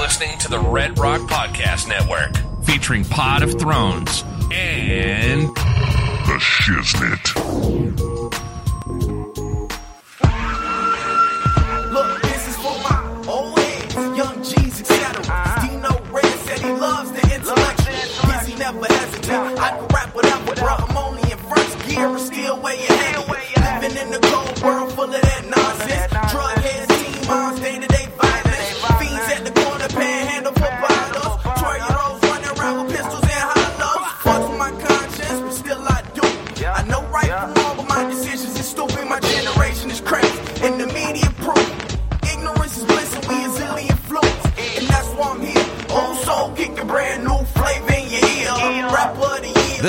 [0.00, 7.32] listening to the Red Rock Podcast Network, featuring Pod of Thrones and The Shiznit.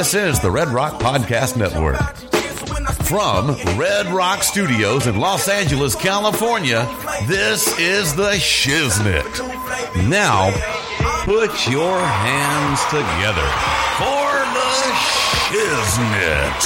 [0.08, 1.98] This is the Red Rock Podcast Network.
[3.08, 6.88] From Red Rock Studios in Los Angeles, California,
[7.28, 9.28] this is the Shiznit.
[10.08, 10.52] Now,
[11.26, 13.46] put your hands together
[13.98, 14.72] for the
[15.52, 16.64] Shiznit.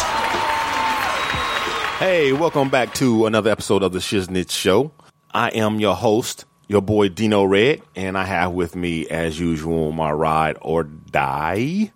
[1.98, 4.92] Hey, welcome back to another episode of the Shiznit Show.
[5.32, 9.92] I am your host, your boy Dino Red, and I have with me, as usual,
[9.94, 11.92] my ride or die.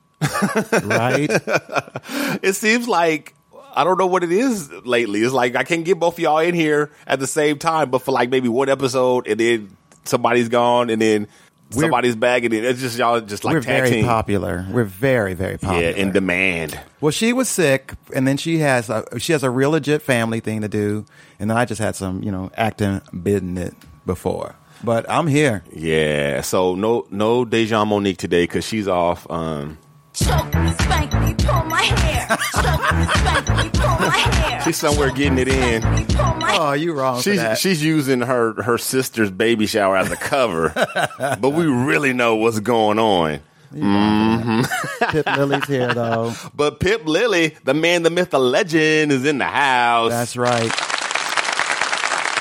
[0.84, 1.30] Right?
[2.44, 3.34] It seems like
[3.76, 5.22] I don't know what it is lately.
[5.22, 8.00] It's like I can't get both of y'all in here at the same time, but
[8.00, 11.28] for like maybe one episode, and then somebody's gone, and then
[11.72, 14.06] We're- somebody's back, and then it's just y'all just like We're very team.
[14.06, 14.66] popular.
[14.72, 15.82] We're very, very popular.
[15.84, 16.80] Yeah, in demand.
[17.02, 20.40] well, she was sick, and then she has a, she has a real legit family
[20.42, 21.06] thing to do,
[21.40, 23.74] and then I just had some, you know, acting business
[24.06, 24.56] before.
[24.84, 25.64] But I'm here.
[25.74, 26.42] Yeah.
[26.42, 29.26] So no no DeJong Monique today because she's off.
[29.32, 29.80] Um,
[30.26, 32.28] Choke me, spank me, pull my hair.
[32.54, 34.62] Choke me, spank me, pull my hair.
[34.62, 35.82] She's somewhere getting it in.
[35.82, 37.58] Choke me, pull my Oh, you wrong for She's that.
[37.58, 40.72] she's using her her sister's baby shower as a cover,
[41.40, 43.40] but we really know what's going on.
[43.74, 45.12] Mm-hmm.
[45.12, 46.34] Pip Lilly's here though.
[46.56, 50.12] But Pip Lily, the man, the myth, the legend, is in the house.
[50.12, 50.72] That's right.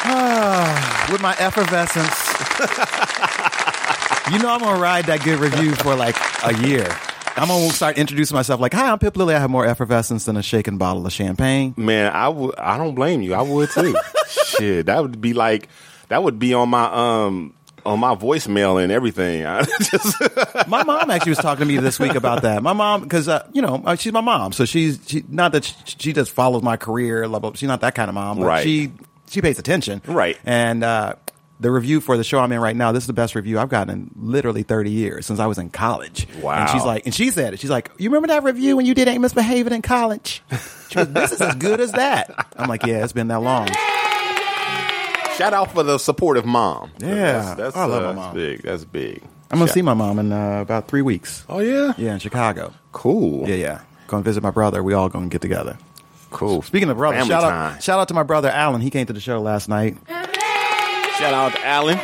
[1.10, 2.14] With my effervescence.
[4.32, 6.86] you know I'm gonna ride that good review for like a year.
[7.36, 9.34] I'm gonna start introducing myself like, "Hi, I'm Pip Lilly.
[9.34, 12.12] I have more effervescence than a shaken bottle of champagne." man.
[12.12, 12.54] I would.
[12.58, 13.34] I don't blame you.
[13.34, 13.96] I would too.
[14.28, 15.68] Shit, that would be like
[16.08, 16.84] that would be on my
[17.26, 19.42] um on my voicemail and everything.
[19.90, 20.16] Just
[20.68, 22.62] My mom actually was talking to me this week about that.
[22.62, 25.64] My mom, because uh, you know uh, she's my mom, so she's she, not that
[25.64, 27.28] she, she just follows my career.
[27.28, 28.62] Blah, blah, she's not that kind of mom, but Right.
[28.64, 28.92] she
[29.28, 30.38] she pays attention, Right.
[30.44, 31.14] And uh,
[31.64, 33.70] the review for the show I'm in right now, this is the best review I've
[33.70, 36.28] gotten in literally 30 years since I was in college.
[36.42, 36.52] Wow.
[36.60, 37.60] And she's like, and she said it.
[37.60, 40.42] She's like, you remember that review when you did Ain't Misbehaving in college?
[40.90, 42.54] She goes, this is as good as that.
[42.58, 43.68] I'm like, yeah, it's been that long.
[45.38, 46.92] shout out for the supportive mom.
[46.98, 47.08] Yeah.
[47.42, 48.62] that's, that's, I love uh, my that's big.
[48.62, 49.22] That's big.
[49.50, 51.44] I'm gonna see my mom in uh, about three weeks.
[51.48, 52.74] Oh yeah, Yeah, in Chicago.
[52.92, 53.48] cool.
[53.48, 53.80] Yeah, yeah.
[54.06, 54.82] Going to visit my brother.
[54.82, 55.78] We all going to get together.
[56.30, 56.60] cool.
[56.60, 57.74] Speaking of brother, Family shout time.
[57.76, 58.82] out, shout out to my brother Alan.
[58.82, 59.96] He came to the show last night.
[61.24, 61.98] Shout out to Alan.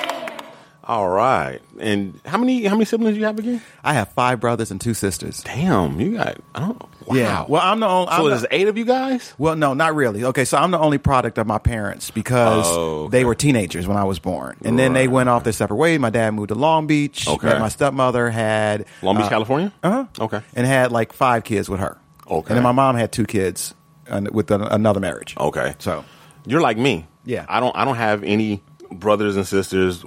[0.82, 1.60] All right.
[1.78, 3.60] And how many how many siblings do you have again?
[3.84, 5.42] I have five brothers and two sisters.
[5.42, 6.75] Damn, you got oh
[7.06, 7.14] wow.
[7.14, 7.44] Yeah.
[7.47, 8.06] Well, I'm the only.
[8.06, 9.34] so I'm there's the- eight of you guys?
[9.36, 10.25] well, no, not really.
[10.25, 13.19] Okay, so I'm the only product of my parents because Oh, okay.
[13.19, 16.00] they were teenagers when I was born, and then they went off their separate ways.
[16.00, 17.28] My dad moved to Long Beach.
[17.28, 17.58] Okay.
[17.58, 19.72] My stepmother had Long Beach, uh, California?
[19.82, 20.06] Uh-huh.
[20.19, 20.41] Okay.
[20.54, 21.98] And had like five kids with her.
[22.26, 22.48] Okay.
[22.48, 23.75] And then my mom had two kids
[24.08, 25.37] uh, with another marriage.
[25.38, 25.75] Okay.
[25.78, 26.06] So
[26.47, 27.06] You're like me.
[27.26, 27.44] Yeah.
[27.50, 30.03] I don't I don't have any brothers and sisters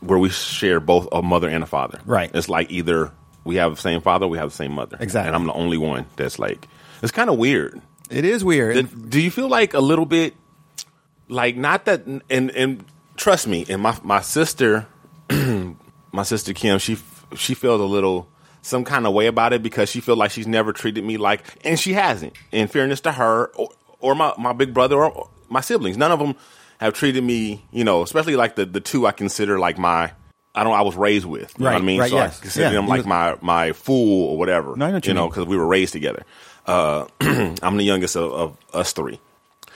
[0.00, 2.00] where we share both a mother and a father.
[2.04, 2.30] Right.
[2.34, 3.12] It's like either
[3.44, 4.96] we have the same father, or we have the same mother.
[5.00, 5.28] Exactly.
[5.28, 6.68] And I'm the only one that's like
[7.02, 7.80] it's kind of weird.
[8.10, 8.74] it is weird.
[8.76, 10.34] Did- do you feel like a little bit
[11.28, 12.84] like not that and and
[13.16, 14.86] trust me and my my sister
[16.12, 16.98] my sister Kim she
[17.36, 18.28] she feels a little
[18.62, 21.42] some kind of way about it because she feels like she's never treated me like
[21.64, 23.68] and she hasn't in fairness to her or,
[24.00, 26.34] or my my big brother or my siblings none of them
[26.82, 30.12] have treated me you know especially like the the two I consider like my
[30.54, 32.38] I don't I was raised with you know Right, what I mean right, so yes.
[32.38, 35.06] I consider Yeah, them like was- my my fool or whatever No, I know what
[35.06, 36.24] you you know because we were raised together
[36.66, 39.18] uh, I'm the youngest of, of us three,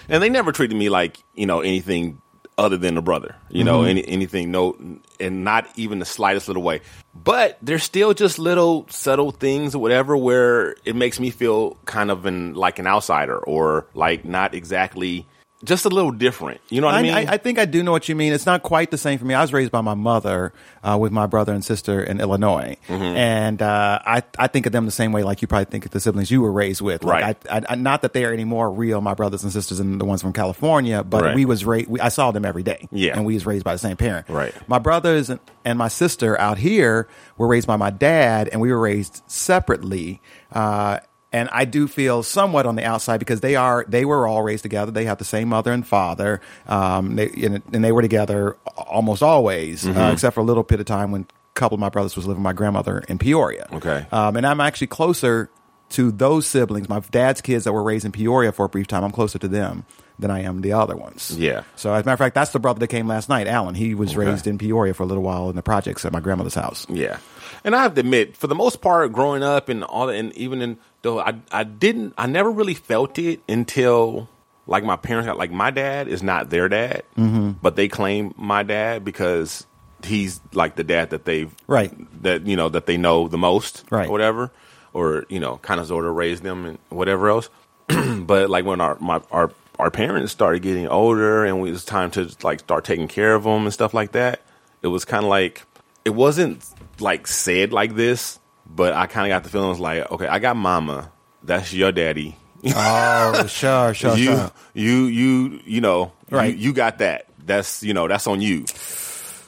[0.09, 2.21] and they never treated me like you know anything
[2.59, 3.35] other than a brother.
[3.51, 3.89] You know, Mm-hmm.
[3.91, 4.77] any, anything no,
[5.21, 6.81] and not even the slightest little way.
[7.13, 12.11] But there's still just little subtle things or whatever where it makes me feel kind
[12.11, 15.27] of an like an outsider or like not exactly
[15.65, 16.61] just a little different.
[16.69, 17.15] You know what I, I, mean?
[17.15, 18.33] I, I think I do know what you mean.
[18.35, 19.33] It's not quite the same for me.
[19.35, 20.53] I was raised by my mother
[20.85, 23.03] uh, with my brother and sister in Illinois, Mm-hmm.
[23.03, 25.93] and uh, I I think of them the same way like you probably think of
[25.93, 27.03] the siblings you were raised with.
[27.05, 27.37] Like, Right.
[27.51, 30.05] I, I, not that they are any more real, my brothers and sisters, than the
[30.05, 31.35] ones from California, but Right.
[31.35, 31.89] we was raised.
[31.89, 32.87] We, I saw them every day.
[32.93, 33.15] Yeah.
[33.17, 34.29] and we was raised by the same parent.
[34.29, 34.53] Right.
[34.69, 37.09] My brothers and, and my sister out here
[37.39, 40.21] were raised by my dad, and we were raised separately.
[40.53, 40.99] Uh,
[41.37, 44.63] and I do feel somewhat on the outside because they are they were all raised
[44.63, 44.91] together.
[44.91, 49.23] They have the same mother and father, um, they, and, and they were together almost
[49.23, 49.99] always, Mm-hmm.
[49.99, 52.27] uh, except for a little bit of time when a couple of my brothers was
[52.27, 53.67] living with my grandmother in Peoria.
[53.73, 54.07] Okay.
[54.13, 55.51] um, and I'm actually closer
[55.91, 59.05] to those siblings, my dad's kids that were raised in Peoria for a brief time.
[59.05, 59.85] I'm closer to them
[60.19, 61.37] than I am the other ones.
[61.39, 61.63] Yeah.
[61.77, 63.75] So as a matter of fact, that's the brother that came last night, Alan.
[63.75, 64.27] He was Okay.
[64.31, 66.87] raised in Peoria for a little while in the projects at my grandmother's house.
[66.89, 67.19] Yeah,
[67.65, 70.63] and I have to admit, for the most part, growing up and all and even
[70.63, 74.29] in though I I didn't, I never really felt it until
[74.67, 77.51] like my parents, like my dad is not their dad, mm-hmm.
[77.63, 79.67] but they claim my dad because
[80.05, 81.93] he's like the dad that they've Right.
[82.23, 84.09] that you know that they know the most, Right.
[84.09, 84.51] or whatever,
[84.93, 87.49] or you know, kind of sort of raised them and whatever else.
[88.19, 92.11] but like when our my our our parents started getting older and it was time
[92.13, 94.41] to like start taking care of them and stuff like that,
[94.83, 95.63] it was kind of like
[96.05, 96.65] it wasn't
[97.01, 100.27] like said like this, but I kind of got the feeling it was like, okay,
[100.27, 101.11] I got mama,
[101.43, 102.37] that's your daddy.
[102.75, 104.51] Oh, sure, sure, you, sure.
[104.75, 106.57] you, you, you know, Right.
[106.57, 107.27] You, you got that.
[107.45, 108.65] That's you know, that's on you.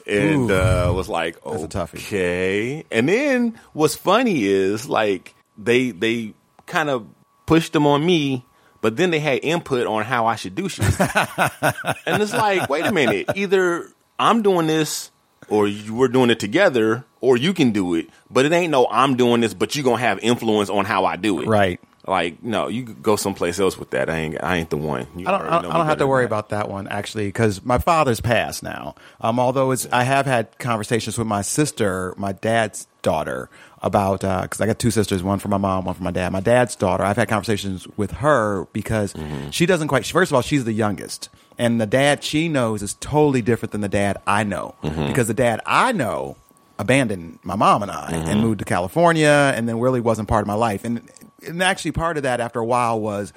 [0.07, 0.55] And Ooh.
[0.55, 1.95] uh, was like, That's a toughie.
[1.95, 2.83] okay.
[2.89, 6.33] And then what's funny is like they they
[6.65, 7.05] kind of
[7.45, 8.45] pushed them on me,
[8.81, 10.85] but then they had input on how I should do shit.
[10.99, 15.11] and it's like, wait a minute, either I'm doing this
[15.49, 18.07] or you, we're doing it together, or you can do it.
[18.29, 21.15] But it ain't no I'm doing this, but you gonna have influence on how I
[21.15, 21.47] do it.
[21.47, 21.79] Right.
[22.07, 24.09] Like, no, you go someplace else with that.
[24.09, 25.05] I ain't, I ain't the one.
[25.15, 27.63] You I don't, I don't, I don't have to worry about that one actually because
[27.63, 28.95] my father's passed now.
[29.21, 33.49] Um, although it's, I have had conversations with my sister, my dad's daughter,
[33.81, 36.31] about because I got two sisters, one for my mom, one for my dad.
[36.31, 39.49] My dad's daughter, I've had conversations with her because Mm-hmm.
[39.51, 40.05] she doesn't quite.
[40.05, 43.81] First of all, she's the youngest, and the dad she knows is totally different than
[43.81, 45.07] the dad I know Mm-hmm.
[45.07, 46.37] because the dad I know
[46.77, 48.29] abandoned my mom and I Mm-hmm.
[48.29, 50.83] and moved to California and then really wasn't part of my life.
[50.85, 51.09] And,
[51.45, 53.33] and actually part of that after a while was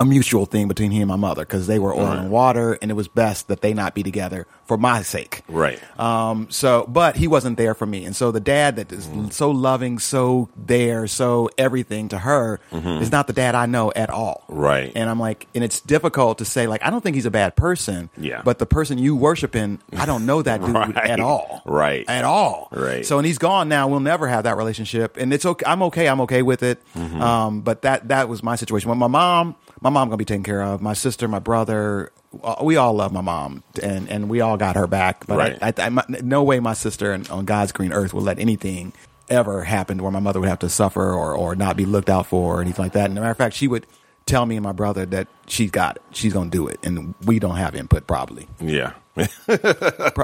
[0.00, 2.90] a mutual thing between he and my mother because they were oil and water and
[2.90, 5.42] it was best that they not be together for my sake.
[5.48, 5.78] Right.
[6.00, 8.04] Um, so, but he wasn't there for me.
[8.06, 9.28] And so the dad that is Mm-hmm.
[9.28, 14.08] so loving, so there, so everything to her is not the dad I know at
[14.10, 14.44] all.
[14.48, 14.96] Mm-hmm.
[14.96, 17.54] And I'm like, and it's difficult to say, like, I don't think he's a bad
[17.54, 18.08] person.
[18.16, 18.40] Yeah.
[18.42, 20.96] But the person you worshiping, I don't know that dude Right.
[20.96, 21.62] at all.
[21.66, 22.04] Right.
[22.08, 22.68] At all.
[22.72, 23.04] Right.
[23.04, 23.86] So, and he's gone now.
[23.88, 25.18] We'll never have that relationship.
[25.18, 25.64] And it's okay.
[25.66, 26.08] I'm okay.
[26.08, 26.80] I'm okay with it.
[26.96, 27.20] Mm-hmm.
[27.20, 28.88] Um, but that, that was my situation.
[28.88, 29.54] When my mom,
[29.84, 30.80] my mom gonna be taken care of.
[30.82, 32.10] My sister, my brother,
[32.42, 35.26] uh, we all love my mom, and and we all got her back.
[35.26, 35.58] But Right.
[35.62, 38.38] I, I, I, my- no way my sister and on God's green earth will let
[38.38, 38.92] anything
[39.28, 42.26] ever happen where my mother would have to suffer or or not be looked out
[42.26, 43.04] for or anything like that.
[43.10, 43.86] And as a matter of fact, she would
[44.26, 46.02] tell me and my brother that she's got it.
[46.12, 48.92] She's gonna do it, and we don't have input probably, Yeah.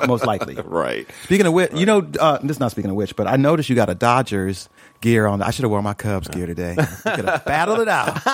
[0.07, 0.55] Most likely.
[0.65, 1.07] right.
[1.25, 3.69] Speaking of which, you know, uh, this is not speaking of which, but I noticed
[3.69, 4.69] you got a Dodgers
[5.01, 5.43] gear on.
[5.43, 6.75] I should have worn my Cubs gear today.
[6.77, 8.21] Could have battled it out.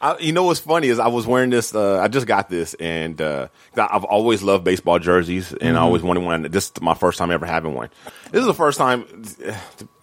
[0.00, 1.74] I, you know what's funny is I was wearing this.
[1.74, 6.02] Uh, I just got this, and uh, I've always loved baseball jerseys, and I always
[6.02, 6.42] wanted one.
[6.42, 7.88] This is my first time ever having one.
[8.30, 9.04] This is the first time.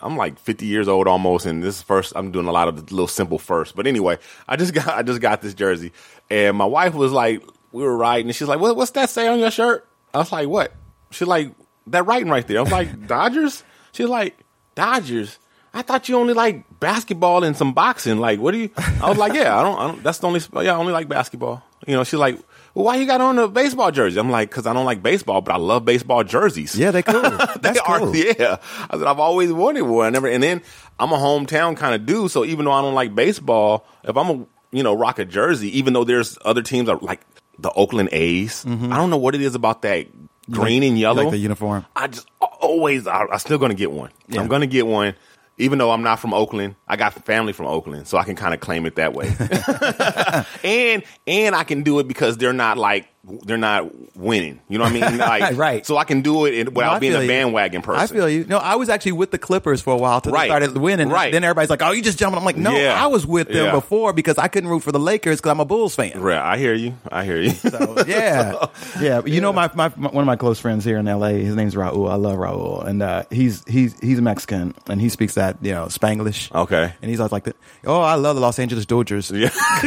[0.01, 2.13] I'm like 50 years old almost, and this is first.
[2.15, 3.75] I'm doing a lot of the little simple first.
[3.75, 4.17] But anyway,
[4.47, 5.91] I just got I just got this jersey,
[6.29, 9.27] and my wife was like, we were riding, and she's like, what, "What's that say
[9.27, 10.73] on your shirt?" I was like, "What?"
[11.11, 11.51] She's like,
[11.87, 14.37] "That writing right there." I was like, "Dodgers." She's like,
[14.75, 15.39] "Dodgers."
[15.75, 18.17] I thought you only like basketball and some boxing.
[18.17, 18.69] Like, what do you?
[18.77, 19.77] I was like, yeah, I don't.
[19.79, 20.39] I don't that's the only.
[20.63, 21.63] Yeah, I only like basketball.
[21.85, 22.39] You know, she's like,
[22.73, 24.19] well, why you got on a baseball jersey?
[24.19, 26.75] I'm like, because I don't like baseball, but I love baseball jerseys.
[26.79, 27.21] Yeah, they cool.
[27.21, 27.99] That's they are.
[27.99, 28.15] cool.
[28.15, 28.57] Yeah,
[28.89, 30.07] I said I've always wanted one.
[30.07, 30.27] I never.
[30.27, 30.61] And then
[30.97, 34.29] I'm a hometown kind of dude, so even though I don't like baseball, if I'm
[34.29, 37.19] a you know rock a jersey, even though there's other teams that like
[37.59, 40.07] the Oakland A's, I don't know what it is about that
[40.49, 40.97] green and Mm-hmm.
[41.01, 41.23] Yellow.
[41.23, 41.85] like the uniform.
[41.95, 44.11] I just always, I, I'm still going to get one.
[44.27, 44.41] Yeah.
[44.41, 45.15] I'm going to get one.
[45.57, 48.53] Even though I'm not from Oakland, I got family from Oakland, so I can kind
[48.53, 49.27] of claim it that way.
[50.63, 53.07] and and I can do it because they're not like
[53.45, 54.59] they're not winning.
[54.69, 55.17] You know what I mean?
[55.25, 55.85] Like, Right.
[55.85, 57.27] So I can do it in, No, without being a you.
[57.27, 58.01] bandwagon person.
[58.01, 58.45] I feel you.
[58.45, 60.43] No, I was actually with the Clippers for a while till Right.
[60.43, 61.09] they started winning.
[61.09, 61.31] Right.
[61.31, 63.01] Then everybody's like, "Oh, you just jumping." I'm like, "No, Yeah.
[63.03, 63.71] I was with them Yeah.
[63.71, 66.37] before because I couldn't root for the Lakers because I'm a Bulls fan." Right.
[66.37, 66.95] I hear you.
[67.11, 67.49] I hear you.
[67.51, 68.65] So, yeah,
[69.01, 69.21] yeah.
[69.25, 71.33] You know, my, my, my one of my close friends here in L.A.
[71.43, 72.09] His name's Raul.
[72.11, 75.85] I love Raul, and uh, he's he's he's Mexican, and he speaks that you know
[75.85, 76.53] Spanglish.
[76.53, 76.93] Okay.
[77.01, 77.55] and he's always like, that,
[77.85, 79.49] "Oh, I love the Los Angeles Dodgers." yeah.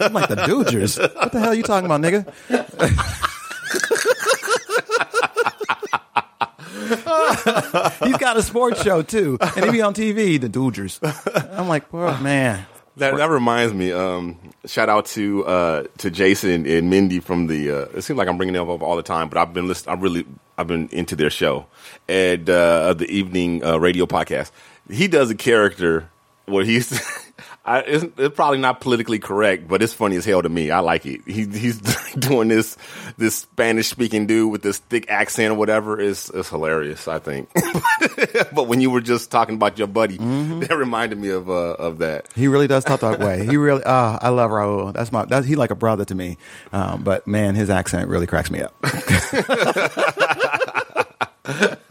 [0.00, 0.98] I'm like, "The Dodgers?
[0.98, 2.24] What the hell are you talking about, nigga?"
[8.04, 10.40] he's got a sports show too, and he be on TV.
[10.40, 11.00] The Dodgers.
[11.34, 13.90] I'm like, "Oh man." That, that reminds me.
[13.90, 17.70] Um, shout out to uh, to Jason and Mindy from the.
[17.70, 19.88] Uh, it seems like I'm bringing them up all the time, but I've been list-
[19.88, 20.24] I really
[20.56, 21.66] I've been into their show
[22.08, 24.52] and uh, the evening uh, radio podcast.
[24.88, 26.08] He does a character
[26.46, 26.90] where he's.
[27.66, 30.70] I, it's, it's probably not politically correct, but it's funny as hell to me.
[30.70, 31.22] I like it.
[31.26, 31.80] He, he's
[32.18, 32.76] doing this
[33.16, 35.98] this Spanish speaking dude with this thick accent or whatever.
[35.98, 37.08] It's, it's hilarious.
[37.08, 37.48] I think.
[38.52, 41.98] but when you were just talking about your buddy, that reminded me of uh, of
[41.98, 42.28] that.
[42.34, 43.46] He really does talk that way.
[43.46, 44.92] He really, uh, I love Raul.
[44.92, 46.36] That's my, that's, he like a brother to me.
[46.72, 48.74] Um, but man, his accent really cracks me up.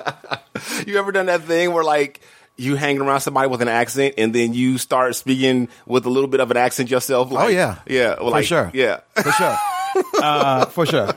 [0.88, 2.20] You ever done that thing where like
[2.56, 6.30] you hanging around somebody with an accent and then you start speaking with a little
[6.30, 7.32] bit of an accent yourself?
[7.32, 9.02] Like, oh yeah, yeah, well, for like, sure, yeah.
[9.16, 9.58] for sure,
[10.22, 11.10] uh, for sure.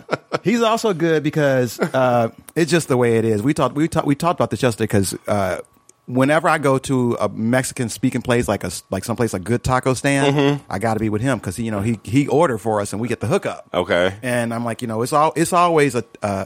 [0.42, 3.42] He's also good because uh, it's just the way it is.
[3.42, 5.14] We talked, we talked, we talked about this yesterday because.
[5.26, 5.60] Uh,
[6.08, 9.92] Whenever I go to a Mexican speaking place like a like someplace like good taco
[9.92, 10.62] stand, Mm-hmm.
[10.70, 13.02] I got to be with him because you know he he ordered for us and
[13.02, 13.68] we get the hookup.
[13.74, 14.14] Okay.
[14.22, 16.44] and I'm like, you know, it's all it's always a uh,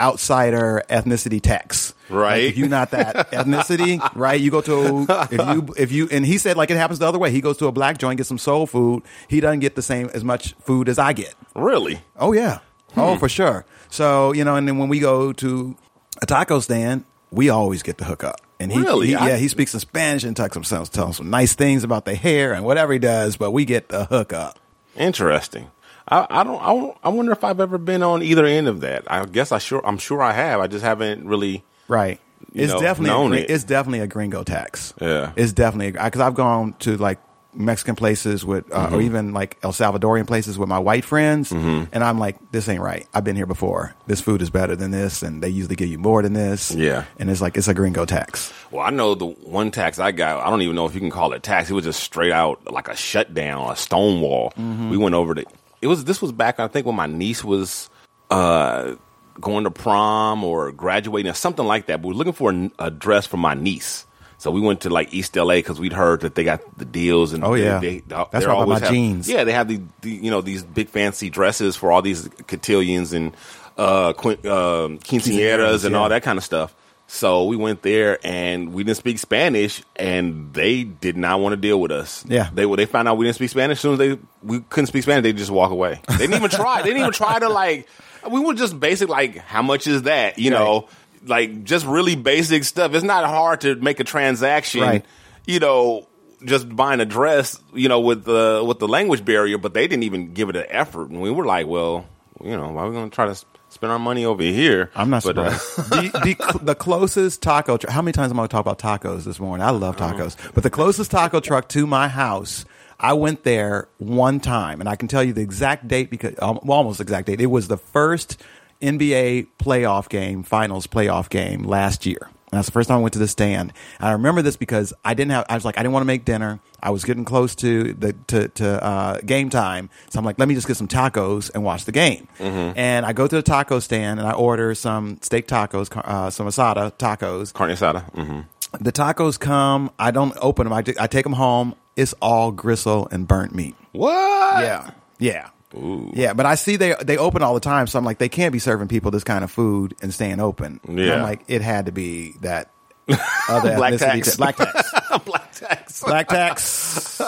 [0.00, 2.42] outsider ethnicity tax, Right.
[2.44, 4.38] Like, if you're not that ethnicity, right?
[4.40, 7.18] You go to if you if you and he said like it happens the other
[7.18, 7.30] way.
[7.30, 9.02] He goes to a black joint, gets some soul food.
[9.28, 11.34] He doesn't get the same as much food as I get.
[11.54, 12.02] Really?
[12.16, 12.58] Oh yeah,
[12.94, 13.00] Hmm.
[13.00, 13.64] oh for sure.
[13.88, 15.76] So you know, and then when we go to
[16.20, 18.40] a taco stand, we always get the hookup.
[18.60, 19.06] And he, Really?
[19.08, 22.14] he- yeah, he speaks in Spanish and talks some tells some nice things about the
[22.14, 24.58] hair and whatever he does, but we get the hookup.
[24.96, 25.70] Interesting.
[26.12, 26.60] I, I don't.
[26.62, 29.10] I, don't- I wonder if I've ever been on either end of that.
[29.10, 29.80] I guess I sure.
[29.86, 30.60] I'm sure I have.
[30.60, 31.64] I just haven't really.
[31.88, 32.20] Right.
[32.54, 33.50] It's know, definitely a, it.
[33.50, 34.92] it's definitely a gringo tax.
[35.00, 35.32] Yeah.
[35.36, 37.18] It's definitely because I've gone to like
[37.54, 38.94] Mexican places with, uh, Mm-hmm.
[38.94, 42.80] or even like El Salvadorian places with my white friends, and I'm like, this ain't
[42.80, 43.06] right.
[43.14, 43.94] I've been here before.
[44.06, 46.70] This food is better than this, and they usually give you more than this.
[46.74, 47.04] Yeah.
[47.18, 48.52] and it's like it's a gringo tax.
[48.70, 50.44] Well, I know the one tax I got.
[50.44, 51.70] I don't even know if you can call it tax.
[51.70, 54.52] It was just straight out like a shutdown, a stonewall.
[54.58, 54.90] Mm-hmm.
[54.90, 55.44] We went over to.
[55.82, 56.04] It was.
[56.04, 56.58] This was back.
[56.60, 57.90] I think when my niece was.
[58.30, 58.94] uh
[59.40, 62.02] going to prom or graduating or something like that.
[62.02, 64.04] But we are looking for a, a dress for my niece.
[64.36, 67.32] So we went to like East LA because we'd heard that they got the deals
[67.32, 67.78] and Oh, yeah.
[67.78, 69.28] they, That's they're why I bought always my have- jeans.
[69.30, 73.14] Yeah, they have the, the you know these big fancy dresses for all these cotillions
[73.14, 73.34] and
[73.78, 75.98] uh, um quinceañeras and yeah.
[75.98, 76.74] all that kind of stuff.
[77.14, 81.58] So we went there and we didn't speak Spanish, and they did not want to
[81.58, 82.24] deal with us.
[82.26, 82.48] Yeah.
[82.54, 83.76] they they found out we didn't speak Spanish.
[83.76, 86.00] As soon as they we couldn't speak Spanish, they just walk away.
[86.08, 86.80] They didn't even try.
[86.80, 87.86] They didn't even try to like.
[88.30, 90.38] We were just basic like, how much is that?
[90.38, 90.88] You know,
[91.26, 92.94] like just really basic stuff.
[92.94, 94.80] It's not hard to make a transaction.
[94.80, 95.04] Right.
[95.46, 96.08] You know,
[96.46, 97.60] just buying a dress.
[97.74, 100.64] You know, with the with the language barrier, but they didn't even give it an
[100.70, 101.10] effort.
[101.10, 102.06] And we were like, well,
[102.42, 103.34] you know, why are we going to try to
[103.82, 104.90] spend our money over here?
[104.94, 106.14] I'm not But, uh, surprised.
[106.14, 107.92] the, the, the closest taco truck.
[107.92, 109.66] How many times am I going to talk about tacos this morning?
[109.66, 110.36] I love tacos.
[110.54, 112.64] But the closest taco truck to my house,
[113.00, 116.60] I went there one time, and I can tell you the exact date because um,
[116.62, 117.40] well, almost exact date.
[117.40, 118.40] It was the first
[118.80, 122.30] NBA playoff game, finals playoff game last year.
[122.52, 123.72] And that's the first time I went to the stand.
[123.98, 125.46] And I remember this because I didn't have.
[125.48, 126.60] I was like, I didn't want to make dinner.
[126.82, 130.48] I was getting close to the to, to uh, game time, so I'm like, let
[130.48, 132.28] me just get some tacos and watch the game.
[132.38, 136.46] And I go to the taco stand and I order some steak tacos, uh, some
[136.46, 137.52] asada tacos.
[137.54, 138.02] carne asada.
[138.12, 138.40] hmm
[138.80, 139.90] The tacos come.
[139.98, 140.72] I don't open them.
[140.72, 141.74] I, I take them home.
[141.96, 143.76] It's all gristle and burnt meat.
[143.92, 144.62] What?
[144.64, 146.32] Yeah, yeah, yeah.
[146.34, 148.58] But I see they they open all the time, so I'm like, they can't be
[148.58, 150.80] serving people this kind of food and staying open.
[150.86, 151.14] And Yeah.
[151.16, 152.70] I'm like, it had to be that
[153.48, 154.36] other Black tax.
[154.36, 154.90] black tax,
[155.24, 156.02] Black tax.
[156.04, 157.20] black tax.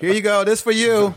[0.00, 0.44] Here you go.
[0.44, 1.14] This for you,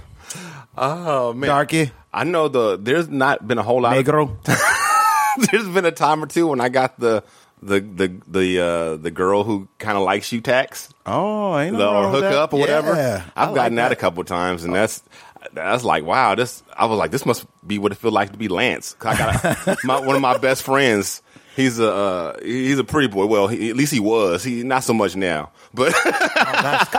[0.77, 2.77] Oh man, darky, I know the.
[2.77, 3.95] There's not been a whole lot.
[3.97, 4.35] Of, negro.
[5.51, 7.23] there's been a time or two when I got the
[7.61, 10.89] the the the uh, the girl who kind of likes you tax.
[11.05, 12.95] Oh, ain't the or hook up or whatever.
[12.95, 13.91] Yeah, I I've like gotten that.
[13.91, 15.03] a couple of times, and that's
[15.53, 16.35] that's like wow.
[16.35, 18.95] This I was like, this must be what it feel like to be Lance.
[18.99, 21.21] 'Cause I got my, one of my best friends.
[21.55, 23.27] He's a uh, he's a pretty boy.
[23.27, 24.43] Well, he, at least he was.
[24.43, 25.93] He not so much now, but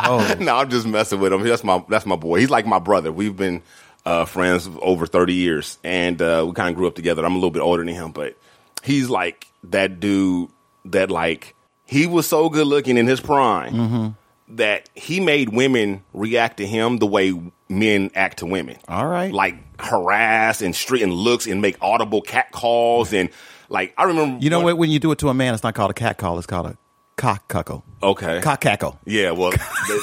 [0.09, 1.43] Oh, no, I'm just messing with him.
[1.43, 2.39] That's my that's my boy.
[2.41, 3.11] He's like my brother.
[3.11, 3.63] We've been
[4.07, 7.25] uh, friends over 30 years, and uh, we kind of grew up together.
[7.25, 8.37] I'm a little bit older than him, but
[8.85, 10.51] he's like that dude
[10.85, 11.55] that like
[11.87, 14.17] he was so good looking in his prime
[14.51, 17.33] that he made women react to him the way
[17.69, 18.77] men act to women.
[18.89, 19.33] All right.
[19.33, 23.31] like harass and street and looks and make audible cat calls and
[23.69, 24.43] like I remember.
[24.43, 24.77] You know what?
[24.79, 26.37] When you do it to a man, it's not called a cat call.
[26.39, 26.77] It's called a
[27.17, 27.85] cock cuckle.
[28.03, 28.41] Okay.
[28.43, 28.99] Cock cackle.
[29.07, 29.53] Yeah, well,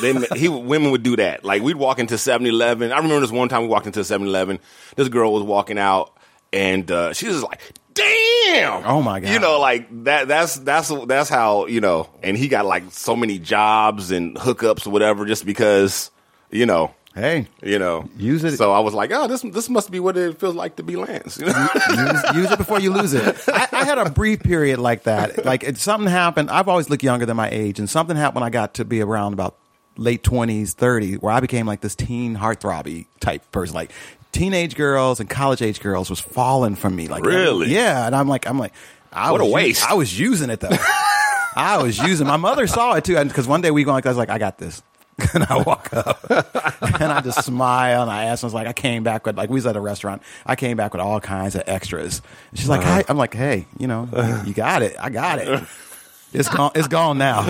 [0.02, 1.46] they, they, he women would do that.
[1.46, 2.92] Like we'd walk into 7-Eleven.
[2.92, 4.60] I remember this one time we walked into 7-Eleven.
[4.96, 6.18] This girl was walking out,
[6.52, 7.62] and uh, she was just like,
[7.94, 9.32] "Damn!" Oh, my God.
[9.32, 10.28] You know, like that.
[10.28, 12.10] That's that's that's how you know.
[12.24, 16.10] And he got like so many jobs and hookups or whatever, just because
[16.50, 16.94] you know.
[17.14, 18.56] Hey, You know, Use it.
[18.56, 20.96] So I was like, "Oh, this this must be what it feels like to be
[20.96, 21.68] Lance." You know?
[21.90, 23.38] use, use it before you lose it.
[23.50, 25.44] I, I had a brief period like that.
[25.44, 26.50] Like it, something happened.
[26.50, 29.02] I've always looked younger than my age, and something happened when I got to be
[29.02, 29.58] around about
[29.98, 33.76] late twenties, thirty, where I became like this teen heartthrobby type person.
[33.76, 33.92] Like
[34.32, 37.10] teenage girls and college age girls was falling from me.
[37.10, 37.74] Like Really?
[37.74, 38.06] yeah.
[38.08, 38.72] And I'm like, I'm like,
[39.12, 39.84] I What a was u- waste.
[39.86, 40.70] I was using it though.
[41.58, 42.26] I was using.
[42.26, 44.38] My mother saw it too, because one day we going like, I was like, I
[44.38, 44.82] got this.
[45.34, 48.44] And I walk up and I just smile and I ask.
[48.44, 50.22] I was like, I came back with, like, we was at a restaurant.
[50.46, 52.22] I came back with all kinds of extras.
[52.50, 54.96] And she's like, hey, I'm like, hey, you know, you, you got it.
[55.00, 55.64] I got it.
[56.34, 56.72] It's gone.
[56.76, 57.42] It's gone now.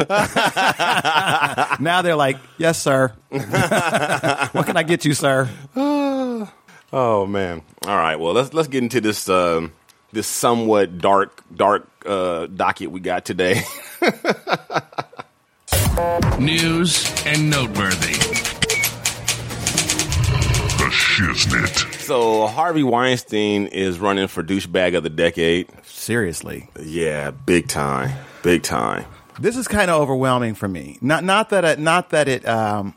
[1.80, 3.14] now they're like, yes, sir.
[3.30, 5.48] what can I get you, sir?
[6.94, 7.62] Oh man!
[7.88, 9.72] All right, well let's let's get into this um,
[10.12, 13.64] this somewhat dark dark uh, docket we got today.
[16.40, 18.14] News and noteworthy.
[20.78, 22.00] The Shiznit.
[22.02, 25.68] so Harvey Weinstein is running for douchebag of the decade.
[25.84, 26.70] Seriously.
[26.82, 29.04] Yeah, big time, big time.
[29.38, 30.98] This is kind of overwhelming for me.
[31.02, 32.48] Not not that it, not that it.
[32.48, 32.96] Um,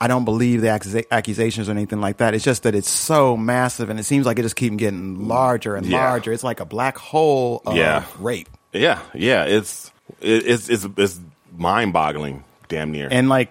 [0.00, 2.32] I don't believe the accusa- accusations or anything like that.
[2.34, 5.74] It's just that it's so massive, and it seems like it just keeps getting larger
[5.74, 5.98] and Yeah.
[6.08, 6.32] larger.
[6.32, 8.04] It's like a black hole of Yeah.
[8.20, 11.20] rape, Yeah, yeah, it's it, it's it's it's
[11.60, 13.08] mind boggling, damn near.
[13.10, 13.50] and like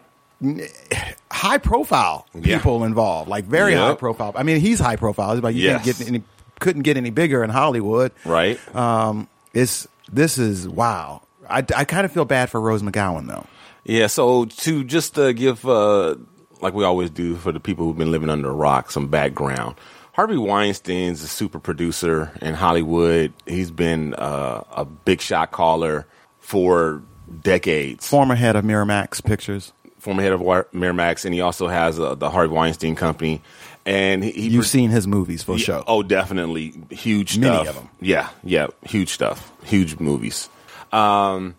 [1.32, 2.58] high profile Yeah.
[2.58, 3.82] people involved, like very Yep.
[3.82, 4.34] high profile.
[4.36, 5.84] I mean, he's high profile, but you Yes.
[5.84, 6.24] can't get any,
[6.60, 8.12] couldn't get any bigger in Hollywood.
[8.26, 8.60] right?
[8.76, 11.22] Um, it's this is wow.
[11.50, 13.46] I, I kind of feel bad for Rose McGowan though.
[13.86, 16.16] Yeah, so to just uh, give, uh,
[16.62, 19.76] like we always do for the people who've been living under a rock, some background.
[20.14, 23.32] Harvey Weinstein's a super producer in Hollywood.
[23.48, 26.06] He's been uh, a big shot caller
[26.40, 27.02] for
[27.42, 28.08] decades.
[28.08, 29.74] Former head of Miramax Pictures.
[30.00, 33.42] Former head of Miramax, and he also has uh, the Harvey Weinstein Company.
[33.86, 35.84] And he, he You've pro- seen his movies for yeah, sure.
[35.88, 37.70] Oh, definitely huge Many stuff.
[37.70, 37.90] of 'em.
[38.00, 40.50] Yeah, yeah, huge stuff, huge movies.
[40.92, 41.56] Um,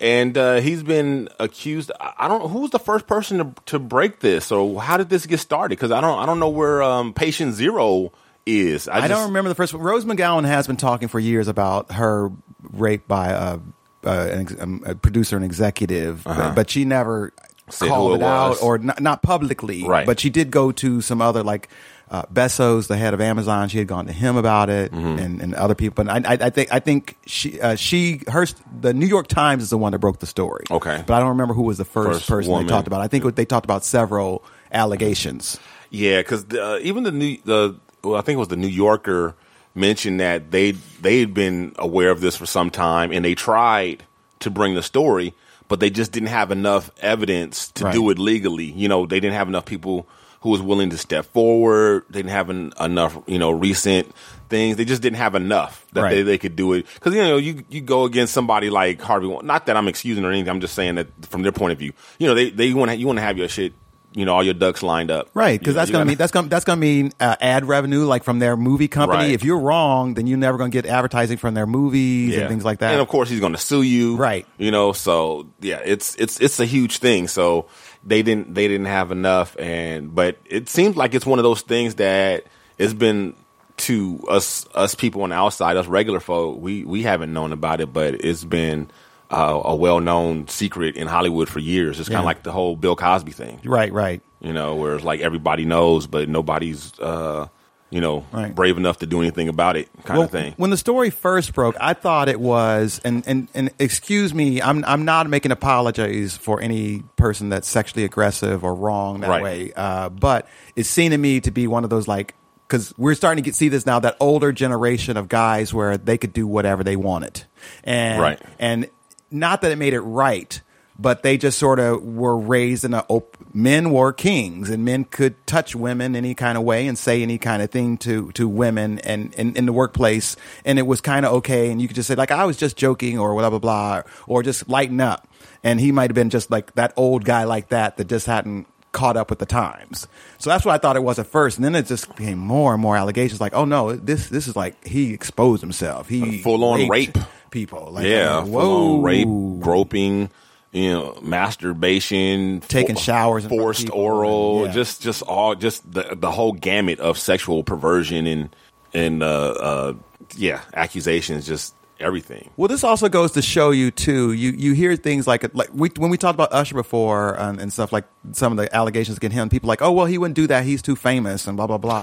[0.00, 1.90] and uh, he's been accused.
[2.00, 5.08] I don't know who was the first person to to break this, or how did
[5.08, 5.76] this get started?
[5.76, 8.12] Because I don't, I don't know where um, Patient Zero
[8.44, 8.88] is.
[8.88, 9.82] I, I, just, don't remember the first one.
[9.82, 12.30] Rose McGowan has been talking for years about her
[12.72, 13.58] rape by a,
[14.06, 17.42] uh, an ex- um, a producer and executive, but, but she never Uh-huh.
[17.68, 19.82] Said called it it out or not, not publicly.
[19.84, 20.06] Right.
[20.06, 21.68] But she did go to some other like.
[22.08, 25.18] Uh, Bezos, the head of Amazon, she had gone to him about it, Mm-hmm.
[25.18, 26.08] and, and other people.
[26.08, 28.46] And I, I, I think I think she uh, she her
[28.80, 30.62] the New York Times is the one that broke the story.
[30.70, 31.02] Okay.
[31.04, 32.68] but I don't remember who was the first, First person woman.
[32.68, 33.00] they talked about.
[33.00, 35.58] I think they talked about several allegations.
[35.90, 39.34] Yeah, because uh, even the new the well, I think it was the New Yorker
[39.76, 44.02] mentioned that they they had been aware of this for some time, and they tried
[44.40, 45.34] to bring the story,
[45.68, 47.94] but they just didn't have enough evidence to Right.
[47.94, 48.64] do it legally.
[48.66, 50.06] You know, they didn't have enough people
[50.40, 52.04] who was willing to step forward.
[52.10, 54.12] They didn't have en- enough, you know, recent
[54.48, 54.76] things.
[54.76, 56.14] They just didn't have enough that Right.
[56.16, 56.86] they, they could do it.
[56.94, 59.34] Because you know, you you go against somebody like Harvey.
[59.42, 60.50] Not that I'm excusing or anything.
[60.50, 63.06] I'm just saying that from their point of view, you know, they they want you
[63.06, 63.72] want to have your shit.
[64.16, 66.64] You know, all your ducks lined up, Right, because that's gonna mean that's gonna that's
[66.64, 69.24] gonna mean uh, ad revenue, like from their movie company.
[69.24, 69.30] Right.
[69.32, 72.78] If you're wrong, then you're never gonna get advertising from their movies and things like
[72.78, 72.92] that.
[72.92, 74.46] And of course, he's going to sue you, Right.
[74.56, 77.28] You know, so yeah, it's it's it's a huge thing.
[77.28, 77.66] So
[78.04, 81.60] they didn't they didn't have enough, and but it seems like it's one of those
[81.60, 82.44] things that
[82.78, 83.34] it's been
[83.76, 86.58] to us us people on the outside, us regular folk.
[86.58, 88.90] We we haven't known about it, but it's been.
[89.30, 91.98] Uh, a well-known secret in Hollywood for years.
[91.98, 92.20] It's kind Yeah.
[92.20, 94.20] of like the whole Bill Cosby thing, right, right.
[94.40, 97.46] you know, where it's like everybody knows, but nobody's, uh,
[97.90, 98.54] you know, Right.
[98.54, 100.54] brave enough to do anything about it, kind of thing.
[100.56, 104.84] When the story first broke, I thought it was, and, and, and excuse me, I'm
[104.84, 109.42] I'm not making apologies for any person that's sexually aggressive or wrong that Right.
[109.42, 112.34] way, uh, but it seemed to me to be one of those like
[112.68, 116.18] because we're starting to get see this now that older generation of guys where they
[116.18, 117.44] could do whatever they wanted,
[117.84, 118.40] and Right.
[118.58, 118.88] and
[119.30, 120.60] not that it made it right.
[120.98, 125.04] but they just sort of were raised in a op- men were kings and men
[125.04, 128.48] could touch women any kind of way and say any kind of thing to to
[128.48, 131.96] women and in, in the workplace and it was kind of okay and you could
[131.96, 135.28] just say like I was just joking or blah blah blah or just lighten up
[135.62, 138.66] and he might have been just like that old guy like that that just hadn't
[138.92, 140.08] caught up with the times.
[140.38, 142.72] So that's what I thought it was at first, and then it just became more
[142.72, 143.42] and more allegations.
[143.42, 146.08] Like, oh no, this this is like he exposed himself.
[146.08, 147.18] He Full on rape.
[147.50, 147.88] People.
[147.92, 149.28] Like, yeah, like, on rape,
[149.60, 150.30] groping,
[150.72, 154.72] you know, masturbation, Taking fo- showers in front of forced oral, yeah.
[154.72, 158.56] just just all just the the whole gamut of sexual perversion and
[158.94, 159.94] and uh, uh,
[160.36, 162.50] yeah, accusations, just everything.
[162.56, 164.32] Well, this also goes to show you too.
[164.32, 167.72] You you hear things like like we when we talked about Usher before um, and
[167.72, 169.48] stuff like some of the allegations against him.
[169.48, 170.64] People like, oh well, he wouldn't do that.
[170.64, 172.02] He's too famous and blah blah blah.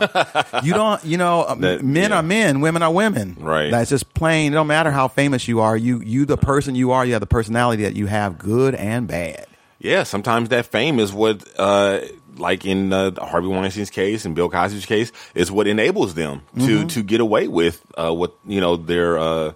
[0.63, 2.17] you don't, you know, um, That- men yeah.
[2.17, 3.37] are men, women are women.
[3.39, 3.71] Right.
[3.71, 4.53] That's just plain.
[4.53, 5.75] It don't matter how famous you are.
[5.77, 7.05] You you the person you are.
[7.05, 9.47] You have the personality that you have, good and bad.
[9.79, 11.99] Yeah, sometimes that fame is what, uh,
[12.37, 16.87] like in uh, Harvey Weinstein's case and Bill Cosby's case, is what enables them Mm-hmm.
[16.87, 19.51] to to get away with uh, what you know their uh,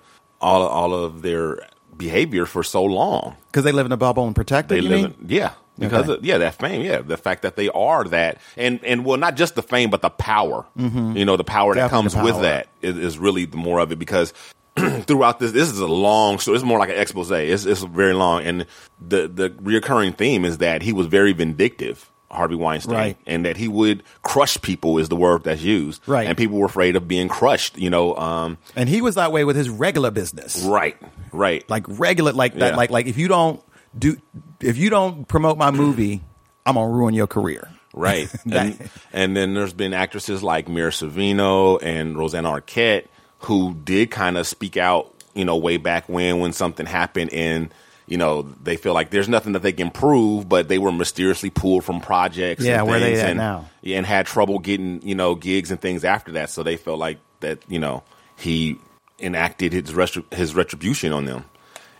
[0.47, 1.59] all all of their
[1.97, 3.35] behavior for so long.
[3.47, 4.77] Because they live in a bubble and protected.
[4.77, 6.17] They live in, yeah, because Okay.
[6.19, 9.35] of, yeah, that fame, yeah, the fact that they are that, and and well, not
[9.35, 10.65] just the fame, but the power.
[10.75, 11.95] You know, the power that Mm-hmm.
[11.95, 14.33] Definitely comes the with that is, is really the more of it because.
[15.07, 16.55] throughout this, this is a long story.
[16.55, 17.31] It's more like an expose.
[17.31, 18.67] It's, it's very long, and
[19.01, 23.17] the the reoccurring theme is that he was very vindictive, Harvey Weinstein, Right.
[23.25, 26.27] and that he would crush people is the word that's used, Right.
[26.27, 27.77] And people were afraid of being crushed.
[27.77, 30.61] You know, um, And he was that way with his regular business.
[30.63, 30.97] right,
[31.31, 32.75] right, like regular like that Yeah.
[32.77, 33.61] like like if you don't
[33.97, 34.17] do
[34.61, 36.21] if you don't promote my movie
[36.65, 38.29] i'm gonna ruin your career Right.
[38.45, 43.05] That- and, and then there's been actresses like Mira Sorvino and Rosanna Arquette
[43.39, 47.73] who did kind of speak out, you know, way back when when something happened and
[48.07, 51.49] you know, they feel like there's nothing that they can prove, but they were mysteriously
[51.49, 52.63] pulled from projects.
[52.63, 53.69] Yeah, and where they at and, now?
[53.83, 56.49] And had trouble getting, you know, gigs and things after that.
[56.49, 58.03] So they felt like that, you know,
[58.37, 58.79] he
[59.19, 59.93] enacted his
[60.31, 61.45] his retribution on them,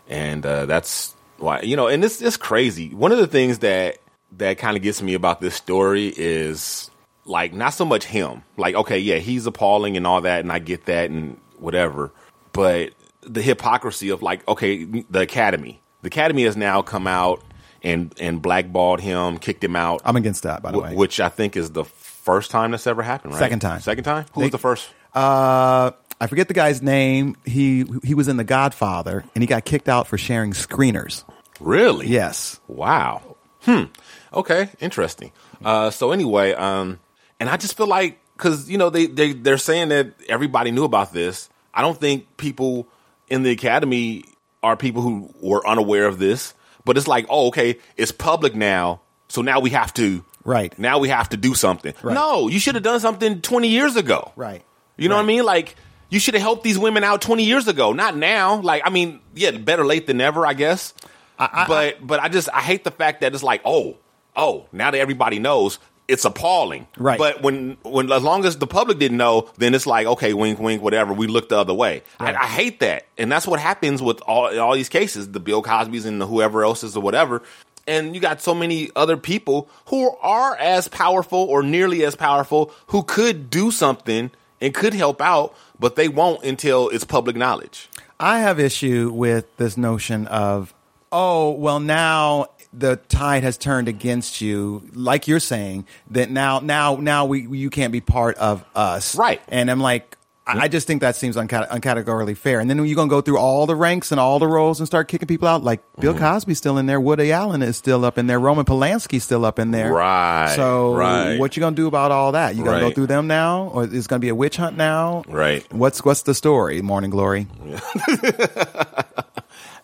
[0.08, 1.88] and uh, that's why you know.
[1.88, 2.94] And this it's crazy.
[2.94, 3.98] One of the things that
[4.38, 6.90] that kind of gets me about this story is
[7.24, 8.42] like not so much him.
[8.56, 12.12] Like, okay, yeah, he's appalling and all that, and I get that and whatever,
[12.52, 12.92] but
[13.22, 17.42] the hypocrisy of like, okay, the academy, the academy has now come out
[17.82, 20.00] and and blackballed him, kicked him out.
[20.04, 22.86] i'm against that by the Wh- way which I think is the first time that's
[22.86, 23.38] ever happened, right?
[23.40, 23.80] Second time.
[23.80, 24.26] Second time.
[24.34, 24.88] Who They- was the first?
[25.14, 29.64] uh i forget the guy's name he he was in the godfather and he got
[29.64, 31.24] kicked out for sharing screeners
[31.60, 32.06] Really?
[32.08, 33.36] yes Wow.
[33.62, 33.84] Hmm.
[34.32, 34.68] Okay.
[34.80, 35.32] Interesting.
[35.64, 37.00] Uh, so anyway, um,
[37.40, 40.84] and I just feel like because you know they they they're saying that everybody knew
[40.84, 41.48] about this.
[41.74, 42.86] I don't think people
[43.28, 44.24] in the academy
[44.62, 46.54] are people who were unaware of this.
[46.84, 50.24] But it's like, oh, okay, it's public now, so now we have to.
[50.44, 50.76] Right.
[50.78, 51.92] Now we have to do something.
[52.02, 52.14] Right.
[52.14, 54.32] No, you should have done something 20 years ago.
[54.36, 54.62] Right.
[54.96, 55.44] You know what I mean?
[55.44, 55.76] Like
[56.08, 58.60] you should have helped these women out 20 years ago, not now.
[58.60, 60.94] Like I mean, yeah, better late than never, I guess.
[61.38, 63.98] but but I just I hate the fact that it's like, oh,
[64.34, 66.88] oh, now that everybody knows, it's appalling.
[66.96, 67.18] Right.
[67.18, 70.58] But when when as long as the public didn't know, then it's like, okay, wink,
[70.58, 71.12] wink, whatever.
[71.12, 72.02] We look the other way.
[72.18, 75.62] I, I hate that, and that's what happens with all all these cases, the Bill
[75.62, 77.42] Cosby's and the whoever else's or whatever.
[77.86, 82.72] And you got so many other people who are as powerful or nearly as powerful
[82.88, 87.88] who could do something and could help out, but they won't until it's public knowledge.
[88.20, 90.74] I have issue with this notion of,
[91.12, 96.96] oh, well, now the tide has turned against you, like you're saying that now, now,
[96.96, 99.40] now we you can't be part of us, Right.
[99.48, 100.14] And I'm like.
[100.50, 102.58] I I just think that seems uncate- uncategorically fair.
[102.58, 104.86] And then you're going to go through all the ranks and all the roles and
[104.86, 105.62] start kicking people out.
[105.62, 106.22] Like Bill Mm-hmm.
[106.22, 106.98] Cosby's still in there.
[106.98, 108.40] Woody Allen is still up in there.
[108.40, 109.92] Roman Polanski's still up in there.
[109.92, 111.38] Right, So right.
[111.38, 112.56] what you going to do about all that?
[112.56, 112.94] You going to go Right.
[112.94, 113.64] through them now?
[113.74, 115.22] Or is going to be a witch hunt now?
[115.28, 115.70] Right.
[115.70, 116.80] What's, what's the story?
[116.80, 117.46] Morning Glory.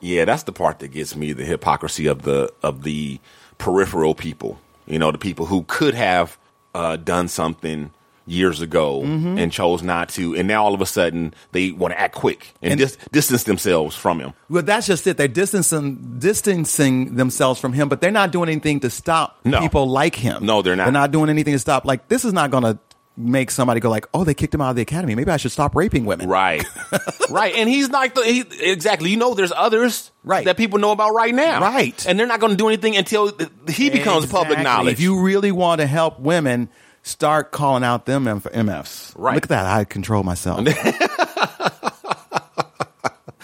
[0.05, 3.19] Yeah, that's the part that gets me the hypocrisy of the of the
[3.59, 4.59] peripheral people.
[4.87, 6.37] You know, the people who could have
[6.75, 7.91] uh, done something
[8.27, 9.39] years ago Mm-hmm.
[9.39, 12.55] and chose not to, and now all of a sudden they want to act quick
[12.63, 14.33] and, And- dis- distance themselves from him.
[14.51, 15.17] Well, that's just it.
[15.17, 19.61] They're distancing distancing themselves from him, but they're not doing anything to stop No.
[19.61, 20.45] people like him.
[20.45, 20.85] No, they're not.
[20.85, 21.85] They're not doing anything to stop.
[21.85, 22.79] Like this is not going to
[23.17, 25.15] make somebody go like, "Oh, they kicked him out of the academy.
[25.15, 26.65] Maybe I should stop raping women." Right,
[27.31, 29.11] right, and he's not the he, exactly.
[29.11, 30.45] You know, there's others Right.
[30.47, 32.05] that people know about right now, Right.
[32.07, 33.33] and they're not going to do anything until
[33.69, 34.95] he becomes public knowledge.
[34.95, 36.69] If you really want to help women,
[37.03, 39.13] start calling out them M- MFs.
[39.17, 39.35] Right.
[39.35, 39.67] Look at that.
[39.67, 40.65] I control myself.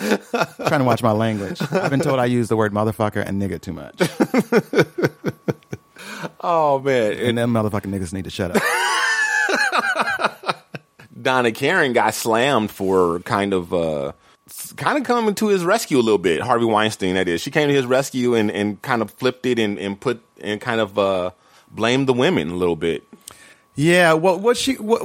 [0.00, 1.60] trying to watch my language.
[1.70, 4.00] I've been told I use the word motherfucker and nigga too much.
[6.42, 8.62] Oh man, And them motherfucking niggas need to shut up.
[11.20, 14.12] Donna Karan got slammed for kind of uh
[14.76, 16.40] kind of coming to his rescue a little bit.
[16.40, 17.40] Harvey Weinstein, that is.
[17.40, 20.60] She came to his rescue and, and kind of flipped it and, and put and
[20.60, 21.30] kind of uh
[21.70, 23.04] blamed the women a little bit.
[23.76, 25.02] Yeah, well, what she what,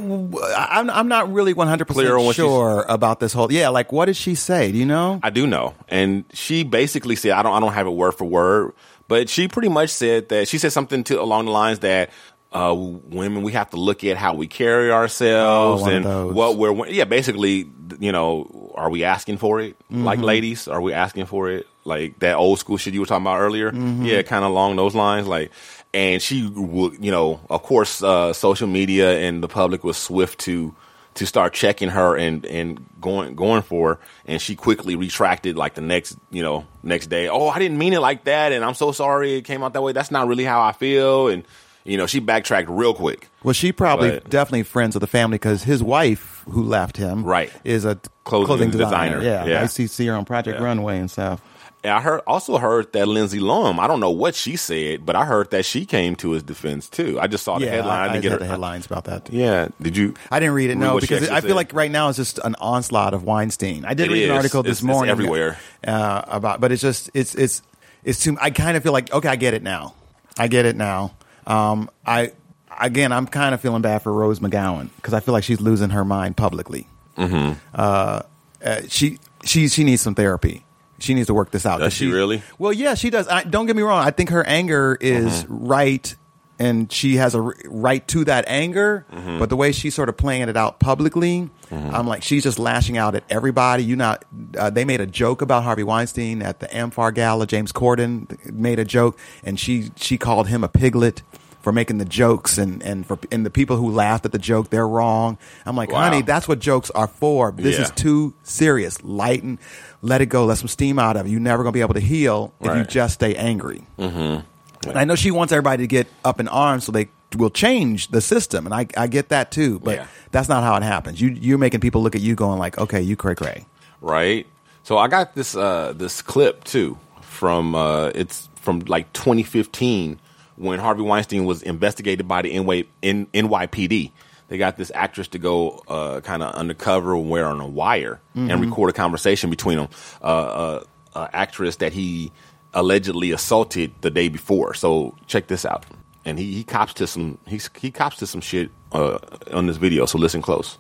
[0.58, 3.52] I'm I'm not really 100 percent sure about this whole.
[3.52, 4.72] Yeah, like what did she say?
[4.72, 5.20] Do you know?
[5.24, 5.76] I do know.
[5.88, 8.74] And she basically said I don't I don't have it word for word,
[9.08, 12.10] but she pretty much said that she said something to along the lines that
[12.52, 16.88] uh, women we have to look at how we carry ourselves Oh, and what we're
[16.88, 19.76] yeah basically you know are we asking for it?
[19.90, 20.26] Like Mm-hmm.
[20.26, 21.68] ladies are we asking for it?
[21.84, 23.72] Like that old school shit you were talking about earlier?
[23.72, 24.06] Mm-hmm.
[24.06, 25.52] yeah kind of along those lines like
[25.94, 30.40] and she would you know of course uh, social media and the public was swift
[30.42, 30.74] to
[31.16, 35.74] to start checking her and and going going for her and she quickly retracted like
[35.76, 38.74] the next you know next day oh i didn't mean it like that and i'm
[38.74, 39.94] so sorry it came out that way.
[39.94, 41.46] That's not really how i feel and
[41.86, 45.36] you know she backtracked real quick Well, she probably But- definitely friends with the family
[45.36, 47.52] because his wife, who left him, Right.
[47.64, 49.20] is a Clothing clothing, designer.
[49.20, 49.24] designer.
[49.24, 49.62] Yeah, Yeah.
[49.62, 50.66] I see see her on Project Yeah.
[50.66, 51.42] Runway and stuff.
[51.84, 53.78] And I heard also heard that Lindsay Lohan.
[53.78, 56.90] I don't know what she said, but I heard that she came to his defense
[56.90, 57.20] too.
[57.22, 58.00] I just saw the yeah, headline.
[58.00, 59.30] I, I didn't get her the headlines about that.
[59.32, 60.16] Yeah, did you?
[60.32, 61.56] I didn't read it, Read no, because I feel said?
[61.56, 63.86] like right now it's just an onslaught of Weinstein.
[63.86, 65.60] I did It read an article this it's morning everywhere.
[65.86, 67.62] uh, about, but it's just it's it's
[68.04, 68.36] it's too.
[68.42, 69.94] I kind of feel like okay, I get it now.
[70.40, 71.12] I get it now.
[71.48, 72.32] Um, I
[72.80, 75.92] again, I'm kind of feeling bad for Rose McGowan because I feel like she's losing
[75.92, 76.88] her mind publicly.
[77.18, 77.54] Mm-hmm.
[77.74, 78.22] Uh,
[78.64, 80.64] uh, she she she needs some therapy.
[81.00, 81.80] She needs to work this out.
[81.80, 82.42] Does 'Cause she really?
[82.58, 83.28] Well, yeah, she does.
[83.28, 84.04] I, don't get me wrong.
[84.06, 85.66] I think her anger is Mm-hmm.
[85.68, 86.16] right,
[86.60, 89.06] and she has a right to that anger.
[89.12, 89.40] Mm-hmm.
[89.40, 92.98] But the way she's sort of playing it out publicly, I'm like, she's just lashing
[92.98, 93.84] out at everybody.
[93.84, 94.24] You not?
[94.58, 97.46] Uh, they made a joke about Harvey Weinstein at the amfAR Gala.
[97.48, 101.22] James Corden made a joke, and she she called him a piglet.
[101.62, 104.70] For making the jokes and and for and the people who laughed at the joke,
[104.70, 105.40] they're wrong.
[105.66, 106.02] I'm like, Wow.
[106.02, 107.52] honey, that's what jokes are for.
[107.52, 109.04] This is too serious.
[109.04, 109.58] Lighten,
[110.04, 110.46] let it go.
[110.46, 111.30] Let some steam out of it.
[111.32, 113.82] You're never gonna be able to heal if you just stay angry.
[113.98, 114.46] Mm-hmm.
[114.92, 118.08] And I know she wants everybody to get up in arms so they will change
[118.10, 119.80] the system, and I, I get that too.
[119.80, 120.08] But Yeah.
[120.32, 121.20] that's not how it happens.
[121.20, 123.66] You you're making people look at you going like, okay, you cray cray.
[124.02, 124.46] right?
[124.84, 130.20] So I got this uh, this clip too from uh, it's from like 2015
[130.58, 134.12] when Harvey Weinstein was investigated by the NY, N, NYPD.
[134.48, 138.20] They got this actress to go uh, kind of undercover, and wear on a wire,
[138.36, 139.88] and record a conversation between them.
[140.22, 140.84] Uh, uh,
[141.16, 142.32] uh, actress that he
[142.76, 144.74] allegedly assaulted the day before.
[144.76, 145.86] So check this out,
[146.26, 149.18] and he, he cops to some he he cops to some shit uh,
[149.52, 150.06] on this video.
[150.06, 150.78] So listen close.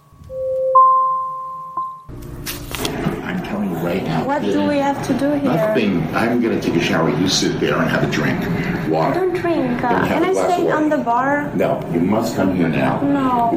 [3.85, 4.25] Right now.
[4.25, 5.43] What do we have to do here?
[5.53, 6.01] Nothing.
[6.15, 7.09] I'm going to take a shower.
[7.09, 8.39] You sit there and have a drink.
[8.89, 9.13] Water.
[9.19, 9.83] Don't drink.
[9.83, 11.53] Uh, can I stay on the bar?
[11.55, 12.99] No, you must come here now.
[13.01, 13.51] No.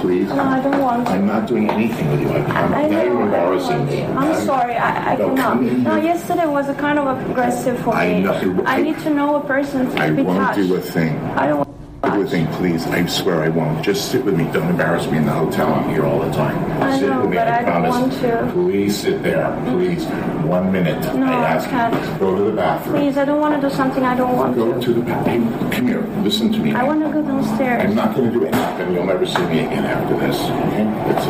[0.00, 0.28] Please.
[0.28, 1.12] No, I don't want to.
[1.12, 2.28] I'm not doing anything with you.
[2.30, 4.02] I'm, I'm I now you're I embarrassing don't me.
[4.02, 4.20] want to.
[4.38, 4.76] I'm sorry.
[4.76, 5.62] I, I No, cannot.
[5.62, 8.20] No, yesterday was a kind of aggressive for I me.
[8.20, 8.62] know.
[8.64, 11.16] I need to know a person to I be won't do a thing.
[11.36, 11.67] I don't
[12.08, 12.86] a please.
[12.86, 13.84] I swear I won't.
[13.84, 14.44] Just sit with me.
[14.52, 15.72] Don't embarrass me in the hotel.
[15.72, 16.58] I'm here all the time.
[16.82, 17.36] I sit know, with me.
[17.36, 17.90] but I, I don't promise.
[17.90, 18.50] want to.
[18.52, 19.62] Please sit there.
[19.66, 20.04] Please.
[20.44, 21.00] One minute.
[21.14, 21.94] No, I ask can't.
[21.94, 22.18] you.
[22.18, 22.96] Go to the bathroom.
[22.96, 24.72] Please, I don't want to do something I don't want Go to.
[24.74, 25.70] Go to the bathroom.
[25.70, 26.02] Come here.
[26.22, 26.72] Listen to me.
[26.74, 27.82] I want to go downstairs.
[27.84, 28.94] I'm not going to do anything.
[28.94, 30.36] You'll never see me again after this.
[30.40, 30.84] Okay?
[31.12, 31.26] That's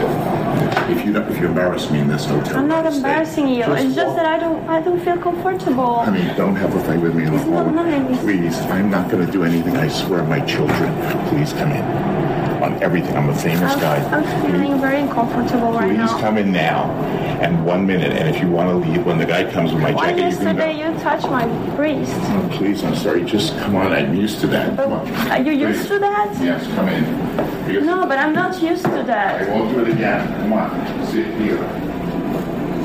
[0.74, 0.77] it.
[0.88, 2.96] If you don't, if you embarrass me in this hotel, I'm not stay.
[2.96, 3.64] embarrassing you.
[3.74, 5.96] It's just that I don't I don't feel comfortable.
[5.96, 8.18] I mean, don't have a fight with me in the hall.
[8.20, 9.76] Please, I'm not going to do anything.
[9.76, 10.92] I swear, my children.
[11.28, 12.27] Please come in.
[12.68, 13.16] On everything.
[13.16, 13.96] I'm a famous I'm, guy.
[14.10, 16.20] I'm feeling very uncomfortable right Please now.
[16.20, 16.90] come in now.
[17.40, 18.12] And one minute.
[18.12, 20.36] And if you want to leave, when the guy comes with my Why jacket, you
[20.36, 20.92] can yesterday go.
[20.92, 22.12] you touched my breast?
[22.14, 23.24] Oh, please, I'm sorry.
[23.24, 23.92] Just come on.
[23.94, 24.76] I'm used to that.
[24.76, 25.08] Come on.
[25.08, 25.88] Oh, are you used Please.
[25.88, 26.36] to that?
[26.42, 27.04] Yes, come in.
[27.66, 29.48] Because No, but I'm not used to that.
[29.48, 30.28] I won't do it again.
[30.42, 31.06] Come on.
[31.06, 31.56] Sit here.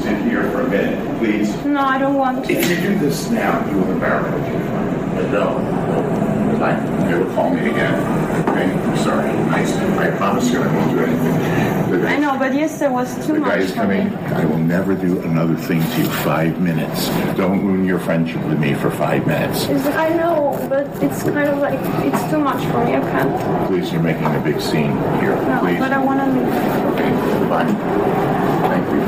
[0.01, 1.53] Sit here for a minute, please.
[1.65, 2.53] No, I don't want to.
[2.53, 5.15] If you do this now, you will embarrass me.
[5.15, 6.22] But no.
[6.63, 7.09] Fine.
[7.09, 7.93] Never call me again.
[8.47, 8.71] Okay?
[8.71, 9.27] I'm sorry.
[9.51, 9.73] Nice.
[9.75, 11.91] I promise you I won't do anything.
[11.91, 14.09] The I know, but yes, yesterday was too The guy much is for coming.
[14.09, 14.15] me.
[14.15, 16.05] I will never do another thing to you.
[16.23, 17.09] Five minutes.
[17.35, 19.65] Don't ruin your friendship with me for five minutes.
[19.65, 22.95] It's, I know, but it's kind of like it's too much for me.
[22.95, 23.67] I can't.
[23.67, 25.35] Please, you're making a big scene here.
[25.35, 25.79] No, Please.
[25.79, 26.47] but I want to leave.
[26.93, 27.11] Okay.
[27.49, 27.75] Fine.
[28.71, 29.03] Thank you.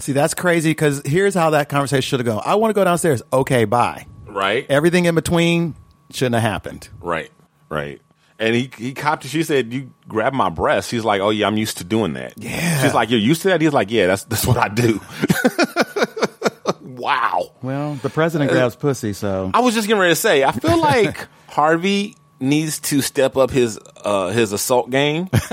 [0.00, 2.42] See, that's crazy because here's how that conversation should have gone.
[2.44, 3.22] I want to go downstairs.
[3.32, 4.06] Okay, bye.
[4.36, 4.66] Right.
[4.68, 5.74] Everything in between
[6.10, 6.90] shouldn't have happened.
[7.00, 7.30] Right,
[7.70, 8.02] right.
[8.38, 9.28] And he he copped it.
[9.28, 12.34] She said, "You grab my breast." He's like, "Oh yeah, I'm used to doing that."
[12.36, 12.82] Yeah.
[12.82, 15.00] She's like, "You're used to that." He's like, "Yeah, that's that's what I do."
[16.82, 17.52] wow.
[17.62, 20.78] Well, the president grabs pussy, so I was just getting ready to say, I feel
[20.78, 25.30] like Harvey needs to step up his uh, his assault game,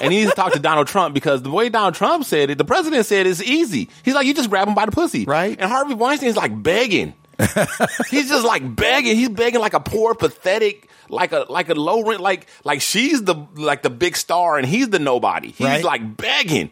[0.00, 2.58] and he needs to talk to Donald Trump because the way Donald Trump said it,
[2.58, 3.90] the president said it's easy.
[4.04, 5.56] He's like, you just grab him by the pussy, Right.
[5.58, 7.14] And Harvey Weinstein's like begging.
[8.10, 9.16] He's just like begging.
[9.16, 13.22] He's begging like a poor, pathetic, like a like a low rent, like like she's
[13.24, 15.48] the like the big star and he's the nobody.
[15.50, 15.84] He's Right.
[15.84, 16.70] like begging,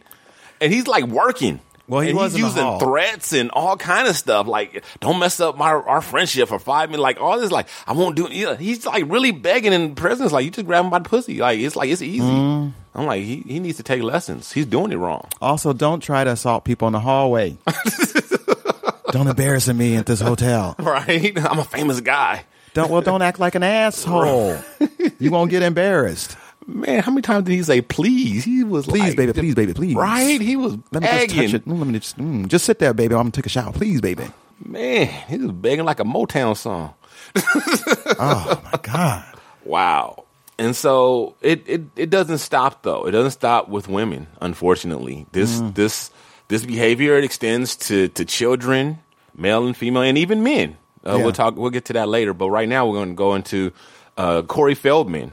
[0.61, 1.61] and he's like working.
[1.88, 4.46] Well, he and was he's using threats and all kind of stuff.
[4.46, 7.03] Like, don't mess up my our friendship for five minutes.
[7.03, 8.27] Like all this, like I won't do.
[8.29, 8.33] it.
[8.33, 11.38] Yeah, he's like really begging, in president's like, you just grab him by the pussy.
[11.38, 12.25] Like it's like it's easy.
[12.25, 12.72] Mm.
[12.94, 14.53] I'm like, he he needs to take lessons.
[14.53, 15.27] He's doing it wrong.
[15.42, 17.57] also don't try to assault people in the hallway.
[19.12, 20.75] don't embarrass me at this hotel.
[20.81, 21.33] Right?
[21.38, 22.44] I'm a famous guy.
[22.75, 24.59] Don't well, don't act like an asshole.
[25.18, 26.37] you won't get embarrassed.
[26.66, 28.44] Man, how many times did he say please?
[28.44, 29.94] He was Please, like, baby, please, baby, please.
[29.94, 30.40] Right?
[30.40, 31.42] He was Let me just begging.
[31.51, 31.66] touch it.
[31.68, 33.14] Let me just, mm, just sit there, baby.
[33.14, 34.25] I'm gonna take a shower, please, baby.
[34.64, 36.94] Man, he was begging like a Motown song.
[38.18, 39.25] Oh my god.
[39.64, 40.25] Wow.
[40.59, 43.07] And so it, it, it doesn't stop though.
[43.07, 45.27] It doesn't stop with women, unfortunately.
[45.33, 45.75] This Mm.
[45.75, 46.11] this
[46.48, 48.98] this behavior it extends to, to children,
[49.37, 50.77] male and female, and even men.
[51.05, 51.25] Uh, Yeah.
[51.25, 51.57] We'll talk.
[51.57, 52.33] We'll get to that later.
[52.35, 53.73] But right now, we're going to go into
[54.16, 55.33] uh, Corey Feldman.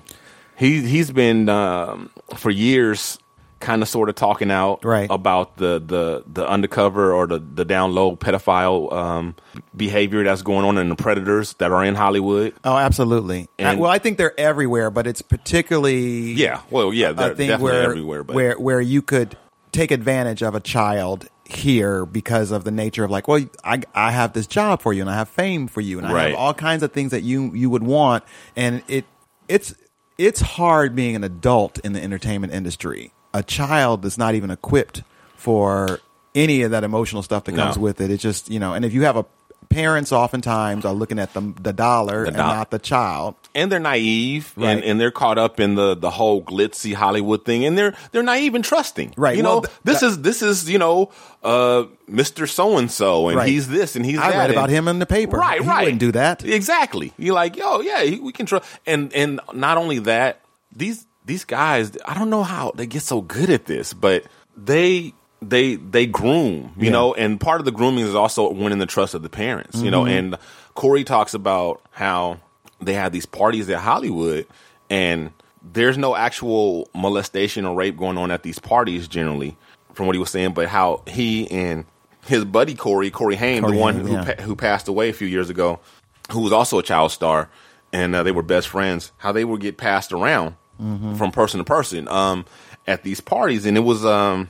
[0.58, 3.18] He he's been um, for years,
[3.62, 5.08] kind of sort of talking out Right.
[5.10, 9.36] about the, the the undercover or the the down low pedophile um,
[9.76, 12.54] behavior that's going on in the predators that are in Hollywood.
[12.66, 13.48] Oh, absolutely.
[13.58, 17.36] And- Uh, well, I think they're everywhere, but it's particularly Yeah, well, yeah, they're I
[17.36, 18.24] think definitely where everywhere.
[18.24, 19.38] But where where you could
[19.72, 24.12] take advantage of a child here because of the nature of like, well, I I
[24.12, 26.30] have this job for you and I have fame for you and I Right.
[26.32, 28.24] have all kinds of things that you you would want,
[28.56, 29.06] and it
[29.48, 29.74] it's
[30.18, 33.12] it's hard being an adult in the entertainment industry.
[33.34, 35.04] A child is not even equipped
[35.36, 36.00] for
[36.36, 37.82] any of that emotional stuff that comes No.
[37.84, 38.12] with it.
[38.12, 39.26] It's just you know, and if you have a
[39.70, 43.36] parents oftentimes are looking at the the dollar The and not the child.
[43.56, 44.70] and they're naive, Right.
[44.72, 48.24] and, and they're caught up in the, the whole glitzy Hollywood thing, and they're they're
[48.24, 49.14] naive and trusting.
[49.18, 51.12] Right, You well, know, th- this is this is you know,
[51.44, 54.38] uh, Mister So and So, and he's this and he's I that.
[54.38, 55.38] read about and- him in the paper.
[55.38, 55.84] Right, He right.
[55.84, 56.44] wouldn't do that.
[56.44, 57.14] Exactly.
[57.18, 58.66] You're like, yo, yeah, we can trust.
[58.88, 60.42] And and not only that,
[60.76, 64.24] these these guys, I don't know how they get so good at this, but
[64.58, 66.92] they they they groom, you Yeah.
[66.92, 69.90] know, and part of the grooming is also winning the trust of the parents, you
[69.92, 70.04] know.
[70.04, 70.18] Mm-hmm.
[70.18, 70.38] And
[70.76, 72.40] Corey talks about how
[72.82, 74.46] they have these parties at Hollywood,
[74.90, 75.32] and
[75.74, 79.56] there's no actual molestation or rape going on at these parties generally,
[79.94, 81.86] from what he was saying, but how he and
[82.26, 84.34] his buddy Corey, Corey Haim, Corey the one Haim, who yeah.
[84.36, 85.80] pa- who passed away a few years ago,
[86.32, 87.50] who was also a child star,
[87.94, 89.12] and uh, they were best friends.
[89.18, 91.16] How they would get passed around Mm-hmm.
[91.16, 92.46] from person to person um,
[92.88, 94.48] at these parties, and it was um,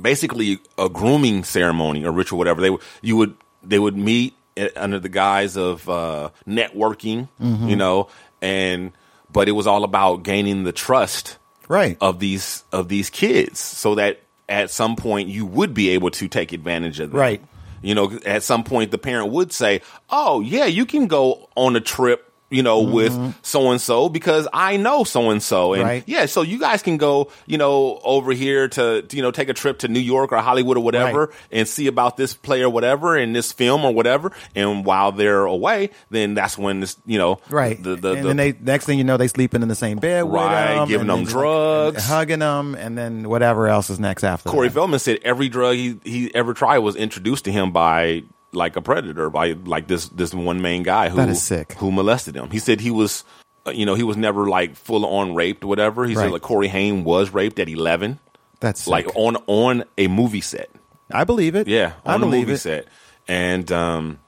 [0.00, 2.60] basically a grooming ceremony or ritual, whatever.
[2.60, 4.34] They would you would they would meet
[4.76, 7.68] under the guise of uh, networking, Mm-hmm.
[7.68, 8.08] you know,
[8.40, 8.92] and
[9.32, 11.96] but it was all about gaining the trust Right.
[12.00, 16.28] of these of these kids, so that at some point you would be able to
[16.28, 17.20] take advantage of them.
[17.20, 17.42] Right.
[17.80, 21.74] You know, at some point the parent would say, "Oh, yeah, you can go on
[21.76, 23.12] a trip." You know, with
[23.42, 26.98] so and so because I know so and so, and yeah, so you guys can
[26.98, 30.32] go, you know, over here to, to, you know, take a trip to New York
[30.32, 31.36] or Hollywood or whatever Right.
[31.50, 34.32] and see about this play or whatever in this film or whatever.
[34.54, 37.82] And while they're away, then that's when this, you know, Right.
[37.82, 39.96] The, the, and the, then they next thing you know they sleeping in the same
[39.98, 41.96] bed with Right, them, giving them drugs.
[41.96, 44.50] and hugging them, and then whatever else is next after.
[44.50, 44.74] Corey that.
[44.74, 48.82] Feldman said every drug he, he ever tried was introduced to him by like a
[48.82, 51.72] predator, by like this this one main guy who That is sick.
[51.74, 52.50] who molested him.
[52.50, 53.24] He said he was,
[53.66, 56.04] uh, you know, he was never like full on raped or whatever.
[56.04, 56.24] He Right.
[56.24, 58.18] said like Corey Haim was raped at eleven,
[58.60, 60.70] That's like on on a movie set.
[61.10, 61.66] I believe it.
[61.68, 62.58] Yeah, I on a believe movie it.
[62.58, 62.86] set,
[63.28, 64.18] and um,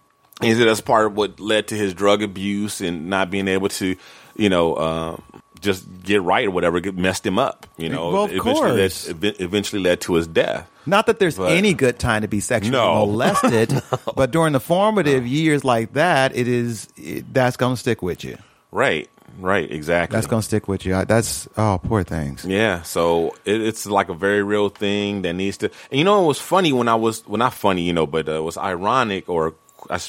[0.43, 3.69] he said that's part of what led to his drug abuse and not being able
[3.71, 3.97] to,
[4.37, 5.23] you know, um,
[5.65, 6.79] just get right or whatever.
[6.81, 7.67] Get messed him up.
[7.77, 10.71] You know, Well, of eventually led, eventually led to his death.
[10.87, 13.07] Not that there's But- any good time to be sexually No.
[13.07, 13.83] molested,
[14.15, 18.23] but during the formative years like that, it is it, that's going to stick with
[18.23, 18.37] you.
[18.71, 19.09] Right,
[19.41, 20.15] right, exactly.
[20.15, 20.95] That's going to stick with you.
[20.95, 22.45] I, that's oh, poor things.
[22.45, 25.71] Yeah, so it, it's like a very real thing that needs to.
[25.91, 28.29] And you know, it was funny when I was, well, not funny, you know, but
[28.29, 29.55] uh, it was ironic or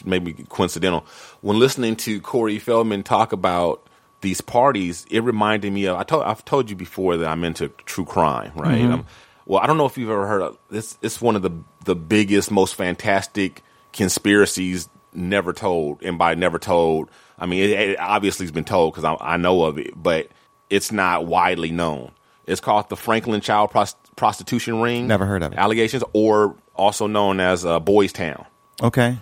[0.06, 1.06] maybe coincidental
[1.42, 3.86] when listening to Corey Feldman talk about
[4.26, 5.06] these parties.
[5.10, 8.52] It reminded me of I told I've told you before that I'm into true crime,
[8.56, 8.82] right?
[8.82, 9.06] Um,
[9.46, 10.98] well, I don't know if you've ever heard of this.
[11.02, 11.52] It's one of the
[11.86, 17.10] the biggest, most fantastic conspiracies never told, and by never told,
[17.40, 20.30] I mean it, it obviously has been told because I, I know of it, but
[20.70, 22.12] it's not widely known.
[22.46, 25.08] It's called the Franklin Child Prost- Prostitution Ring.
[25.08, 25.58] Never heard of it.
[25.58, 28.46] Allegations, or also known as uh, Boys Town.
[28.82, 29.18] Okay.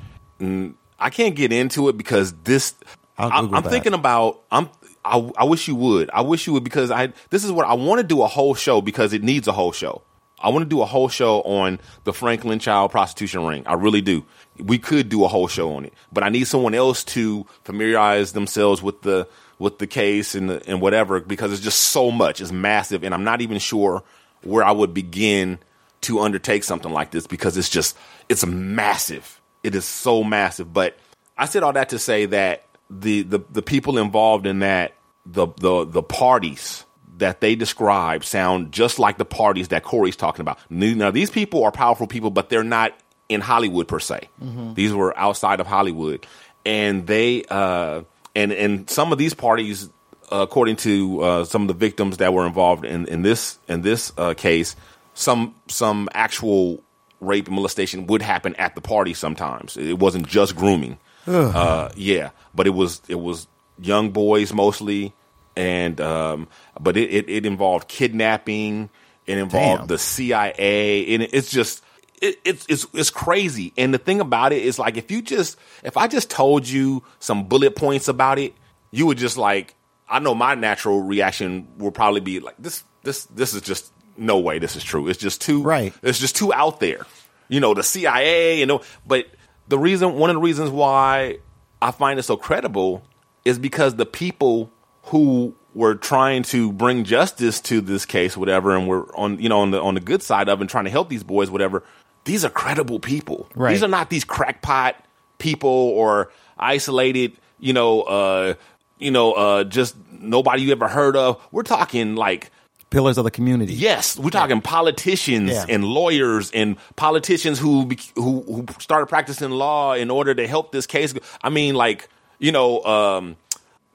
[0.99, 2.75] I can't get into it because this.
[3.17, 3.69] I, I'm that.
[3.69, 4.41] thinking about.
[4.51, 4.69] I'm.
[5.05, 6.09] I, I wish you would.
[6.11, 7.13] I wish you would because I.
[7.29, 9.71] This is what I want to do a whole show because it needs a whole
[9.71, 10.01] show.
[10.39, 13.63] I want to do a whole show on the Franklin Child Prostitution Ring.
[13.65, 14.25] I really do.
[14.57, 18.33] We could do a whole show on it, but I need someone else to familiarize
[18.33, 19.27] themselves with the
[19.57, 22.41] with the case and the, and whatever because it's just so much.
[22.41, 24.03] It's massive, and I'm not even sure
[24.43, 25.59] where I would begin
[26.01, 27.97] to undertake something like this because it's just
[28.27, 29.39] it's massive.
[29.63, 30.73] It is so massive.
[30.73, 30.97] But
[31.37, 34.93] I said all that to say that the the, the people involved in that
[35.25, 36.85] the the the parties
[37.17, 40.59] that they describe sound just like the parties that Corey's talking about.
[40.69, 42.93] Now these people are powerful people, but they're not
[43.29, 44.29] in Hollywood per se.
[44.73, 46.25] These were outside of Hollywood,
[46.65, 48.03] and they uh,
[48.35, 49.89] and and some of these parties,
[50.31, 54.11] according to uh, some of the victims that were involved in in this in this
[54.17, 54.75] uh, case,
[55.13, 56.83] some some actual
[57.21, 59.13] rape and molestation would happen at the party.
[59.13, 60.97] Sometimes it wasn't just grooming.
[61.27, 63.47] Uh, yeah, but it was it was
[63.79, 65.13] young boys mostly,
[65.55, 66.47] and um,
[66.79, 68.89] but it, it, it involved kidnapping.
[69.25, 69.87] It involved Damn.
[69.87, 71.83] the CIA, and it's just
[72.21, 73.73] it, it's it's it's crazy.
[73.77, 77.03] And the thing about it is like if you just if I just told you
[77.19, 78.53] some bullet points about it,
[78.91, 79.75] you would just like
[80.09, 84.39] I know my natural reaction would probably be like this this this is just no
[84.39, 85.07] way this is true.
[85.07, 85.93] It's just too Right.
[86.01, 87.05] It's just too out there.
[87.49, 89.27] You know, the CIA, you know, but
[89.67, 91.37] the reason one of the reasons why
[91.81, 93.03] I find it so credible
[93.45, 94.71] is because the people
[95.03, 99.61] who were trying to bring justice to this case, whatever, and were on you know
[99.61, 101.83] on the on the good side of and trying to help these boys, whatever.
[102.25, 103.49] These are credible people.
[103.53, 103.71] Right.
[103.71, 104.95] These are not these crackpot
[105.39, 108.53] people or isolated, you know, uh,
[108.97, 111.45] you know, uh, just nobody you ever heard of.
[111.51, 112.49] We're talking like
[112.93, 113.73] Pillars of the community.
[113.73, 115.65] Yes, we're talking politicians Yeah.
[115.67, 120.85] and lawyers and politicians who who who started practicing law in order to help this
[120.87, 121.13] case.
[121.41, 122.07] I mean, like
[122.39, 123.35] you know, um,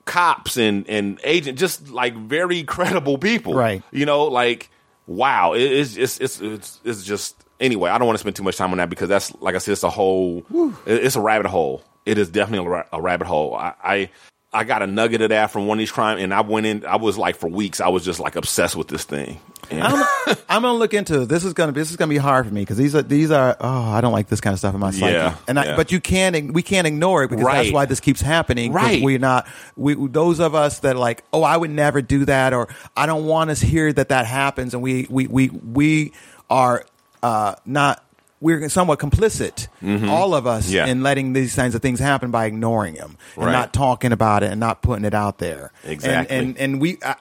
[0.04, 3.82] cops and and agent, just like very credible people, Right.
[3.92, 4.70] You know, like
[5.06, 7.90] wow, it, it's, it's it's it's it's just anyway.
[7.90, 9.72] I don't want to spend too much time on that because that's like I said,
[9.72, 10.44] it's a whole,
[10.86, 11.82] it- it's a rabbit hole.
[12.04, 13.54] It is definitely a, ra- a rabbit hole.
[13.54, 14.10] I, I
[14.52, 16.86] I got a nugget of that from one of these crimes, and I went in.
[16.86, 19.40] I was like for weeks, I was just like obsessed with this thing.
[19.70, 20.06] I'm,
[20.48, 21.44] I'm gonna look into this.
[21.44, 23.56] Is gonna be this is gonna be hard for me because these are these are
[23.60, 25.12] oh I don't like this kind of stuff in my psyche.
[25.12, 25.76] Yeah, and I, yeah.
[25.76, 28.72] but you can't we can't ignore it because that's why this keeps happening.
[28.72, 29.02] Right.
[29.02, 29.46] we're not
[29.76, 33.04] we those of us that are like oh I would never do that or I
[33.04, 36.12] don't want to hear that that happens and we we we we
[36.48, 36.84] are
[37.22, 38.02] uh, not.
[38.40, 39.66] We're somewhat complicit,
[40.08, 40.74] all of us, Mm-hmm.
[40.74, 40.86] Yeah.
[40.86, 43.52] in letting these kinds of things happen by ignoring them and Right.
[43.52, 45.72] not talking about it and not putting it out there.
[45.82, 46.36] And- Exactly.
[46.36, 47.16] And and, we, I,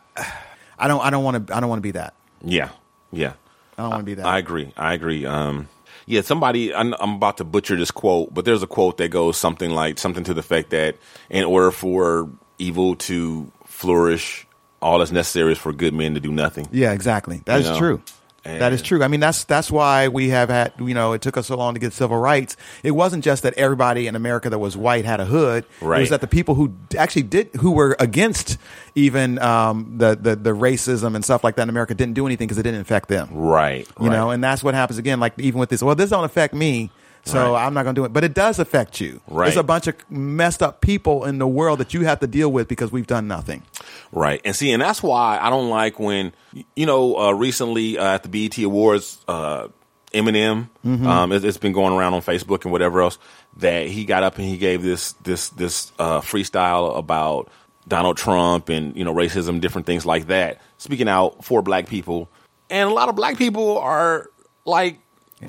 [0.78, 2.14] I don't I don't want to I don't want to be that.
[2.44, 2.70] Yeah,
[3.12, 3.34] yeah.
[3.78, 4.26] I don't want to be that.
[4.26, 4.72] I agree.
[4.78, 5.26] I agree.
[5.26, 5.68] Um,
[6.06, 6.74] yeah, somebody.
[6.74, 9.98] I'm, I'm about to butcher this quote, but there's a quote that goes something like
[10.00, 10.96] something to the effect that
[11.30, 14.46] in order for evil to flourish,
[14.82, 16.68] all that's necessary is for good men to do nothing.
[16.72, 17.42] Yeah, exactly.
[17.46, 17.78] That You is know?
[17.80, 18.02] true.
[18.48, 19.04] That is true.
[19.04, 20.74] I mean, that's that's why we have had.
[20.80, 22.56] You know, it took us so long to get civil rights.
[22.84, 25.66] It wasn't just that everybody in America that was white had a hood.
[25.82, 25.98] Right.
[25.98, 28.58] It was that the people who actually did, who were against
[28.96, 32.48] even um, the, the the racism and stuff like that in America, didn't do anything
[32.48, 33.30] because it didn't affect them.
[33.32, 33.88] Right.
[34.00, 34.16] You right.
[34.16, 35.20] know, and that's what happens again.
[35.20, 36.90] Like even with this, well, this don't affect me,
[37.28, 37.66] so Right.
[37.66, 38.14] I'm not going to do it.
[38.14, 39.22] But it does affect you.
[39.28, 39.46] Right.
[39.46, 42.52] There's a bunch of messed up people in the world that you have to deal
[42.52, 43.64] with because we've done nothing.
[44.12, 44.42] Right.
[44.46, 46.34] And see, and that's why I don't like when,
[46.76, 49.68] you know, uh, recently uh, at the BET Awards, uh,
[50.14, 50.70] Eminem,
[51.06, 53.20] um, it, it's been going around on Facebook and whatever else
[53.58, 57.50] that he got up and he gave this, this, this, uh, freestyle about
[57.88, 62.30] Donald Trump and, you know, racism, different things like that, speaking out for black people.
[62.70, 64.30] And a lot of black people are
[64.66, 65.00] like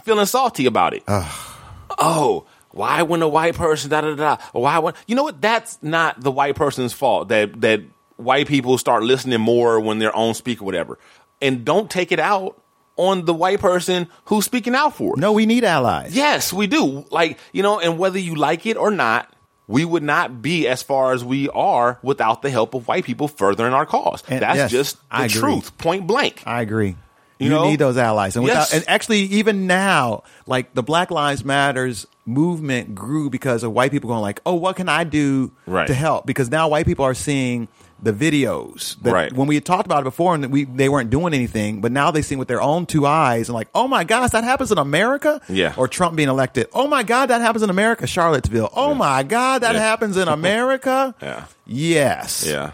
[0.02, 1.02] feeling salty about it
[1.98, 4.36] oh, why when a white person da da da?
[4.52, 5.40] Why when you know what?
[5.40, 7.28] That's not the white person's fault.
[7.28, 7.80] That that
[8.16, 10.98] white people start listening more when they're on speak or whatever,
[11.40, 12.60] and don't take it out
[12.96, 15.20] on the white person who's speaking out for it.
[15.20, 16.14] No, we need allies.
[16.14, 17.04] Yes, we do.
[17.10, 19.32] Like you know, and whether you like it or not.
[19.70, 23.28] We would not be as far as we are without the help of white people
[23.28, 24.24] furthering our cause.
[24.26, 26.42] And- That's yes, just the truth, point blank.
[26.46, 26.96] I agree.
[27.38, 27.64] You You, know?
[27.70, 28.72] need those allies, and Yes.
[28.72, 33.90] without, and actually, even now, like the Black Lives Matters movement grew because of white
[33.92, 35.86] people going like, "Oh, what can I do Right.
[35.86, 37.68] to help?" Because now white people are seeing
[38.02, 39.32] the videos that Right.
[39.32, 42.10] when we had talked about it before and we they weren't doing anything, but now
[42.10, 44.78] they see with their own two eyes and like, "Oh my gosh, that happens in
[44.78, 45.72] America!" Yeah.
[45.76, 46.68] Or Trump being elected.
[46.74, 48.70] "Oh my God, that happens in America." Charlottesville.
[48.74, 49.80] "Oh my God, that Yeah.
[49.80, 51.42] happens in America." Yeah.
[51.66, 52.44] Yes.
[52.46, 52.70] Yeah.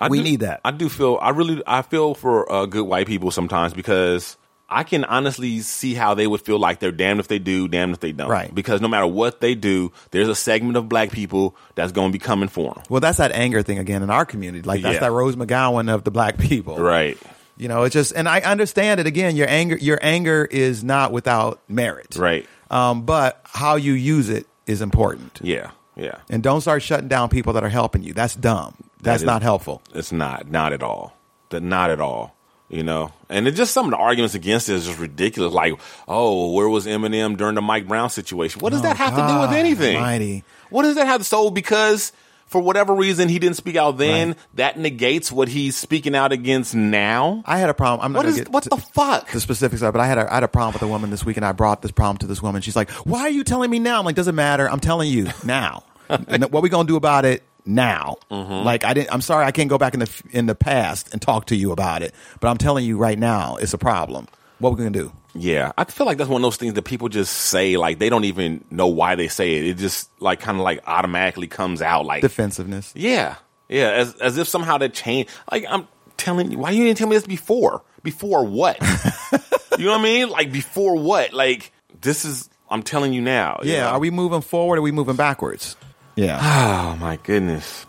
[0.00, 0.60] I We do- need that.
[0.64, 1.18] I do feel.
[1.20, 1.62] I really.
[1.66, 4.36] I feel for uh, good white people sometimes because
[4.68, 7.92] I can honestly see how they would feel like they're damned if they do, damned
[7.94, 8.28] if they don't.
[8.28, 8.52] Right.
[8.54, 12.12] Because no matter what they do, there's a segment of black people that's going to
[12.12, 12.82] be coming for them.
[12.90, 14.62] Well, that's that anger thing again in our community.
[14.66, 15.00] Like that's Yeah.
[15.00, 16.78] that Rose McGowan of the black people.
[16.78, 17.16] Right.
[17.56, 19.06] You know, it's just, and I understand it.
[19.06, 22.16] Again, your anger, your anger is not without merit.
[22.16, 22.46] Right.
[22.70, 25.38] Um, but how you use it is important.
[25.42, 25.70] Yeah.
[25.94, 26.16] Yeah.
[26.28, 28.12] And don't start shutting down people that are helping you.
[28.12, 28.74] That's dumb.
[29.06, 29.82] That's is- not helpful.
[29.94, 30.50] It's not.
[30.50, 31.16] Not at all.
[31.50, 32.34] That not at all.
[32.68, 35.52] You know, and it's just some of the arguments against it is just ridiculous.
[35.54, 35.74] Like,
[36.08, 38.60] oh, where was Eminem during the Mike Brown situation?
[38.60, 39.94] What does oh, that have to do with Oh, anything?
[39.94, 40.42] almighty.
[40.70, 41.24] What does that have to?
[41.24, 42.10] So because
[42.46, 44.36] for whatever reason he didn't speak out then, Right.
[44.54, 47.44] that negates what he's speaking out against now.
[47.46, 48.04] I had a problem.
[48.04, 49.30] I'm not What get what the fuck?
[49.30, 51.10] the specifics of it, but I had a I had a problem with a woman
[51.10, 52.62] this week, and I brought this problem to this woman.
[52.62, 54.68] She's like, "Why are you telling me now?" I'm like, "Doesn't matter.
[54.68, 55.84] I'm telling you now.
[56.08, 58.16] and what we gonna do about it now?
[58.30, 58.64] Mm-hmm.
[58.64, 59.12] Like, I didn't.
[59.12, 61.72] I'm sorry, I can't go back in the in the past and talk to you
[61.72, 64.26] about it, but I'm telling you right now, it's a problem.
[64.58, 65.12] What we gonna do?
[65.34, 68.08] Yeah, I feel like that's one of those things that people just say like they
[68.08, 69.66] don't even know why they say it.
[69.66, 72.92] It just like kind of like automatically comes out like Defensiveness.
[72.96, 73.34] Yeah,
[73.68, 75.30] yeah, as as if somehow that changed.
[75.52, 75.86] Like I'm
[76.16, 77.82] telling you, why you didn't tell me this before?
[78.02, 78.80] Before what?
[79.78, 80.30] you know what I mean?
[80.30, 81.32] Like before what?
[81.34, 82.48] Like this is.
[82.70, 83.60] I'm telling you now.
[83.62, 83.82] you Yeah.
[83.82, 83.88] know?
[83.90, 84.76] Are we moving forward?
[84.76, 85.76] or Are we moving backwards?
[86.16, 86.38] Yeah.
[86.42, 87.86] Oh my goodness.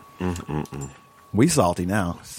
[1.32, 2.20] we salty now.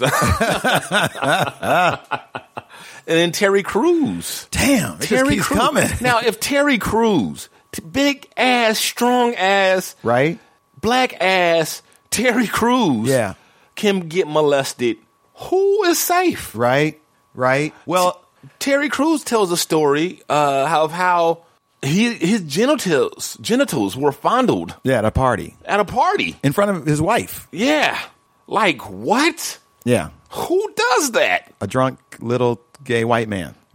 [3.06, 4.46] And then Terry Crews.
[4.52, 4.98] Damn.
[4.98, 5.58] Terry Crews.
[5.58, 5.88] coming.
[6.00, 10.38] Now, if Terry Crews, t- big ass, strong ass, right.
[10.80, 13.34] black ass Terry Crews, Yeah.
[13.74, 14.98] can get molested,
[15.34, 16.54] who is safe?
[16.54, 17.00] Right.
[17.34, 17.74] Right.
[17.86, 18.22] Well.
[18.58, 21.42] Terry Crews tells a story uh, of how
[21.82, 24.98] he his genitals genitals were fondled Yeah.
[24.98, 26.36] At a party at a party.
[26.42, 27.48] in front of his wife.
[27.52, 27.98] Yeah,
[28.46, 29.58] like what?
[29.84, 30.10] Yeah.
[30.32, 31.52] Who does that?
[31.60, 33.54] a drunk little gay white man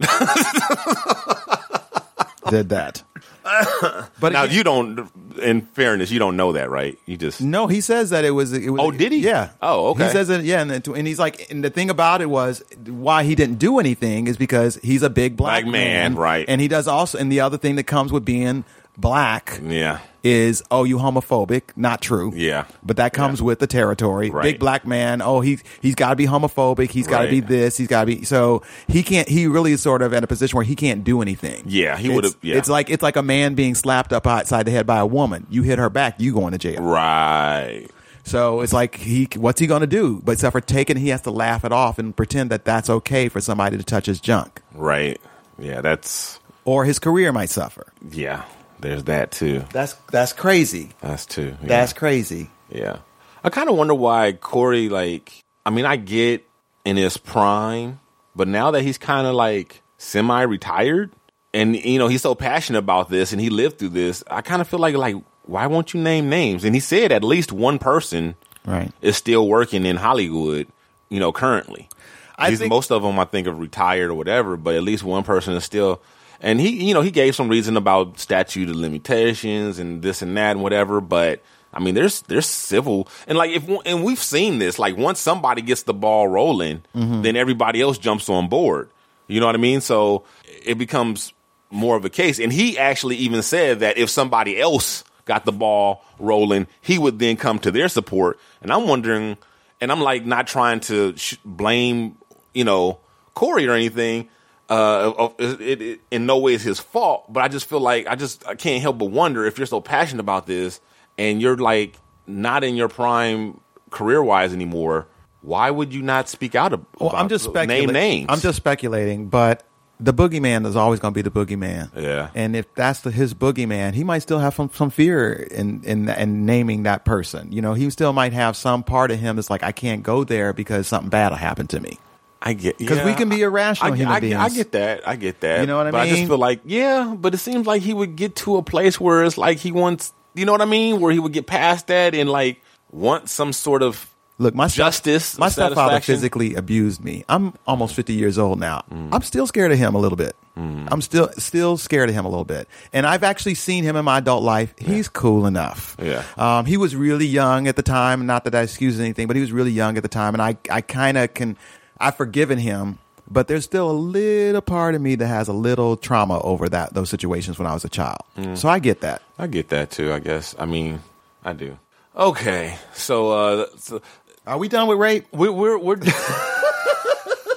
[2.50, 3.02] did that.
[4.20, 5.10] But Now you don't.
[5.40, 6.98] In fairness, you don't know that, right?
[7.06, 8.52] You just no, he says that it was.
[8.52, 9.18] It was Oh, did he?
[9.18, 9.50] Yeah.
[9.60, 10.04] Oh, okay.
[10.06, 10.44] He says it.
[10.44, 13.78] Yeah, and, and he's like, and the thing about it was why he didn't do
[13.78, 16.44] anything is because he's a big black, Black man, right.
[16.48, 18.64] And he does also, and the other thing that comes with being
[18.98, 19.98] black yeah.
[20.24, 22.64] is oh you homophobic not true Yeah.
[22.82, 24.42] but that comes with the territory Right.
[24.42, 27.48] big black man oh he he's got to be homophobic he's got to be Right.
[27.48, 30.26] this he's got to be so he can't he really is sort of in a
[30.26, 32.56] position where he can't do anything Yeah, he It's- would've- yeah.
[32.56, 35.46] it's like it's like a man being slapped up outside the head by a woman
[35.50, 37.86] you hit her back you going to jail Right.
[38.24, 41.20] so it's like he what's he going to do but except for taking he has
[41.22, 44.62] to laugh it off and pretend that that's okay for somebody to touch his junk
[44.74, 45.20] Right.
[45.58, 45.80] Yeah.
[45.82, 48.42] That's or his career might suffer yeah.
[48.80, 49.64] There's that too.
[49.72, 51.56] that's that's crazy That's too.
[51.62, 51.68] Yeah.
[51.68, 52.98] that's crazy Yeah.
[53.44, 55.32] I kind of wonder why Corey, like,
[55.64, 56.44] I mean, I get
[56.84, 58.00] in his prime,
[58.34, 61.12] but now that he's kind of like semi retired
[61.54, 64.60] and, you know, he's so passionate about this and he lived through this, I kind
[64.60, 66.64] of feel like, like, why won't you name names?
[66.64, 70.66] And he said at least one person right is still working in Hollywood,
[71.08, 71.88] you know, currently.
[72.36, 75.22] I think- most of them, I think, are retired or whatever, but at least one
[75.22, 76.02] person is still.
[76.40, 80.36] And he, you know, he gave some reason about statute of limitations and this and
[80.36, 81.00] that and whatever.
[81.00, 84.78] But I mean, there's there's civil and like if and we've seen this.
[84.78, 87.22] Like once somebody gets the ball rolling, Mm-hmm.
[87.22, 88.90] then everybody else jumps on board.
[89.28, 89.80] You know what I mean?
[89.80, 90.24] So
[90.64, 91.32] it becomes
[91.70, 92.38] more of a case.
[92.38, 97.18] And he actually even said that if somebody else got the ball rolling, he would
[97.18, 98.38] then come to their support.
[98.62, 99.36] And I'm wondering,
[99.80, 102.16] and I'm like not trying to sh- blame,
[102.54, 103.00] you know,
[103.34, 104.28] Corey or anything.
[104.68, 108.06] Uh, it, it, it in no way is his fault, but I just feel like
[108.08, 110.80] I just I can't help but wonder if you're so passionate about this
[111.16, 111.94] and you're like
[112.26, 113.60] not in your prime
[113.90, 115.06] career wise anymore.
[115.42, 117.86] Why would you not speak out ab- Well, I'm just speculating.
[117.86, 118.26] name names?
[118.28, 119.62] I'm just speculating, but
[120.00, 121.88] the boogeyman is always going to be the boogeyman.
[121.96, 122.30] Yeah.
[122.34, 126.08] And if that's the, his boogeyman, he might still have some, some fear in, in
[126.08, 127.52] in naming that person.
[127.52, 130.24] You know, he still might have some part of him that's like, I can't go
[130.24, 131.98] there because something bad will happen to me.
[132.46, 134.54] I get 'Cause we can be irrational I, human I, I beings.
[134.54, 135.08] get that.
[135.08, 135.60] I get that.
[135.60, 137.92] You know what I but I just feel like yeah, but it seems like he
[137.92, 140.12] would get to a place where it's like he wants.
[140.34, 141.00] You know what I mean?
[141.00, 142.60] Where he would get past that and like
[142.92, 147.24] want some sort of Look, my step- Justice, my stepfather physically abused me.
[147.26, 148.84] I'm almost 50 years old now.
[148.90, 150.36] I'm still scared of him a little bit.
[150.58, 152.68] I'm still still scared of him a little bit.
[152.92, 154.74] And I've actually seen him in my adult life.
[154.78, 155.96] He's cool enough.
[156.02, 156.22] Yeah.
[156.36, 158.24] Um, he was really young at the time.
[158.26, 160.56] Not that I excuse anything, but he was really young at the time, and I
[160.70, 161.56] I kind of can
[161.98, 162.98] I've forgiven him.
[163.28, 166.94] But there's still a little part of me that has a little trauma over that
[166.94, 168.20] those situations when I was a child.
[168.54, 169.20] So I get that.
[169.36, 170.12] I get that too.
[170.12, 170.54] I guess.
[170.58, 171.00] I mean,
[171.44, 171.76] I do.
[172.16, 174.00] Okay, so, uh, so
[174.46, 175.26] Are we done with rape?
[175.32, 175.96] We, we're we're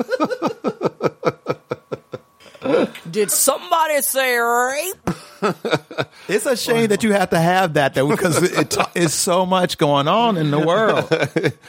[3.10, 4.96] Did somebody say rape?
[6.28, 9.78] It's a shame that you have to have that though, because it, it's so much
[9.78, 11.10] going on in the world.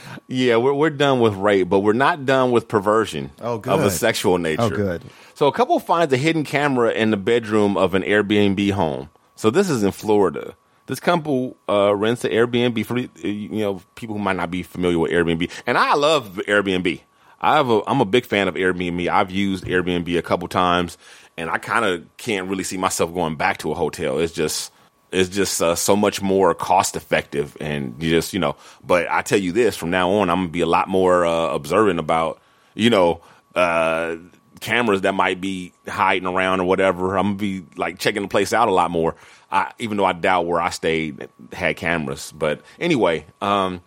[0.29, 3.73] yeah we're we're done with rape, but we're not done with perversion Oh, good.
[3.73, 4.63] of a sexual nature.
[4.63, 5.03] Oh, good.
[5.35, 9.09] So a couple finds a hidden camera in the bedroom of an Airbnb home.
[9.37, 10.55] So this is in Florida.
[10.87, 14.99] This couple uh, rents an Airbnb for you know people who might not be familiar
[14.99, 17.01] with Airbnb, and I love Airbnb.
[17.41, 19.09] I have a, I'm a big fan of Airbnb.
[19.09, 20.99] I've used Airbnb a couple times,
[21.37, 24.19] and I kind of can't really see myself going back to a hotel.
[24.19, 24.73] It's just
[25.13, 28.57] it's just uh, so much more cost effective, and you just you know.
[28.85, 31.49] But I tell you this, from now on, I'm gonna be a lot more uh,
[31.55, 32.41] observant about
[32.75, 33.23] you know.
[33.55, 34.17] Uh,
[34.61, 37.17] cameras that might be hiding around or whatever.
[37.17, 39.17] I'm gonna be like checking the place out a lot more.
[39.51, 43.81] I, even though I doubt where I stayed had cameras, but anyway, um,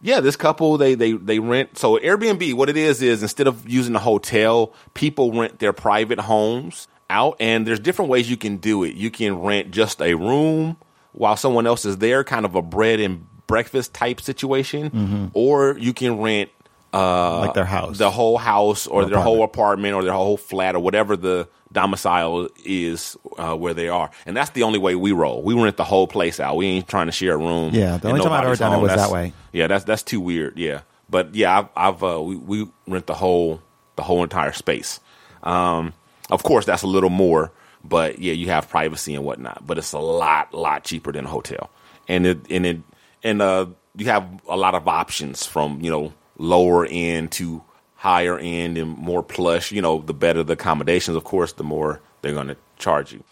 [0.00, 1.78] yeah, this couple they they they rent.
[1.78, 6.20] So Airbnb, what it is is instead of using a hotel, people rent their private
[6.20, 8.94] homes out, and there's different ways you can do it.
[8.94, 10.76] You can rent just a room
[11.12, 15.26] while someone else is there, kind of a bread and breakfast type situation, mm-hmm.
[15.32, 16.50] or you can rent
[16.96, 17.98] uh, Like their house.
[17.98, 19.54] the whole house or, Or their whole apartment.
[19.54, 24.10] apartment or their whole flat or whatever the domicile is uh, where they are.
[24.24, 25.42] And that's the only way we roll.
[25.42, 26.56] We rent the whole place out.
[26.56, 27.74] We ain't trying to share a room.
[27.74, 29.32] Yeah, the only time I've ever done it was That's- that way.
[29.52, 30.58] Yeah, that's that's too weird.
[30.58, 30.80] Yeah,
[31.10, 33.60] but yeah, I've, I've uh, we we rent the whole
[33.96, 35.00] the whole entire space.
[35.42, 35.92] Um,
[36.30, 37.52] of course, that's a little more,
[37.84, 39.66] but yeah, you have privacy and whatnot.
[39.66, 41.70] But it's a lot lot cheaper than a hotel,
[42.08, 42.78] and it and it
[43.22, 43.66] and uh,
[43.96, 47.62] you have a lot of options from you know lower end to
[47.94, 49.72] higher end and more plush.
[49.72, 53.22] You know, the better the accommodations, of course, the more they're going to charge you.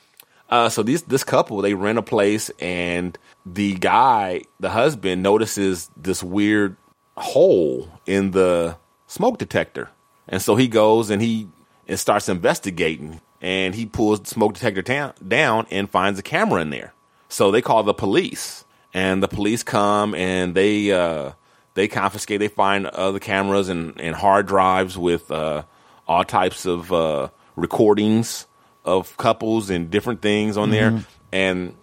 [0.50, 5.90] Uh, so these this couple they rent a place and the guy, the husband, notices
[5.96, 6.76] this weird
[7.16, 8.76] hole in the
[9.06, 9.90] smoke detector,
[10.28, 11.48] and so he goes and he
[11.88, 16.60] and starts investigating, and he pulls the smoke detector ta- down and finds a camera
[16.60, 16.92] in there.
[17.28, 21.32] So they call the police, and the police come and they uh,
[21.74, 22.40] they confiscate.
[22.40, 25.64] They find other cameras and, and hard drives with uh,
[26.06, 28.46] all types of uh, recordings
[28.84, 31.04] of couples and different things on there.
[31.32, 31.74] And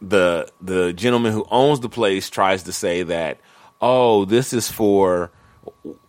[0.00, 3.40] the the gentleman who owns the place tries to say that,
[3.80, 5.30] oh, this is for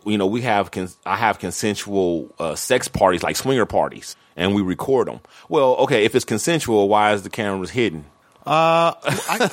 [0.06, 4.56] you know we have cons- I have consensual uh, sex parties like swinger parties, and
[4.56, 5.20] we record them.
[5.50, 8.06] Well, okay, if it's consensual, why is the cameras hidden?
[8.48, 8.94] I,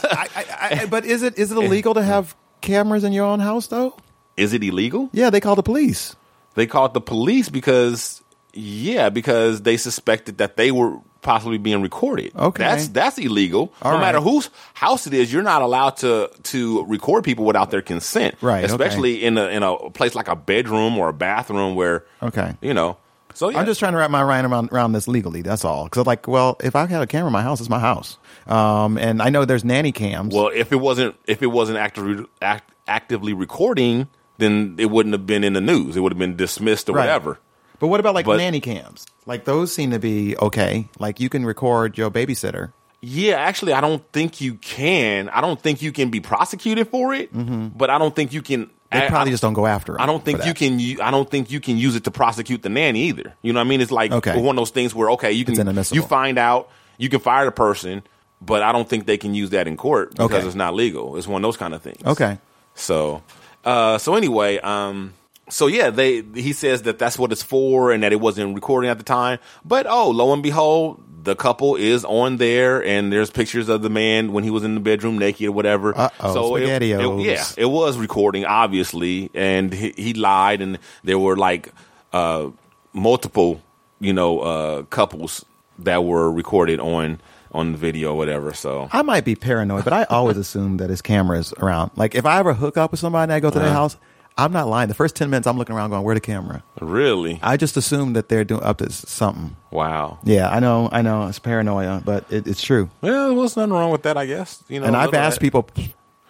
[0.05, 3.41] I, I, I, but is it is it illegal to have cameras in your own
[3.41, 3.95] house though?
[4.37, 5.11] Is it illegal?
[5.13, 6.17] Yeah, they call the police.
[6.55, 8.23] They called the police because
[8.55, 12.33] yeah, because they suspected that they were possibly being recorded.
[12.37, 12.63] Okay.
[12.65, 13.73] That's that's illegal.
[13.83, 14.25] All no matter right.
[14.25, 18.35] whose house it is, you're not allowed to to record people without their consent.
[18.41, 18.73] Right, okay.
[18.73, 22.55] Especially in a in a place like a bedroom or a bathroom where Okay.
[22.61, 22.97] you know.
[23.35, 23.59] So yeah.
[23.59, 25.43] I'm just trying to wrap my mind around, around this legally.
[25.43, 25.85] That's all.
[25.85, 28.19] Because like, well, if I had a camera in my house, it's my house.
[28.47, 30.35] Um, and I know there's nanny cams.
[30.35, 34.09] well, if it wasn't if it wasn't actively act, actively recording,
[34.39, 35.97] then it wouldn't have been in the news.
[35.97, 37.03] It would have been dismissed or Right.
[37.05, 37.39] whatever.
[37.79, 39.07] But what about like But- nanny cams?
[39.27, 40.89] Like those seem to be okay.
[40.99, 42.73] Like you can record your babysitter.
[43.05, 45.29] Yeah, actually, I don't think you can.
[45.29, 47.31] I don't think you can be prosecuted for it,
[47.77, 48.71] but I don't think you can.
[48.93, 49.95] They I- probably I, just don't go after.
[49.95, 50.79] 'em I don't think you can.
[51.01, 53.35] I don't think you can use it to prosecute the nanny either.
[53.43, 53.81] You know what I mean?
[53.81, 54.39] It's like Okay.
[54.41, 55.55] one of those things where okay, you can
[55.93, 56.69] you find out
[56.99, 58.03] you can fire the person,
[58.41, 60.47] but I don't think they can use that in court because Okay.
[60.47, 61.17] it's not legal.
[61.17, 62.03] It's one of those kind of things.
[62.05, 62.39] Okay.
[62.75, 63.23] So,
[63.65, 65.13] uh, so anyway, um,
[65.49, 68.91] so yeah, they he says that that's what it's for, and that it wasn't recording
[68.91, 69.39] at the time.
[69.65, 73.91] But oh, lo and behold, the couple is on there, and there's pictures of the
[73.91, 75.97] man when he was in the bedroom naked or whatever.
[75.97, 81.19] Uh-oh, so it, it- yeah, it was recording, obviously, and he, he lied, and there
[81.19, 81.73] were like
[82.13, 82.49] uh,
[82.93, 83.61] multiple,
[84.01, 85.45] you know, uh, couples
[85.79, 87.21] that were recorded on
[87.55, 88.55] on the video or whatever.
[88.55, 91.91] So I might be paranoid, but I always assume that his camera is around.
[91.97, 93.65] Like if I ever hook up with somebody and I go to Uh-huh.
[93.67, 93.97] their house,
[94.39, 94.89] I'm not lying.
[94.89, 98.15] The first ten minutes, I'm looking around going, "Where the camera?" really, I just assume
[98.15, 99.57] that they're doing up to something.
[99.71, 100.19] wow.
[100.25, 101.27] Yeah, I know, I know.
[101.29, 102.89] It's paranoia, but it, it's true.
[103.03, 104.63] Well, there was nothing wrong with that, I guess.
[104.69, 105.69] You know, and I've asked people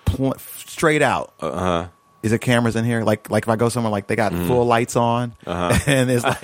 [0.05, 1.33] pl- straight out.
[1.41, 1.89] Uh huh.
[2.23, 3.03] Is it cameras in here?
[3.03, 4.47] Like, like if I go somewhere, like they got Mm-hmm.
[4.47, 5.79] full lights on, Uh-huh.
[5.87, 6.43] and it's like,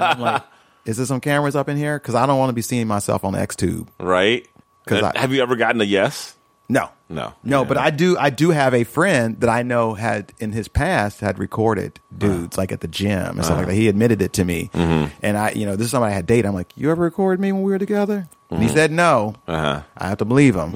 [0.00, 0.42] and like,
[0.84, 1.98] is there some cameras up in here?
[1.98, 3.88] Because I don't want to be seeing myself on the XTube.
[4.00, 4.46] Right?
[4.86, 6.34] 'Cause And I- have you ever gotten a yes?
[6.70, 7.32] No, No.
[7.42, 7.62] no.
[7.62, 7.68] Yeah.
[7.68, 11.20] But I do, I do have a friend that I know had in his past
[11.20, 13.74] had recorded dudes like at the gym and stuff like that.
[13.74, 15.14] He admitted it to me, Mm-hmm.
[15.22, 16.44] and I, you know, this is somebody I had dated.
[16.46, 18.28] I'm like, you ever record me when we were together?
[18.50, 19.34] And he said no.
[19.46, 19.82] Uh huh.
[19.96, 20.74] I have to believe him.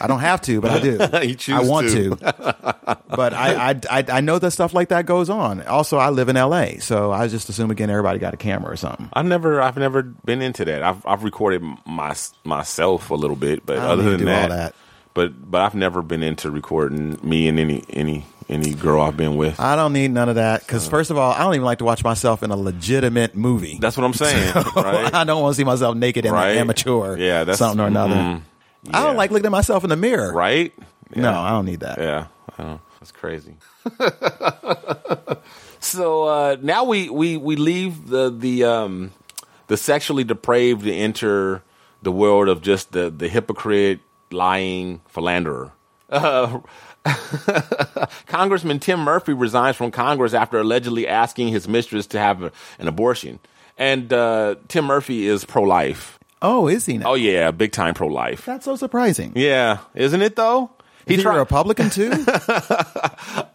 [0.00, 0.98] I don't have to, but I do.
[1.54, 2.16] I want to.
[2.16, 2.98] to.
[3.08, 5.62] but I, I, I, I know that stuff like that goes on.
[5.62, 8.76] Also, I live in L.A., so I just assume again everybody got a camera or
[8.76, 9.08] something.
[9.12, 10.82] I've never, I've never been into that.
[10.82, 12.14] I've, I've recorded my
[12.44, 14.74] myself a little bit, but other than that, that.
[15.14, 19.36] But but I've never been into recording me and any any any girl I've been
[19.36, 19.58] with.
[19.60, 21.84] I don't need none of that because first of all, I don't even like to
[21.84, 23.78] watch myself in a legitimate movie.
[23.80, 25.14] That's what I'm saying, right?
[25.14, 26.50] I don't want to see myself naked in Right.
[26.50, 28.14] an amateur, Yeah, that's- something or another.
[28.14, 28.42] mm,
[28.92, 30.32] I don't like looking at myself in the mirror.
[30.32, 30.72] right?
[31.14, 31.98] No, I don't need that.
[31.98, 32.26] Yeah,
[32.58, 32.80] I know.
[33.00, 33.56] that's crazy.
[35.80, 39.12] so uh, now we, we, we leave the the um,
[39.66, 41.62] the sexually depraved to enter
[42.02, 44.00] the world of just the the hypocrite,
[44.32, 45.72] lying philanderer.
[46.10, 46.60] Uh,
[48.26, 52.88] Congressman Tim Murphy resigns from Congress after allegedly asking his mistress to have a, an
[52.88, 53.38] abortion.
[53.78, 56.18] And uh, Tim Murphy is pro life.
[56.40, 57.10] Oh, is he now?
[57.10, 58.44] Oh yeah, big time pro life.
[58.44, 59.32] That's so surprising.
[59.36, 60.70] Yeah, isn't it though?
[61.06, 62.12] Is he tried- a Republican too?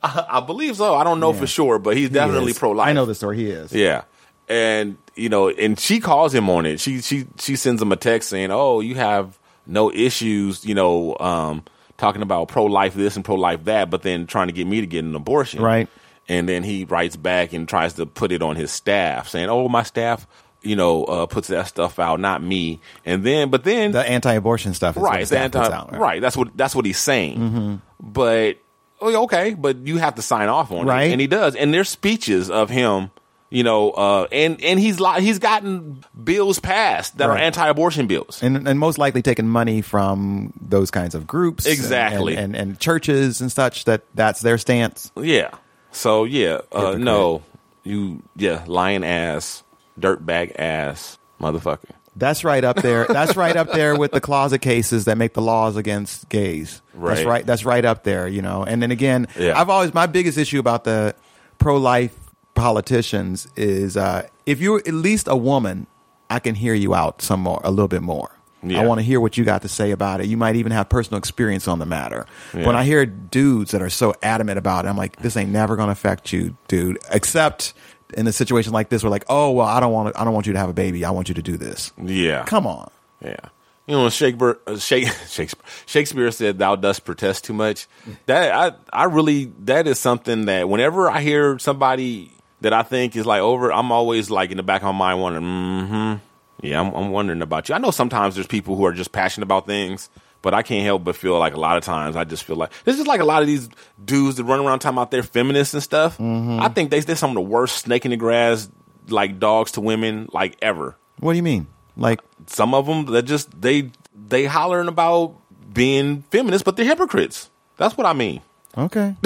[0.04, 0.96] I believe so.
[0.96, 2.88] I don't know for sure, but he's definitely pro life.
[2.88, 3.38] I know the story.
[3.38, 3.72] He is.
[3.74, 4.04] Yeah.
[4.50, 6.80] And you know, and she calls him on it.
[6.80, 11.16] She she she sends him a text saying, "Oh, you have no issues, you know,
[11.20, 11.64] um,
[11.98, 14.82] talking about pro life this and pro life that, but then trying to get me
[14.82, 15.88] to get an abortion." Right.
[16.30, 19.70] And then he writes back and tries to put it on his staff, saying, "Oh,
[19.70, 20.28] my staff,
[20.62, 24.74] you know, uh, puts that stuff out, not me." And then, but then The anti-abortion
[24.74, 24.98] stuff.
[24.98, 26.22] Is right, it's anti, puts out, right.
[26.22, 27.38] That's what that's what he's saying.
[27.40, 27.76] Mm-hmm.
[28.02, 28.58] But
[29.02, 31.04] oh, okay, but you have to sign off on Right.
[31.10, 31.56] it, and he does.
[31.56, 33.12] And there's speeches of him,
[33.50, 37.44] you know, uh, and and he's li- he's gotten bills passed that are Right.
[37.44, 38.42] anti-abortion bills.
[38.44, 42.36] and and most likely taking money from those kinds of groups, and- Exactly.
[42.36, 43.86] and, and, and churches and such.
[43.86, 45.12] That that's their stance.
[45.16, 45.52] Yeah.
[45.92, 47.00] So yeah, uh, Hypocrite.
[47.02, 47.44] no,
[47.84, 49.64] you yeah, lying ass,
[50.00, 51.92] dirtbag ass, motherfucker.
[52.18, 53.06] That's right up there.
[53.10, 56.82] That's right up there with the closet cases that make the laws against gays.
[56.96, 57.26] That's Right.
[57.28, 57.46] right.
[57.46, 58.28] That's right up there.
[58.28, 58.64] You know.
[58.64, 59.60] And then again, Yeah.
[59.60, 61.14] I've always my biggest issue about the
[61.60, 62.16] pro-life
[62.58, 65.88] politicians is uh, if you're at least a woman,
[66.30, 68.32] I can hear you out some more, a little bit more.
[68.64, 68.82] Yeah.
[68.82, 70.26] I want to hear what you got to say about it.
[70.26, 72.26] You might even have personal experience on the matter.
[72.54, 72.66] Yeah.
[72.66, 75.76] When I hear dudes that are so adamant about it, I'm like, this ain't never
[75.76, 76.98] going to affect you, dude.
[77.12, 77.74] Except
[78.16, 80.34] in a situation like this, we're like, oh well, I don't want to, I don't
[80.34, 81.06] want you to have a baby.
[81.06, 81.94] I want you to do this.
[82.02, 82.44] Yeah.
[82.46, 82.90] Come on.
[83.24, 83.38] Yeah.
[83.86, 85.56] You know, Shakespeare, uh, Shakespeare,
[85.86, 87.88] Shakespeare said, "Thou dost protest too much."
[88.26, 92.32] That I, I really, that is something that whenever I hear somebody
[92.62, 95.22] that I think is like over, I'm always like in the back of my mind
[95.22, 97.76] wondering, mm-hmm, yeah, I'm, I'm wondering about you.
[97.76, 100.10] I know sometimes there's people who are just passionate about things,
[100.42, 102.72] but I can't help but feel like a lot of times I just feel like
[102.84, 103.70] this is like a lot of these
[104.04, 106.20] dudes that run around talking about they're feminists and stuff.
[106.20, 108.70] I think they, they're some of the worst snake in the grass,
[109.08, 111.68] like dogs to women, like ever What do you mean?
[111.96, 115.36] Like, some of them that just they they hollering about
[115.74, 117.50] being feminists, but they're hypocrites.
[117.78, 118.42] That's what I mean.
[118.78, 119.16] okay.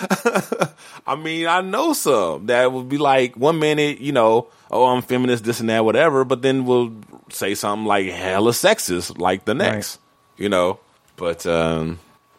[1.06, 5.02] I mean, I know some that would be like one minute, you know, oh, I'm
[5.02, 6.92] feminist, this and that, whatever, but then we'll
[7.30, 9.98] say something like hella sexist, like the next,
[10.36, 10.78] you know.
[11.16, 11.98] But um,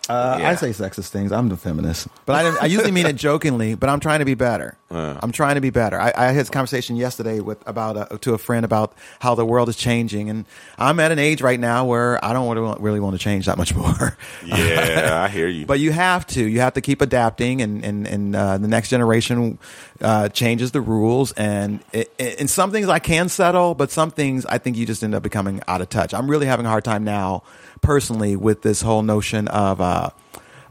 [0.09, 0.49] Uh, Yeah.
[0.49, 1.32] I say sexist things.
[1.32, 3.76] I'm the feminist, but I, I usually mean it jokingly.
[3.76, 4.78] But I'm trying to be better.
[4.92, 6.00] I'm trying to be better.
[6.00, 9.46] I, I had this conversation yesterday with about a, to a friend about how the
[9.46, 10.46] world is changing, and
[10.78, 13.58] I'm at an age right now where I don't really, really want to change that
[13.58, 14.18] much more.
[14.46, 15.66] yeah, I hear you.
[15.66, 16.46] But you have to.
[16.46, 19.58] You have to keep adapting, and and and uh, the next generation
[20.02, 21.32] uh, changes the rules.
[21.34, 24.86] And it, it, and some things I can settle, but some things I think you
[24.86, 26.14] just end up becoming out of touch.
[26.14, 27.44] I'm really having a hard time now,
[27.82, 30.10] personally, with this whole notion of uh,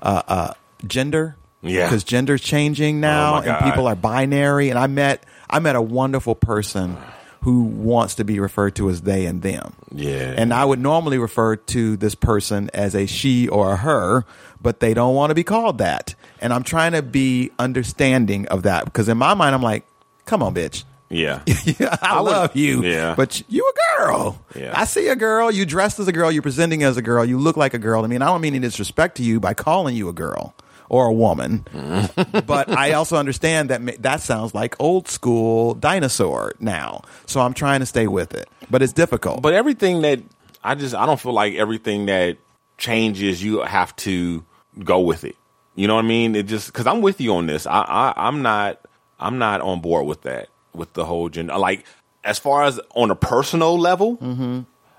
[0.03, 0.55] uh, uh,
[0.87, 1.37] gender.
[1.63, 1.87] Yeah.
[1.87, 4.71] because gender's changing oh, now, Oh, and people are binary.
[4.71, 6.97] And I met I met a wonderful person
[7.43, 9.73] who wants to be referred to as they and them.
[9.95, 10.35] Yeah.
[10.37, 14.25] And I would normally refer to this person as a she or a her,
[14.61, 16.15] but they don't want to be called that.
[16.41, 19.87] And I'm trying to be understanding of that because in my mind, I'm like,
[20.27, 20.85] come on, bitch.
[21.09, 21.43] yeah,
[21.79, 22.85] Yeah, I, would- love you.
[22.85, 23.15] yeah.
[23.17, 24.39] But you a girl.
[24.55, 24.73] Yeah.
[24.79, 25.51] I see a girl.
[25.51, 26.31] You dressed as a girl.
[26.31, 27.25] You're presenting as a girl.
[27.25, 28.05] You look like a girl.
[28.05, 30.55] I mean, I don't mean any disrespect to you by calling you a girl
[30.91, 31.65] or a woman.
[32.47, 37.03] but I also understand that ma- that sounds like old school dinosaur now.
[37.25, 38.49] So I'm trying to stay with it.
[38.69, 39.41] But it's difficult.
[39.41, 40.21] But everything that
[40.63, 42.37] I just I don't feel like everything that
[42.77, 44.45] changes you have to
[44.85, 45.37] go with it.
[45.77, 46.35] You know what I mean?
[46.35, 47.67] It just because I'm with you on this.
[47.67, 48.81] I, I I'm not
[49.19, 51.57] I'm not on board with that with the whole gender.
[51.57, 51.85] Like
[52.25, 54.19] as far as on a personal level,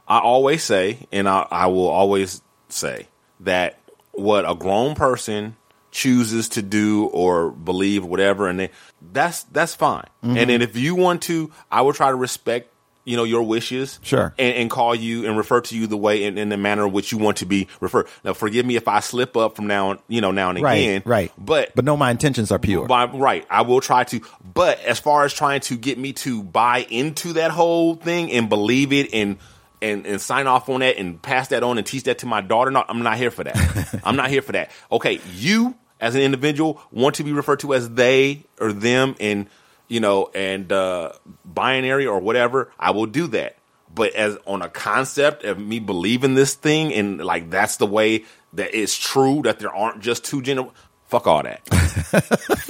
[0.07, 3.07] I always say, and I, I will always say
[3.41, 3.77] that
[4.13, 5.57] what a grown person
[5.91, 8.69] chooses to do or believe whatever, and they,
[9.11, 10.07] that's that's fine.
[10.21, 10.47] And mm-hmm.
[10.47, 12.69] then if you want to, I will try to respect
[13.03, 14.33] you know your wishes Sure.
[14.37, 16.91] and, and call you and refer to you the way in, in the manner in
[16.93, 19.89] which you want to be referred now forgive me if i slip up from now
[19.89, 21.31] on you know now and Right, again right.
[21.35, 22.85] but But no, my intentions are pure.
[22.87, 24.21] by, right i will try to
[24.53, 28.49] but as far as trying to get me to buy into that whole thing and
[28.49, 29.37] believe it and
[29.81, 32.41] and, and sign off on that and pass that on and teach that to my
[32.41, 34.01] daughter no i'm not here for that.
[34.03, 34.71] I'm not here for that.
[34.91, 39.47] Okay you as an individual want to be referred to as they or them and
[39.87, 41.11] you know and uh
[41.45, 43.57] binary or whatever i will do that.
[43.93, 48.25] But as on a concept of me believing this thing and like that's the way
[48.53, 50.67] that it's true that there aren't just two gender
[51.11, 51.67] fuck all that.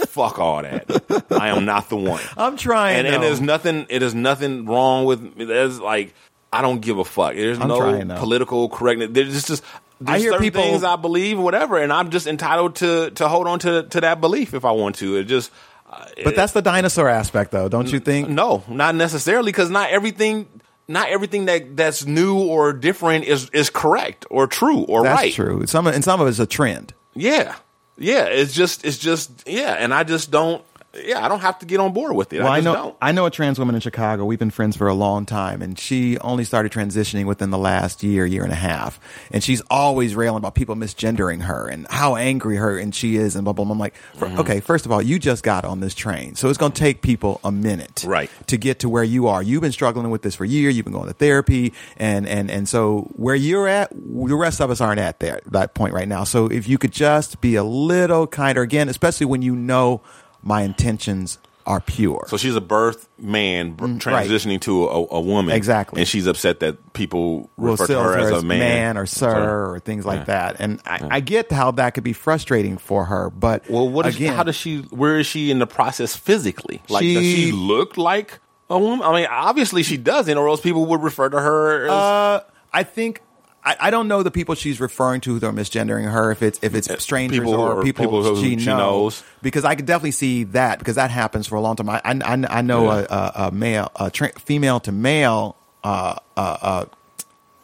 [0.10, 1.26] Fuck all that.
[1.30, 2.22] I am not the one.
[2.36, 2.98] I'm trying.
[2.98, 6.16] and, and there's nothing it is nothing wrong with there's like
[6.54, 9.64] i don't give a fuck there's I'm no political correctness there's just, just
[10.00, 13.28] there's I hear certain people- things i believe whatever and i'm just entitled to to
[13.28, 15.52] hold on to to that belief if i want to it just
[15.94, 18.30] uh, but that's the dinosaur aspect, though, don't you think?
[18.30, 20.48] no not necessarily because not everything
[20.88, 25.34] not everything that that's new or different is is correct or true or That's right
[25.34, 25.66] true.
[25.68, 26.94] Some and some of it's a trend.
[27.14, 27.56] yeah
[27.98, 30.64] yeah it's just it's just yeah and i just don't
[31.06, 32.98] yeah i don't have to get on board with it Well, i I know don't
[33.02, 34.26] I know a trans woman in Chicago.
[34.26, 38.04] We've been friends for a long time, and she only started transitioning within the last
[38.04, 39.00] year, year and a half.
[39.32, 43.36] And she's always railing about people misgendering her and how angry her and she is,
[43.36, 43.66] and blah blah.
[43.66, 43.74] blah.
[43.74, 44.40] I'm like, Mm-hmm.
[44.42, 47.02] okay, first of all, you just got on this train, so it's going to take
[47.02, 48.30] people a minute, Right.
[48.48, 49.42] to get to where you are.
[49.42, 50.70] You've been struggling with this for a year.
[50.70, 54.70] You've been going to therapy, and and and so where you're at, the rest of
[54.70, 56.24] us aren't at there that point right now.
[56.26, 60.02] So if you could just be a little kinder, again, especially when you know
[60.44, 61.38] my intentions
[61.68, 62.26] are pure.
[62.28, 64.28] So she's a birth man b- Mm, right.
[64.28, 65.56] transitioning to a, a woman.
[65.56, 66.02] Exactly.
[66.02, 68.98] And she's upset that people will refer to still her as her a man.
[68.98, 70.24] or sir or things like Yeah.
[70.26, 70.56] that.
[70.60, 74.16] And I, I get how that could be frustrating for her, but Well, what is,
[74.16, 76.82] again, how does she, where is she in the process physically?
[76.90, 79.06] Like, does She- she look like a woman?
[79.06, 81.92] I mean, obviously she doesn't, or else people would refer to her as.
[81.92, 82.40] uh,
[82.74, 83.22] I think
[83.64, 86.32] I, I don't know the people she's referring to that are misgendering her.
[86.32, 88.78] If it's if it's strangers people or, or people, people who she, she knows,
[89.22, 89.24] knows.
[89.42, 91.90] because I could definitely see that because that happens for a long time.
[91.90, 93.06] I I, I- know Yeah.
[93.10, 95.56] a, a, male, a tra- female to male.
[95.84, 96.86] Uh, uh, uh,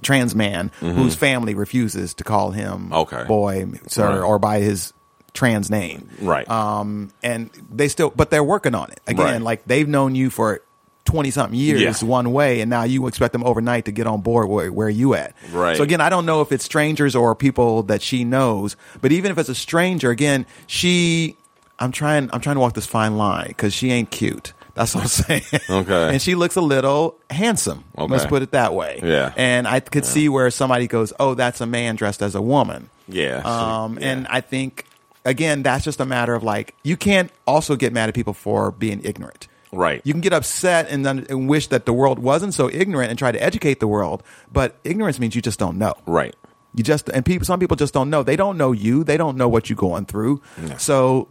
[0.03, 2.93] trans man whose family refuses to call him Mm-hmm.
[2.93, 3.23] Okay.
[3.27, 4.25] boy sir Right.
[4.27, 4.93] or by his
[5.33, 6.47] trans name Right.
[6.49, 9.41] um and they still but they're working on it again Right.
[9.41, 10.61] like they've known you for
[11.07, 12.07] 20 something years Yeah.
[12.07, 15.15] one way and now you expect them overnight to get on board where, where you
[15.15, 15.75] at Right.
[15.75, 19.31] so again i don't know if it's strangers or people that she knows but even
[19.31, 21.35] if it's a stranger again she
[21.79, 25.01] i'm trying i'm trying to walk this fine line because she ain't cute that's what
[25.01, 26.09] i'm saying Okay.
[26.13, 28.11] and she looks a little handsome Okay.
[28.11, 29.33] let's put it that way Yeah.
[29.37, 32.89] and i could see where somebody goes oh that's a man dressed as a woman
[33.09, 33.37] yeah.
[33.45, 34.07] um, Yeah.
[34.09, 34.83] And I think,
[35.23, 38.69] again, that's just a matter of like, you can't also get mad at people for
[38.69, 39.47] being ignorant.
[39.71, 40.01] Right.
[40.03, 43.19] You can get upset and, then, and wish that the world wasn't so ignorant and
[43.19, 45.93] try to educate the world, but ignorance means you just don't know.
[46.05, 46.35] right.
[46.75, 48.21] You just and people, some people just don't know.
[48.21, 49.03] They don't know you.
[49.03, 50.41] They don't know what you're going through.
[50.77, 51.27] So,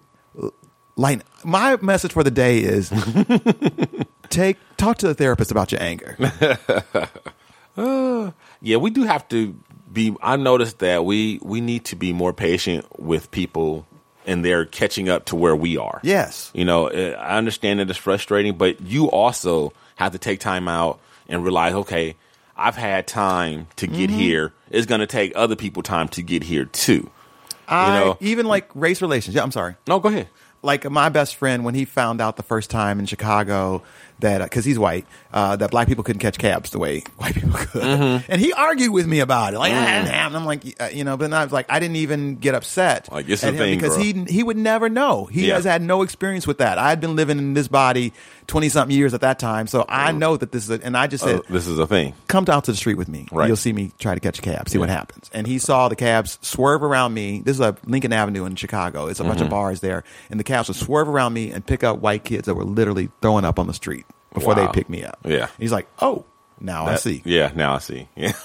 [0.96, 2.90] like, my message for the day is
[4.28, 6.16] take talk to the therapist about your anger.
[7.76, 9.54] Yeah, we do have to
[9.92, 10.16] be.
[10.22, 13.86] I noticed that we we need to be more patient with people,
[14.26, 16.00] and they're catching up to where we are.
[16.02, 16.50] Yes.
[16.54, 20.68] you know, eh, I understand that it's frustrating, but you also have to take time
[20.68, 22.16] out and realize, okay,
[22.56, 24.18] I've had time to get Mm-hmm.
[24.18, 24.52] here.
[24.70, 27.10] It's going to take other people time to get here too.
[27.68, 29.34] I, know- even like race relations.
[29.34, 29.76] Yeah, I'm sorry.
[29.86, 30.28] No, go ahead.
[30.62, 33.82] like my best friend when he found out the first time in Chicago
[34.20, 37.52] that because he's white uh, that black people couldn't catch cabs the way white people
[37.52, 38.30] could, Mm-hmm.
[38.32, 39.58] and he argued with me about it.
[39.58, 41.96] Like, ah, and I'm like, uh, you know, but then I was like, I didn't
[41.96, 44.02] even get upset Like, it's at a him thing, because bro.
[44.04, 45.26] he he would never know.
[45.26, 45.54] He Yeah.
[45.56, 46.78] has had no experience with that.
[46.78, 48.12] I had been living in this body
[48.46, 50.70] twenty something years at that time, so I know that this is.
[50.70, 52.14] A, and I just said, Uh, this is a thing.
[52.28, 53.26] come out to the street with me.
[53.32, 53.46] Right.
[53.48, 55.30] You'll see me try to catch a cab, see what happens.
[55.34, 57.42] And he saw the cabs swerve around me.
[57.44, 59.06] This is a Lincoln Avenue in Chicago.
[59.08, 59.44] It's a bunch Mm-hmm.
[59.44, 60.02] of bars there.
[60.30, 63.10] And the cabs would swerve around me and pick up white kids that were literally
[63.20, 64.05] throwing up on the street
[64.36, 64.66] before Wow.
[64.66, 65.18] they pick me up.
[65.24, 65.48] Yeah.
[65.58, 66.24] He's like, oh,
[66.60, 67.22] now I see.
[67.24, 68.08] Yeah, now I see.
[68.14, 68.32] Yeah.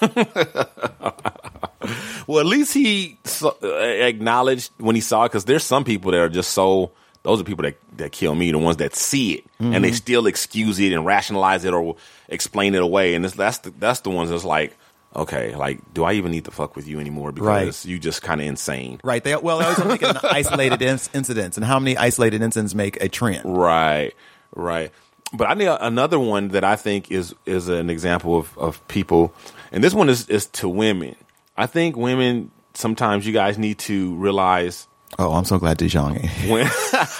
[2.26, 3.18] well, at least he
[3.62, 6.92] acknowledged when he saw it because there's some people that are just so.
[7.24, 9.82] Those are people that, that kill me, the ones that see it and Mm-hmm.
[9.82, 11.94] they still excuse it and rationalize it or
[12.28, 13.14] explain it away.
[13.14, 14.76] And this, that's the, that's the ones that's like,
[15.14, 17.84] okay, like, do I even need to fuck with you anymore because Right.
[17.84, 19.22] you just kind of insane, Right.
[19.22, 21.56] They, well, they always make it an isolated inc- incidents.
[21.56, 23.42] And how many isolated incidents make a trend?
[23.44, 24.14] Right,
[24.56, 24.90] right.
[25.32, 29.34] But I need another one that I think is is an example of, of people,
[29.70, 31.16] and this one is is to women.
[31.56, 36.48] I think women sometimes you guys need to realize Oh, I'm so glad DeJong.
[36.48, 36.66] When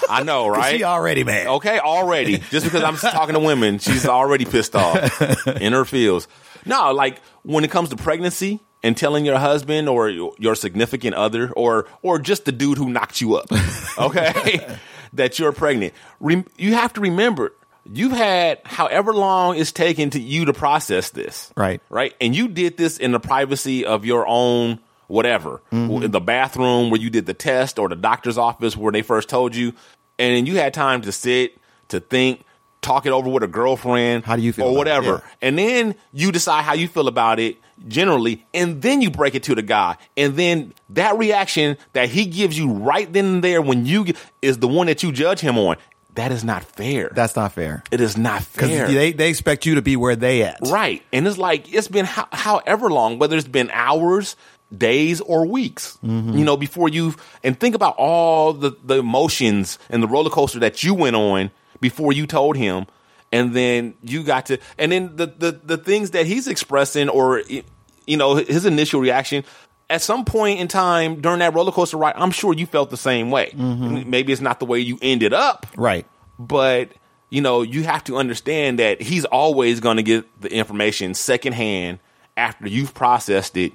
[0.09, 0.77] I know, right?
[0.77, 1.47] She already mad.
[1.47, 2.37] Okay, already.
[2.49, 6.27] Just because I'm talking to women, she's already pissed off in her feels.
[6.65, 11.51] No, like when it comes to pregnancy and telling your husband or your significant other
[11.51, 13.47] or or just the dude who knocked you up,
[13.99, 14.77] okay,
[15.13, 15.93] that you're pregnant.
[16.19, 17.53] Rem- you have to remember
[17.85, 21.51] you've had however long it's taken to you to process this.
[21.55, 21.81] Right.
[21.89, 22.13] Right?
[22.21, 25.61] And you did this in the privacy of your own whatever.
[25.71, 26.03] Mm-hmm.
[26.03, 29.29] In the bathroom where you did the test or the doctor's office where they first
[29.29, 29.73] told you.
[30.19, 31.57] And then you had time to sit,
[31.89, 32.43] to think,
[32.81, 34.25] talk it over with a girlfriend.
[34.25, 35.07] How do you feel Or whatever.
[35.07, 35.21] Yeah.
[35.41, 37.57] And then you decide how you feel about it
[37.87, 39.97] generally, and then you break it to the guy.
[40.15, 44.17] And then that reaction that he gives you right then and there when you get,
[44.41, 45.77] is the one that you judge him on.
[46.15, 47.09] That is not fair.
[47.13, 47.83] That's not fair.
[47.91, 48.87] it is not fair.
[48.87, 50.59] they, they expect you to be where they at.
[50.69, 51.01] Right.
[51.11, 54.35] And it's like, it's been ho- however long, whether it's been hours,
[54.75, 56.37] days, or weeks, Mm-hmm.
[56.37, 60.59] you know, before you, and think about all the, the emotions and the roller coaster
[60.59, 61.49] that you went on
[61.79, 62.85] before you told him.
[63.31, 67.41] And then you got to, and then the, the, the things that he's expressing or,
[68.05, 69.43] you know, his initial reaction,
[69.93, 72.97] at some point in time during that roller coaster ride, I'm sure you felt the
[72.97, 73.51] same way.
[73.55, 74.09] Mm-hmm.
[74.09, 76.05] Maybe it's not the way you ended up, Right.
[76.39, 76.89] but
[77.29, 81.99] you know you have to understand that he's always going to get the information secondhand
[82.37, 83.71] after you've processed it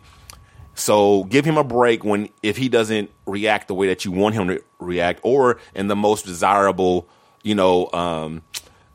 [0.74, 4.34] so give him a break when if he doesn't react the way that you want
[4.36, 7.08] him to react or in the most desirable
[7.42, 8.42] you know um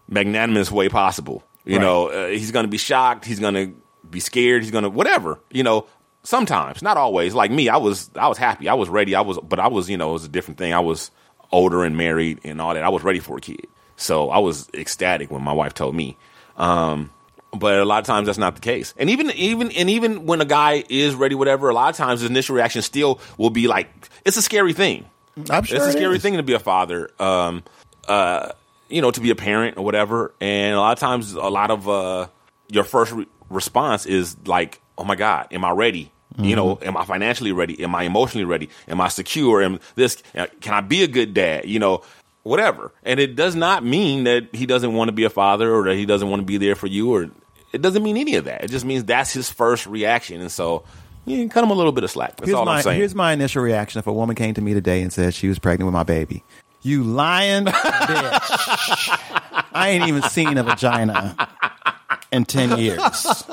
[0.07, 1.82] magnanimous way possible you Right.
[1.84, 3.74] know uh, he's going to be shocked he's going to
[4.09, 5.88] be scared he's going to whatever you know
[6.24, 7.34] sometimes not always.
[7.34, 8.67] Like me i was i was happy.
[8.67, 9.15] I was ready.
[9.15, 10.74] I was but i was you know it was a different thing.
[10.74, 11.11] I was
[11.51, 12.84] older and married and all that.
[12.84, 13.67] I was ready for a kid.
[13.95, 16.17] So i was ecstatic when my wife told me.
[16.57, 17.11] Um
[17.55, 18.93] but a lot of times that's not the case.
[18.97, 22.21] And even even and even when a guy is ready whatever a lot of times
[22.21, 23.89] his initial reaction still will be like
[24.26, 25.05] it's a scary thing.
[25.49, 26.21] I'm sure it's a scary is.
[26.21, 27.63] thing to be a father um
[28.07, 28.51] uh
[28.89, 30.34] you know to be a parent or whatever.
[30.41, 32.28] And a lot of times a lot of uh
[32.69, 36.88] your first re- response is like oh my god am i ready you know Mm-hmm.
[36.88, 37.84] am i financially ready?
[37.84, 38.69] Am i emotionally ready?
[38.88, 39.61] Am i secure?
[39.61, 40.21] Am this
[40.61, 41.65] can i be a good dad?
[41.65, 42.01] You know
[42.43, 42.91] whatever.
[43.03, 45.95] And it does not mean that he doesn't want to be a father or that
[45.95, 47.29] he doesn't want to be there for you or
[47.71, 48.63] it doesn't mean any of that.
[48.65, 50.41] It just means that's his first reaction.
[50.41, 50.84] And so
[51.25, 52.36] you can cut him a little bit of slack.
[52.36, 52.99] That's Here's all my, i'm saying.
[52.99, 53.99] here's my initial reaction.
[53.99, 56.43] If a woman came to me today and said she was pregnant with my baby.
[56.81, 59.65] You lying bitch.
[59.73, 61.36] I ain't even seen a vagina
[62.34, 63.45] in 10 years.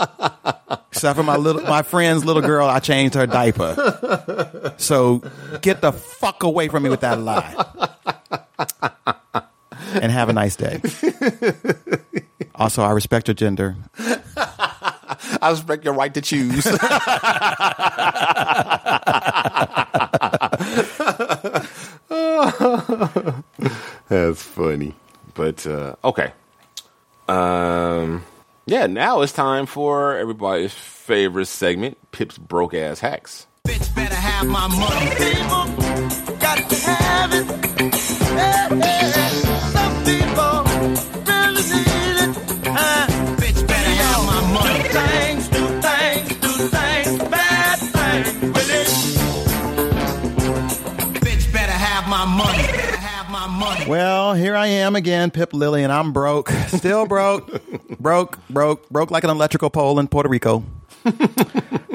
[0.91, 4.75] Except for my little my friend's little girl, I changed her diaper.
[4.79, 5.23] So
[5.61, 7.55] get the fuck away from me with that lie.
[9.93, 10.81] And have a nice day.
[12.55, 13.77] Also, I respect your gender.
[15.43, 16.65] i respect your right to choose
[24.09, 24.95] That's funny.
[25.35, 26.33] But uh, okay.
[27.29, 28.25] Um
[28.67, 33.47] yeah, now it's time for everybody's favorite segment, Pip's broke ass hacks.
[33.67, 35.11] Bitch better have my money.
[36.39, 37.95] Got to have it.
[37.95, 39.10] Hey, hey.
[53.91, 56.49] Well, here I am again, Pip Lilly, and I'm broke.
[56.69, 57.51] Still broke.
[57.99, 60.63] broke, broke, broke like an electrical pole in Puerto Rico.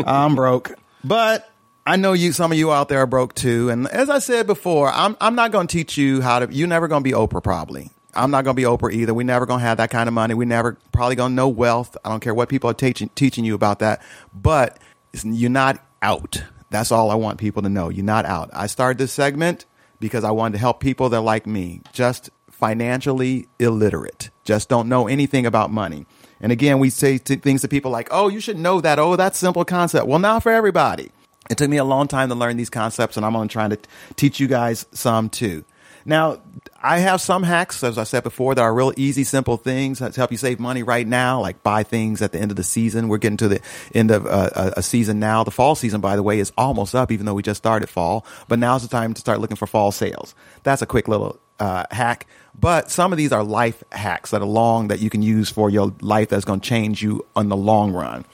[0.06, 0.74] I'm broke.
[1.06, 1.50] But
[1.86, 3.70] I know you some of you out there are broke too.
[3.70, 6.90] And as I said before, I'm I'm not gonna teach you how to you're never
[6.90, 7.92] gonna be Oprah probably.
[8.14, 9.14] I'm not gonna be Oprah either.
[9.14, 10.34] We're never gonna have that kind of money.
[10.34, 11.96] We're never probably gonna know wealth.
[12.04, 14.02] I don't care what people are teaching teaching you about that.
[14.34, 14.80] But
[15.24, 16.44] you're not out.
[16.72, 17.88] That's all I want people to know.
[17.88, 18.50] You're not out.
[18.52, 19.64] I started this segment
[20.06, 25.08] because I wanted to help people that like me, just financially illiterate, just don't know
[25.08, 26.06] anything about money.
[26.40, 29.00] And again, we say things to people like, oh, you should know that.
[29.00, 30.06] Oh, that's simple concept.
[30.06, 31.12] Well, not for everybody.
[31.50, 33.68] It took me a long time to learn these concepts, and I'm going to try
[33.68, 33.80] to
[34.16, 35.66] teach you guys some too.
[36.06, 36.38] Now,
[36.82, 40.16] I have some hacks, as I said before, that are real easy, simple things that
[40.16, 43.08] help you save money right now, like buy things at the end of the season.
[43.08, 43.62] We're getting to the
[43.96, 45.44] end of uh, a, a season now.
[45.44, 48.24] The fall season, by the way, is almost up, even though we just started fall.
[48.48, 50.36] But now's the time to start looking for fall sales.
[50.62, 52.28] That's a quick little uh, hack.
[52.58, 55.72] But some of these are life hacks that are long that you can use for
[55.72, 58.26] your life that's going to change you on the long run.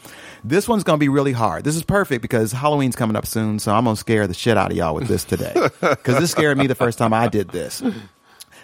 [0.44, 1.64] This one's going to be really hard.
[1.64, 4.58] This is perfect because Halloween's coming up soon, so I'm going to scare the shit
[4.58, 5.54] out of y'all with this today.
[5.82, 7.84] Because this scared me the first time I did this.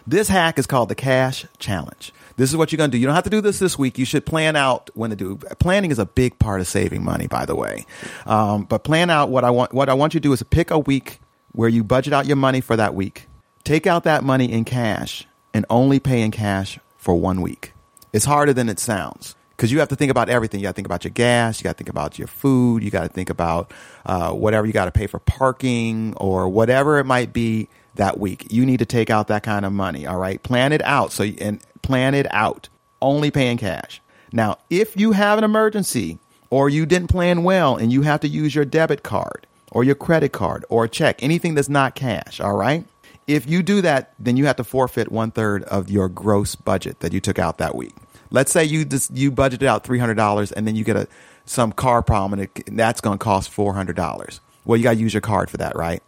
[0.06, 2.14] This hack is called the cash challenge.
[2.38, 3.00] This is what you're going to do.
[3.00, 3.98] You don't have to do this this week.
[3.98, 5.38] You should plan out when to do.
[5.60, 7.86] Planning is a big part of saving money, by the way.
[8.26, 9.74] Um, but plan out what I want.
[9.74, 11.20] What I want you to do is pick a week
[11.52, 13.28] where you budget out your money for that week,
[13.64, 17.74] take out that money in cash, and only pay in cash for one week.
[18.14, 20.60] It's harder than it sounds because you have to think about everything.
[20.60, 22.92] You got to think about your gas, you got to think about your food, you
[22.92, 23.74] got to think about
[24.06, 28.48] uh, whatever you got to pay for parking or whatever it might be that week.
[28.52, 30.06] You need to take out that kind of money.
[30.06, 31.12] All right, plan it out.
[31.12, 32.70] So and plan it out.
[33.02, 34.02] Only pay in cash.
[34.32, 38.28] Now, if you have an emergency or you didn't plan well and you have to
[38.28, 42.40] use your debit card or your credit card or a check, anything that's not cash,
[42.40, 42.86] all right?
[43.26, 47.02] If you do that, then you have to forfeit one third of your gross budget
[47.02, 47.94] that you took out that week.
[48.30, 51.08] Let's say you just, you budgeted out three hundred dollars and then you get a
[51.46, 54.42] some car problem and, it, and that's going to cost four hundred dollars.
[54.66, 56.04] Well, you got to use your card for that, right?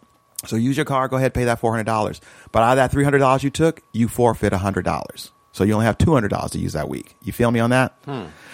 [0.46, 2.20] So use your card, go ahead, pay that four hundred dollars.
[2.52, 5.32] But out of that three hundred dollars you took, you forfeit hundred dollars.
[5.52, 7.16] So you only have two hundred dollars to use that week.
[7.22, 7.94] You feel me on that?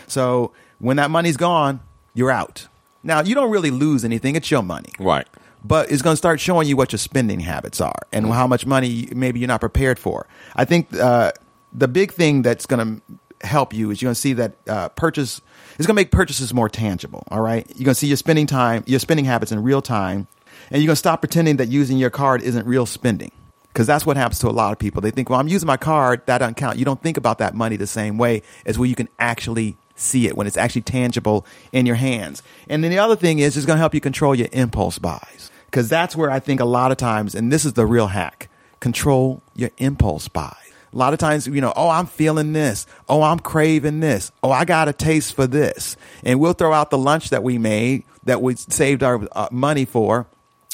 [0.06, 1.80] So when that money's gone,
[2.14, 2.68] you're out.
[3.02, 5.26] Now you don't really lose anything; it's your money Right.
[5.64, 8.66] but it's going to start showing you what your spending habits are and how much
[8.66, 10.26] money maybe you're not prepared for.
[10.56, 11.32] I think uh,
[11.72, 13.02] the big thing that's going to
[13.42, 15.40] help you is you're going to see that uh, purchase
[15.78, 17.24] is going to make purchases more tangible.
[17.30, 20.26] All right, you're going to see your spending time, your spending habits in real time,
[20.70, 23.32] and you're going to stop pretending that using your card isn't real spending.
[23.72, 25.02] Because that's what happens to a lot of people.
[25.02, 26.78] They think, well, I'm using my card, that doesn't count.
[26.78, 30.26] You don't think about that money the same way as where you can actually see
[30.26, 32.42] it, when it's actually tangible in your hands.
[32.68, 35.50] And then the other thing is, it's going to help you control your impulse buys.
[35.66, 38.48] Because that's where I think a lot of times, and this is the real hack,
[38.80, 40.65] control your impulse buys.
[40.96, 42.86] A lot of times, you know, oh, I'm feeling this.
[43.06, 44.32] Oh, I'm craving this.
[44.42, 45.94] Oh, I got a taste for this.
[46.24, 49.84] And we'll throw out the lunch that we made that we saved our uh, money
[49.84, 50.26] for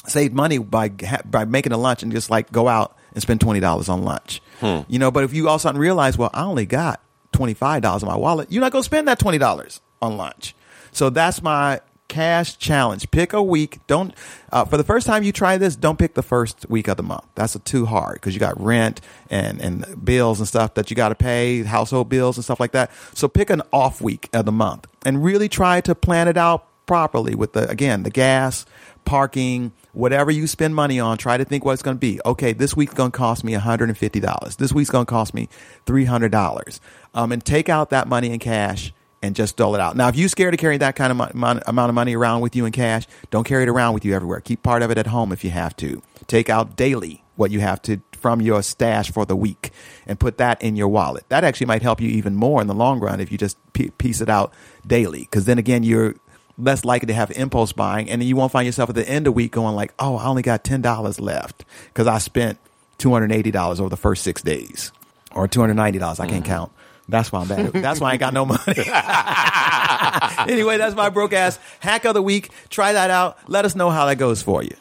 [0.07, 0.89] saved money by
[1.25, 4.41] by making a lunch and just like go out and spend twenty dollars on lunch.
[4.87, 7.01] You know, but if you all of a sudden realize, well, I only got
[7.33, 10.15] twenty five dollars in my wallet, you're not going to spend that twenty dollars on
[10.15, 10.55] lunch.
[10.93, 11.81] So that's my
[12.13, 13.09] cash challenge.
[13.09, 13.79] Pick a week.
[13.87, 14.13] Don't
[14.51, 15.75] uh, for the first time you try this.
[15.75, 17.25] Don't pick the first week of the month.
[17.35, 21.09] That's too hard because you got rent and and bills and stuff that you got
[21.09, 22.91] to pay, household bills and stuff like that.
[23.13, 26.67] So pick an off week of the month and really try to plan it out
[26.85, 28.65] properly with the again the gas
[29.05, 32.19] parking, whatever you spend money on, try to think what it's going to be.
[32.25, 34.57] Okay, this week's going to cost me $150.
[34.57, 35.49] This week's going to cost me
[35.85, 36.79] $300.
[37.13, 38.93] Um, and take out that money in cash
[39.23, 39.95] and just dole it out.
[39.95, 42.41] Now, if you're scared to carry that kind of mo- mon- amount of money around
[42.41, 44.41] with you in cash, don't carry it around with you everywhere.
[44.41, 46.03] Keep part of it at home if you have to.
[46.27, 49.71] Take out daily what you have to from your stash for the week
[50.05, 51.23] and put that in your wallet.
[51.29, 53.91] That actually might help you even more in the long run if you just p-
[53.91, 54.53] piece it out
[54.85, 55.21] daily.
[55.21, 56.15] Because then again, you're
[56.57, 59.25] less likely to have impulse buying, and then you won't find yourself at the end
[59.25, 62.59] of the week going like, "Oh, I only got ten dollars left because I spent
[62.97, 64.91] two hundred eighty dollars over the first six days,
[65.31, 66.19] or two hundred ninety dollars.
[66.19, 66.47] I can't mm.
[66.47, 66.71] count.
[67.09, 67.73] That's why I'm bad.
[67.73, 68.61] That's why I ain't got no money.
[70.51, 72.49] anyway, that's my broke ass hack of the week.
[72.69, 73.37] Try that out.
[73.49, 74.75] Let us know how that goes for you.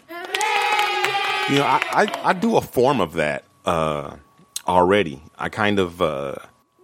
[1.51, 4.17] You know, I, I, I do a form of that uh,
[4.67, 5.21] already.
[5.37, 6.37] I kind of uh,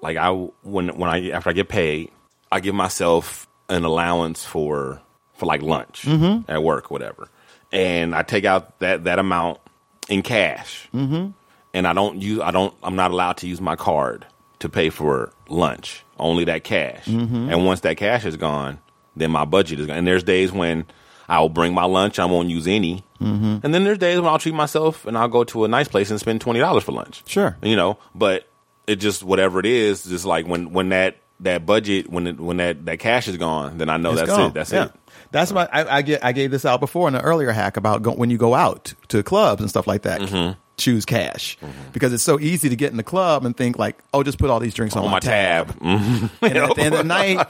[0.02, 2.10] like I when when I after I get paid,
[2.50, 5.00] I give myself an allowance for
[5.34, 6.06] for like lunch
[6.48, 7.28] at work, or whatever,
[7.70, 9.60] and I take out that that amount
[10.08, 11.30] in cash, mm-hmm.
[11.72, 14.26] and I don't use I don't I'm not allowed to use my card
[14.60, 16.04] to pay for lunch.
[16.18, 18.78] Only that cash, and once that cash is gone,
[19.16, 19.96] then my budget is gone.
[19.98, 20.84] And there's days when
[21.28, 24.54] I'll bring my lunch, I won't use any, and then there's days when I'll treat
[24.54, 27.22] myself and I'll go to a nice place and spend twenty dollars for lunch.
[27.26, 27.56] Sure.
[27.62, 28.48] you know, but
[28.88, 32.56] it just whatever it is, just like when when that that budget when it, when
[32.56, 34.48] that that cash is gone, then I know It's that's gone.
[34.50, 34.54] it.
[34.54, 34.86] That's Yeah.
[34.86, 34.92] it.
[35.30, 35.68] That's my.
[35.70, 38.30] I, I, get, I gave this out before in an earlier hack about go, when
[38.30, 40.22] you go out to clubs and stuff like that.
[40.22, 40.58] Mm-hmm.
[40.78, 41.58] Choose cash
[41.92, 44.48] because it's so easy to get in the club and think like, oh, just put
[44.48, 46.30] all these drinks on, On my tab, Mhm.
[46.42, 47.44] And at the end of the night,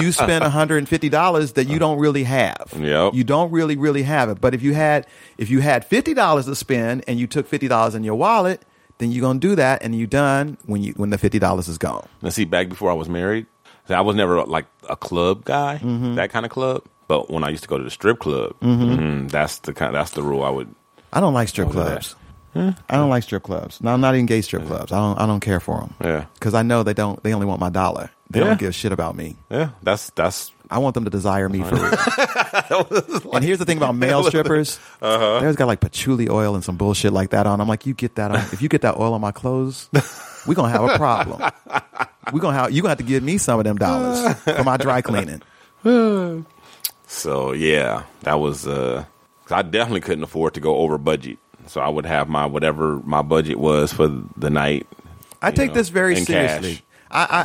[0.00, 2.72] you spend $150 that you don't really have.
[2.78, 3.14] Yep.
[3.14, 4.40] You don't really, really have it.
[4.40, 5.06] But if you had,
[5.38, 8.62] if you had $50 to spend and you took $50 in your wallet,
[8.98, 11.78] then you're going to do that and you're done when you, when the $50 is
[11.78, 12.06] gone.
[12.22, 13.46] Now, see, back before I was married,
[13.88, 16.16] I was never like a club guy, Mm-hmm.
[16.16, 16.84] that kind of club.
[17.06, 19.94] But when I used to go to the strip club, mhm, that's the kind.
[19.94, 20.68] That's the rule I would.
[21.10, 21.78] I don't like strip do
[22.54, 23.80] I don't like strip clubs.
[23.82, 24.90] No, I'm not even gay strip clubs.
[24.92, 25.18] I don't.
[25.20, 25.94] I don't care for them.
[26.02, 26.24] Yeah.
[26.34, 27.22] because I know they don't.
[27.22, 28.10] They only want my dollar.
[28.30, 28.46] They Yeah.
[28.46, 29.36] don't give a shit about me.
[29.50, 30.50] Yeah, that's that's.
[30.70, 33.30] I want them to desire me for real.
[33.32, 34.78] and here's the thing about male strippers.
[35.00, 35.18] Uh-huh.
[35.18, 37.60] They always got like patchouli oil and some bullshit like that on.
[37.60, 38.38] I'm like, you get that on.
[38.52, 39.88] If you get that oil on my clothes,
[40.46, 41.40] we're gonna have a problem.
[42.32, 42.72] We're gonna have.
[42.72, 45.42] You gonna have to give me some of them dollars for my dry cleaning.
[47.06, 48.66] So yeah, that was.
[48.66, 49.04] uh
[49.44, 51.38] 'cause I definitely couldn't afford to go over budget,
[51.68, 54.86] so I would have my whatever my budget was for the night.
[55.40, 56.76] I take know, this very seriously.
[56.76, 56.82] cash.
[57.10, 57.42] I, I,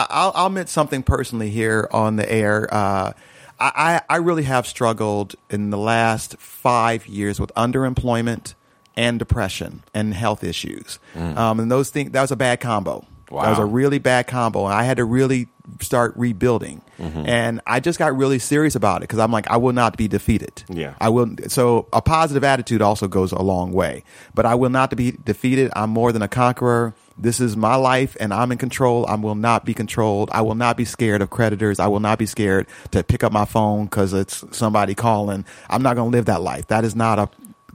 [0.00, 2.72] I, I'll, I'll admit something personally here on the air.
[2.72, 3.12] Uh,
[3.58, 8.54] I, I really have struggled in the last five years with underemployment
[8.96, 10.98] and depression and health issues.
[11.14, 13.06] Um, and those things, that was a bad combo.
[13.30, 14.64] That was a really bad combo.
[14.66, 15.48] And I had to really
[15.80, 16.82] start rebuilding.
[16.98, 17.26] Mm-hmm.
[17.26, 20.08] And I just got really serious about it because I'm like, I will not be
[20.08, 20.62] defeated.
[20.68, 20.94] Yeah.
[21.00, 21.28] I will.
[21.48, 24.04] So a positive attitude also goes a long way.
[24.34, 25.70] But I will not be defeated.
[25.74, 26.94] I'm more than a conqueror.
[27.18, 29.06] This is my life and I'm in control.
[29.06, 30.30] I will not be controlled.
[30.32, 31.78] I will not be scared of creditors.
[31.78, 35.44] I will not be scared to pick up my phone because it's somebody calling.
[35.68, 36.68] I'm not going to live that life.
[36.68, 37.28] That is not a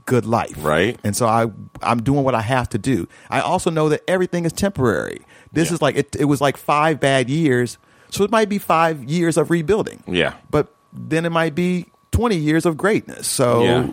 [0.06, 0.56] good life.
[0.64, 0.98] Right.
[1.04, 1.46] And so I
[1.82, 3.06] I'm doing what I have to do.
[3.28, 5.20] I also know that everything is temporary.
[5.52, 5.74] This Yeah.
[5.74, 7.76] is like it, it was like 5 bad years.
[8.10, 10.02] So it might be 5 years of rebuilding.
[10.06, 10.34] Yeah.
[10.50, 13.26] But then it might be 20 years of greatness.
[13.28, 13.86] So Yeah.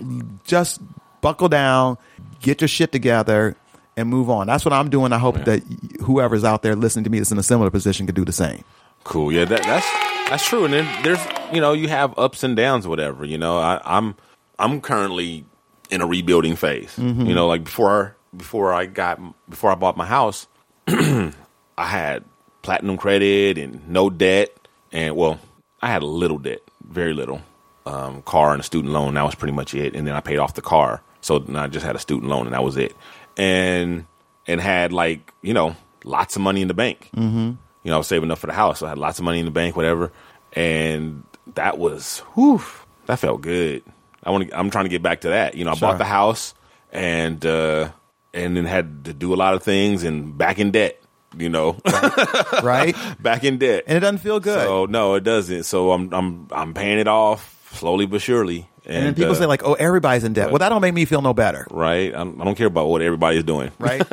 [0.45, 0.81] just
[1.21, 1.97] buckle down,
[2.41, 3.55] get your shit together
[3.97, 4.47] and move on.
[4.47, 5.11] That's what I'm doing.
[5.13, 5.61] I hope that
[6.01, 8.63] whoever's out there listening to me that's in a similar position could do the same.
[9.03, 9.31] Cool.
[9.31, 10.65] Yeah, that, that's that's true.
[10.65, 11.19] And then there's
[11.53, 13.23] you know you have ups and downs, whatever.
[13.25, 14.15] You know, I, I'm
[14.57, 15.45] I'm currently
[15.91, 16.95] in a rebuilding phase.
[16.97, 17.25] Mm-hmm.
[17.27, 19.19] You know, like before before I got
[19.49, 20.47] before I bought my house,
[20.87, 21.31] I
[21.77, 22.23] had
[22.65, 24.49] platinum credit and no debt,
[24.91, 25.39] and well,
[25.81, 27.41] I had a little debt, very little,
[27.85, 29.13] um, car and a student loan.
[29.13, 29.95] That was pretty much it.
[29.95, 32.53] And then I paid off the car, so I just had a student loan, and
[32.53, 32.95] that was it.
[33.37, 34.05] And
[34.47, 37.09] and had like you know lots of money in the bank.
[37.15, 37.51] Mm-hmm.
[37.83, 39.39] You know, I was saving up for the house, so I had lots of money
[39.39, 40.11] in the bank, whatever.
[40.53, 41.23] And
[41.53, 42.61] that was, whew,
[43.05, 43.83] that felt good.
[44.23, 44.57] I want to.
[44.57, 45.53] I'm trying to get back to that.
[45.55, 45.89] You know, I Sure.
[45.89, 46.55] bought the house
[46.91, 47.89] and uh
[48.33, 50.99] and then had to do a lot of things and back in debt.
[51.37, 51.77] You know,
[52.63, 52.95] Right?
[53.21, 53.83] back in debt.
[53.87, 54.65] and it doesn't feel good.
[54.65, 55.63] So no, it doesn't.
[55.63, 58.67] So I'm I'm I'm paying it off slowly but surely.
[58.85, 60.93] And, and then people uh, say like, "Oh, everybody's in debt." Well, that don't make
[60.93, 61.65] me feel no better.
[61.71, 62.13] right?
[62.13, 63.71] I don't, I don't care about what everybody's doing.
[63.79, 64.03] Right?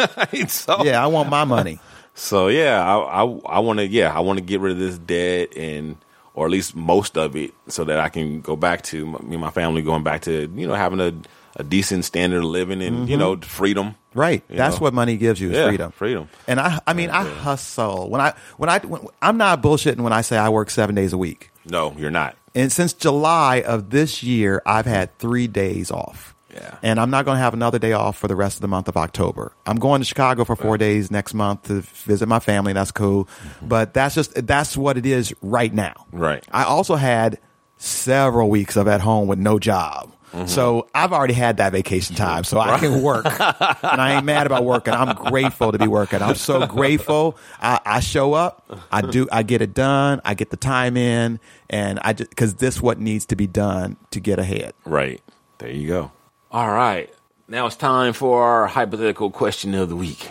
[0.48, 1.78] so yeah, I want my money.
[2.14, 4.98] So yeah, I I, I want to yeah I want to get rid of this
[4.98, 5.96] debt and
[6.34, 9.40] or at least most of it so that I can go back to me and
[9.40, 11.14] my family going back to you know having a,
[11.56, 13.42] a decent standard of living and you know mm-hmm.
[13.42, 13.94] freedom.
[14.14, 14.44] Right.
[14.48, 14.84] That's know?
[14.84, 15.92] what money gives you is Yeah, freedom.
[15.92, 16.28] freedom.
[16.46, 18.10] And I I mean I hustle.
[18.10, 21.12] When I when I when, I'm not bullshitting when I say I work 7 days
[21.12, 21.50] a week.
[21.64, 22.36] No, you're not.
[22.54, 26.34] And since July of this year, I've had 3 days off.
[26.52, 26.76] Yeah.
[26.82, 28.86] And I'm not going to have another day off for the rest of the month
[28.86, 29.54] of October.
[29.64, 32.74] I'm going to Chicago for 4 days next month to visit my family.
[32.74, 33.24] That's cool.
[33.24, 33.68] Mm-hmm.
[33.68, 36.06] But that's just that's what it is right now.
[36.12, 36.44] Right.
[36.52, 37.38] I also had
[37.78, 40.11] several weeks of at home with no job.
[40.46, 44.46] So I've already had that vacation time, so I can work, and I ain't mad
[44.46, 44.94] about working.
[44.94, 46.22] I'm grateful to be working.
[46.22, 47.36] I'm so grateful.
[47.60, 51.38] I, I show up, I do, I get it done, I get the time in,
[51.68, 54.72] and I just because this what needs to be done to get ahead.
[54.86, 55.20] Right
[55.58, 56.12] there you go.
[56.50, 57.12] All right,
[57.48, 60.30] now it's time for our hypothetical question of the week.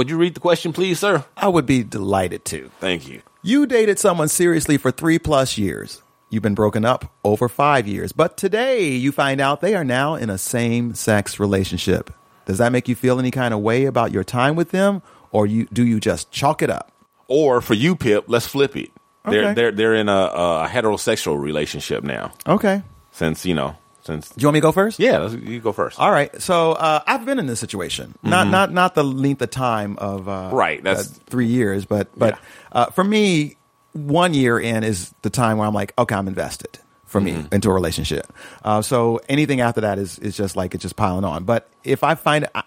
[0.00, 1.26] Would you read the question, please, sir?
[1.36, 2.70] I would be delighted to.
[2.80, 3.20] Thank you.
[3.42, 6.00] You dated someone seriously for three plus years.
[6.30, 10.14] You've been broken up over five years, but today you find out they are now
[10.14, 12.08] in a same sex relationship.
[12.46, 15.02] Does that make you feel any kind of way about your time with them,
[15.32, 16.90] or you do you just chalk it up?
[17.28, 18.88] Or for you, Pip, let's flip it.
[19.28, 22.32] They're they're they're in a, a heterosexual relationship now.
[22.46, 22.82] Okay.
[23.12, 24.98] Since you know, since Do you want me to go first?
[24.98, 25.98] yeah, you go first.
[26.00, 26.40] All right.
[26.40, 28.14] So uh, I've been in this situation.
[28.22, 30.56] Not not not the length of time of uh, Mm-hmm.
[30.56, 32.38] Right, that's- uh, three years, but but
[32.72, 33.56] uh, for me,
[33.92, 37.54] one year in is the time where I'm like, okay, I'm invested for me Mm-hmm.
[37.54, 38.32] into a relationship.
[38.64, 41.44] Uh, so anything after that is is just like it's just piling on.
[41.44, 42.62] But if I find I,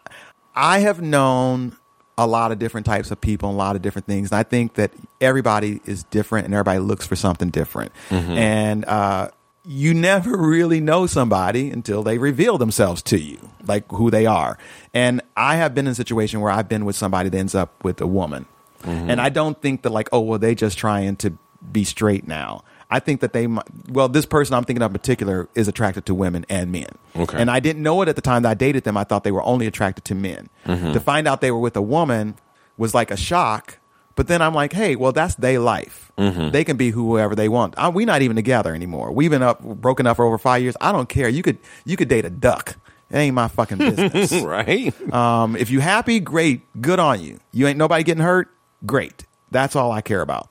[0.55, 1.77] I have known
[2.15, 4.43] a lot of different types of people, and a lot of different things, and I
[4.43, 8.85] think that everybody is different, and everybody looks for something different, and.
[8.85, 9.29] Uh,
[9.65, 14.57] you never really know somebody until they reveal themselves to you, like who they are.
[14.93, 17.83] And I have been in a situation where I've been with somebody that ends up
[17.83, 18.45] with a woman.
[18.81, 19.09] Mm-hmm.
[19.09, 21.37] And I don't think that like, oh, well, they just trying to
[21.71, 22.63] be straight now.
[22.89, 26.05] I think that they, might- well, this person I'm thinking of in particular is attracted
[26.07, 26.89] to women and men.
[27.15, 27.37] Okay.
[27.39, 28.97] And I didn't know it at the time that I dated them.
[28.97, 30.49] I thought they were only attracted to men.
[30.65, 30.91] Mm-hmm.
[30.91, 32.35] To find out they were with a woman
[32.77, 33.79] was like a shock.
[34.15, 36.11] But then I'm like, hey, well, that's their life.
[36.17, 37.73] They can be whoever they want.
[37.77, 39.11] Uh, We're not even together anymore.
[39.11, 40.75] We've been up, broken up for over five years.
[40.79, 41.27] I don't care.
[41.27, 42.75] You could, you could date a duck.
[43.09, 44.31] It ain't my fucking business.
[44.43, 44.93] right?
[45.13, 47.39] um, if you happy, great, good on you.
[47.51, 48.49] You ain't nobody getting hurt,
[48.85, 49.25] great.
[49.49, 50.49] That's all I care about.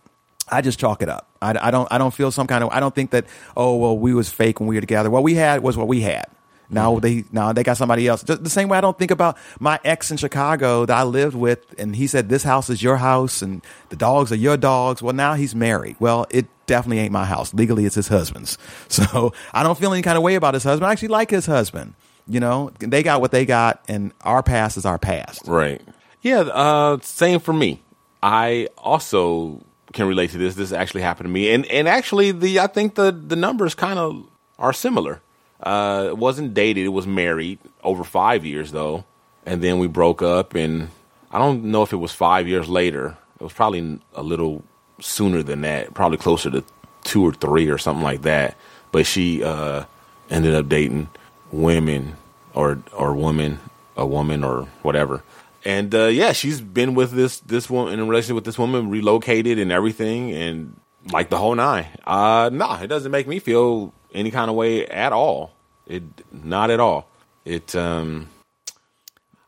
[0.50, 1.28] I just chalk it up.
[1.40, 1.88] I, I don't.
[1.90, 2.70] I don't feel some kind of.
[2.70, 3.24] I don't think that.
[3.56, 5.08] Oh well, we was fake when we were together.
[5.10, 6.26] What we had was what we had.
[6.72, 8.22] Now they now they got somebody else.
[8.22, 11.36] Just the same way I don't think about my ex in Chicago that I lived
[11.36, 15.02] with, and he said this house is your house and the dogs are your dogs.
[15.02, 15.96] Well, now he's married.
[16.00, 17.52] Well, it definitely ain't my house.
[17.52, 18.58] Legally, it's his husband's.
[18.88, 20.86] So I don't feel any kind of way about his husband.
[20.86, 21.94] I actually like his husband.
[22.26, 25.42] You know, they got what they got, and our past is our past.
[25.46, 25.80] Right.
[26.20, 26.40] Yeah.
[26.40, 27.82] Uh, same for me.
[28.22, 29.62] I also
[29.92, 30.54] can relate to this.
[30.54, 33.98] This actually happened to me, and and actually, the I think the the numbers kind
[33.98, 34.26] of
[34.58, 35.20] are similar.
[35.62, 39.04] Uh, it wasn't dated; it was married over five years though,
[39.46, 40.54] and then we broke up.
[40.54, 40.88] And
[41.30, 43.16] I don't know if it was five years later.
[43.40, 44.62] It was probably a little
[45.00, 46.64] sooner than that, probably closer to
[47.04, 48.56] two or three or something like that.
[48.92, 49.84] But she uh,
[50.30, 51.08] ended up dating
[51.50, 52.16] women
[52.54, 53.60] or or woman,
[53.96, 55.22] a woman or whatever.
[55.64, 58.90] And uh, yeah, she's been with this this woman in a relationship with this woman,
[58.90, 60.76] relocated and everything, and
[61.12, 61.86] like the whole nine.
[62.04, 65.52] Uh, no, it doesn't make me feel any kind of way at all.
[65.86, 66.02] It
[66.32, 67.08] not at all.
[67.44, 68.28] It um,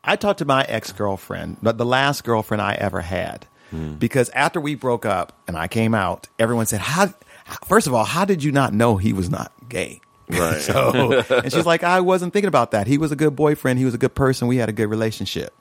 [0.03, 3.47] I talked to my ex girlfriend, but the last girlfriend I ever had,
[3.99, 7.13] because after we broke up and I came out, everyone said, "How?
[7.65, 10.61] First of all, how did you not know he was not gay?" Right.
[10.61, 12.87] so, and she's like, "I wasn't thinking about that.
[12.87, 13.79] He was a good boyfriend.
[13.79, 14.47] He was a good person.
[14.47, 15.53] We had a good relationship."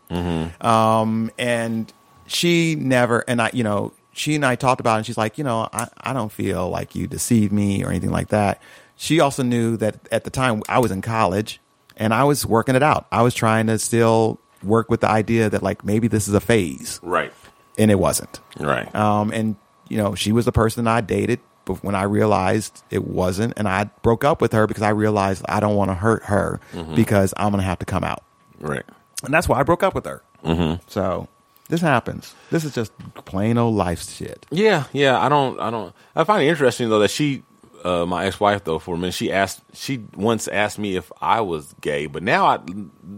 [0.60, 1.92] Um, and
[2.26, 4.98] she never, and I, you know, she and I talked about it.
[4.98, 8.10] And she's like, you know, I, I don't feel like you deceived me or anything
[8.10, 8.60] like that.
[8.96, 11.60] She also knew that at the time I was in college
[11.96, 13.06] and I was working it out.
[13.12, 16.40] I was trying to still work with the idea that like maybe this is a
[16.40, 17.32] phase, right,
[17.78, 18.40] and it wasn't.
[18.58, 19.56] right, Um, and
[19.88, 23.68] you know, she was the person I dated, but when I realized it wasn't, and
[23.68, 26.60] I broke up with her because I realized I don't want to hurt her
[26.94, 28.22] because I'm gonna have to come out,
[28.60, 28.84] right.
[29.24, 30.22] and that's why I broke up with her.
[30.44, 30.82] Mm-hmm.
[30.88, 31.28] So
[31.68, 32.34] this happens.
[32.50, 32.92] This is just
[33.24, 34.46] plain old life shit.
[34.50, 35.18] Yeah, yeah.
[35.20, 35.58] I don't.
[35.60, 35.94] I don't.
[36.16, 37.42] I find it interesting though that she,
[37.84, 39.60] uh, my ex-wife though, for a minute, she asked.
[39.74, 42.58] She once asked me if I was gay, but now I,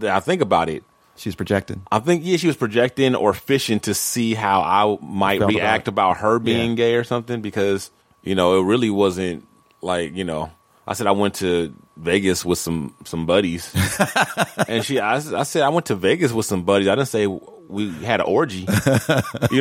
[0.03, 0.83] I think about it.
[1.15, 1.81] She's projecting.
[1.91, 5.87] I think yeah, she was projecting or fishing to see how I might Felt react
[5.87, 6.75] about about, her being Yeah.
[6.75, 7.89] gay or something because
[8.21, 9.47] you know it really wasn't
[9.81, 10.51] like you know.
[10.85, 13.73] I said I went to Vegas with some some buddies,
[14.67, 16.87] and she I, I said I went to Vegas with some buddies.
[16.87, 17.25] I didn't say
[17.67, 18.59] we had an orgy.
[18.59, 18.65] you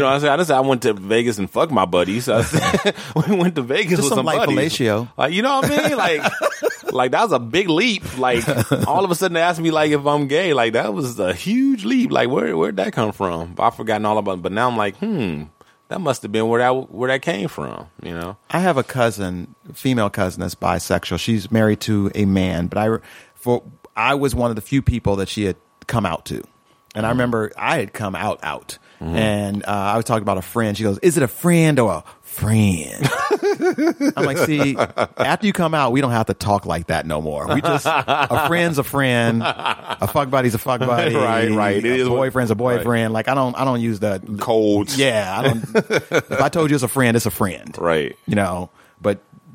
[0.01, 2.28] know, what I said I didn't I went to Vegas and fucked my buddies.
[2.28, 2.95] I said
[3.28, 4.73] we went to Vegas Just with some some, light buddies.
[4.73, 5.09] fellatio.
[5.16, 5.97] Like you know what I mean?
[5.97, 6.33] Like
[6.93, 8.19] like that was a big leap.
[8.19, 8.47] Like
[8.87, 10.53] all of a sudden they asked me like if I'm gay.
[10.55, 12.12] Like that was a huge leap.
[12.12, 13.55] Like where where'd that come from?
[13.59, 14.43] I've forgotten all about it.
[14.43, 15.45] But now I'm like, hmm,
[15.89, 17.89] that must have been where that where that came from.
[18.03, 18.37] You know?
[18.51, 21.19] I have a cousin, female cousin that's bisexual.
[21.19, 22.99] She's married to a man, but I
[23.35, 23.62] for
[23.97, 25.57] I was one of the few people that she had
[25.87, 26.43] come out to.
[26.97, 28.78] And I remember I had come out out.
[28.98, 30.74] And uh, I was talking about a friend.
[30.74, 33.06] She goes, "Is it a friend or a friend?"
[34.16, 37.20] I'm like, "See, after you come out, we don't have to talk like that no
[37.20, 37.47] more.
[37.55, 41.77] We just a friend's a friend, a fuck buddy's a fuck buddy, Right, right.
[41.77, 43.12] It A is what- boyfriend's a boyfriend.
[43.12, 44.97] Like I don't, I don't use the Codes.
[44.98, 45.64] Yeah, I don't.
[45.77, 48.16] if I told you it's a friend, it's a friend Right.
[48.27, 48.70] you know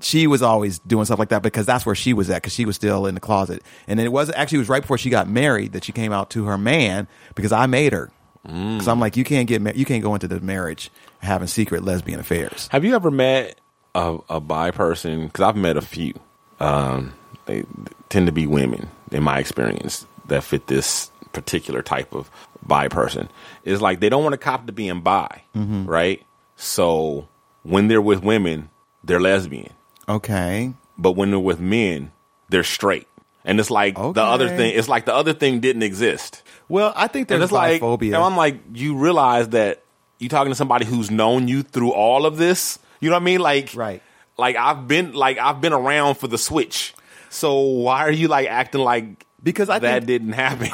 [0.04, 2.66] she was always doing stuff like that because that's where she was at because she
[2.66, 5.10] was still in the closet and then it was actually it was right before she
[5.10, 8.12] got married that she came out to her man because i made her
[8.44, 11.84] because i'm like you can't get ma- you can't go into the marriage having secret
[11.84, 13.60] lesbian affairs Have you ever met
[13.94, 15.26] a, a bi person?
[15.28, 16.14] Because I've met a few.
[16.62, 17.14] Um,
[17.46, 17.66] they
[18.10, 22.32] tend to be women, in my experience, that fit this particular type of
[22.64, 23.28] bi person.
[23.66, 26.24] It's like they don't want to cop to being bi, right?
[26.56, 27.28] So
[27.64, 28.70] when they're with women,
[29.04, 29.74] they're lesbian,
[30.08, 32.12] okay but when they're with men,
[32.50, 33.08] they're straight.
[33.44, 34.76] And it's like the other thing.
[34.76, 36.44] It's like the other thing didn't exist.
[36.70, 39.82] well i think there's like, biphobia and I'm like, you realize that
[40.20, 42.78] you're talking to somebody who's known you through all of this.
[43.00, 43.40] You know what I mean?
[43.40, 44.04] Like, Right.
[44.38, 46.94] Like I've been, like I've been around for the switch.
[47.30, 50.70] So why are you like acting like Because I that didn't happen?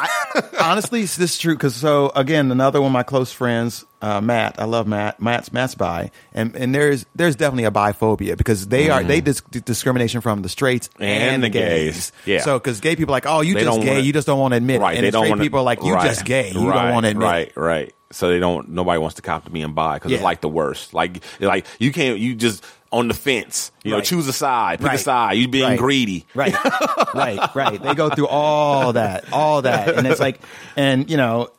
[0.59, 4.59] honestly this is true because so again another one of my close friends uh, matt
[4.59, 8.89] i love matt matt's matt's bi and and there's there's definitely a biphobia because they
[8.89, 12.11] are they dis- discrimination from the straights and, And the gays, gays.
[12.25, 12.41] Yeah.
[12.41, 14.39] so because gay people are like oh you They just gay wanna- you just don't
[14.39, 14.97] want to admit right?
[14.97, 17.05] it and straight want people are like you right, just gay you right, don't want
[17.05, 17.93] to admit right, it right.
[18.09, 18.69] So they don't.
[18.69, 20.17] Nobody wants to cop to being bi because Yeah.
[20.19, 20.93] it's like the worst.
[20.93, 22.17] Like, like you can't.
[22.19, 23.71] You just on the fence.
[23.83, 24.79] You know, choose a side.
[24.79, 24.95] Pick Right.
[24.99, 25.33] a side.
[25.37, 25.79] You're being Right.
[25.79, 26.25] greedy.
[26.33, 26.53] Right,
[27.13, 27.81] right, right.
[27.81, 30.39] They go through all that, all that, and it's like,
[30.75, 31.49] and you know,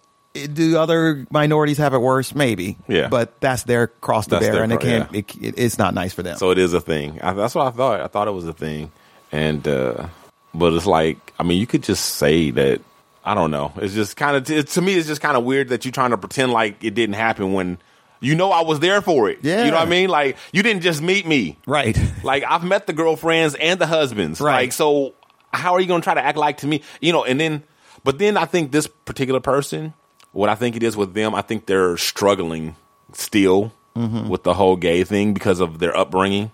[0.53, 2.35] do other minorities have it worse?
[2.35, 3.09] Maybe, Yeah.
[3.09, 5.13] But that's their cross to That's bear, and it can't.
[5.13, 5.19] yeah.
[5.21, 6.37] It, it, it's not nice for them.
[6.39, 7.19] So it is a thing.
[7.23, 8.01] I, that's what I thought.
[8.01, 8.93] I thought it was a thing,
[9.33, 10.07] and uh,
[10.55, 12.81] but it's like I mean, you could just say that.
[13.25, 13.73] I don't know.
[13.77, 14.95] It's just kind of to me.
[14.95, 17.77] It's just kind of weird that you're trying to pretend like it didn't happen when
[18.21, 19.39] you know I was there for it.
[19.43, 19.65] Yeah.
[19.65, 20.09] you know what I mean.
[20.09, 21.59] Like you didn't just meet me.
[21.67, 21.99] right.
[22.25, 24.41] Like I've met the girlfriends and the husbands.
[24.41, 24.55] Right.
[24.65, 25.15] Like so,
[25.53, 26.83] how are you going to try to act like to me?
[27.01, 27.63] You know, and then,
[28.05, 29.95] but then I think this particular person,
[30.33, 32.77] what I think it is with them, I think they're struggling
[33.13, 34.29] still Mm-hmm.
[34.29, 36.53] with the whole gay thing because of their upbringing,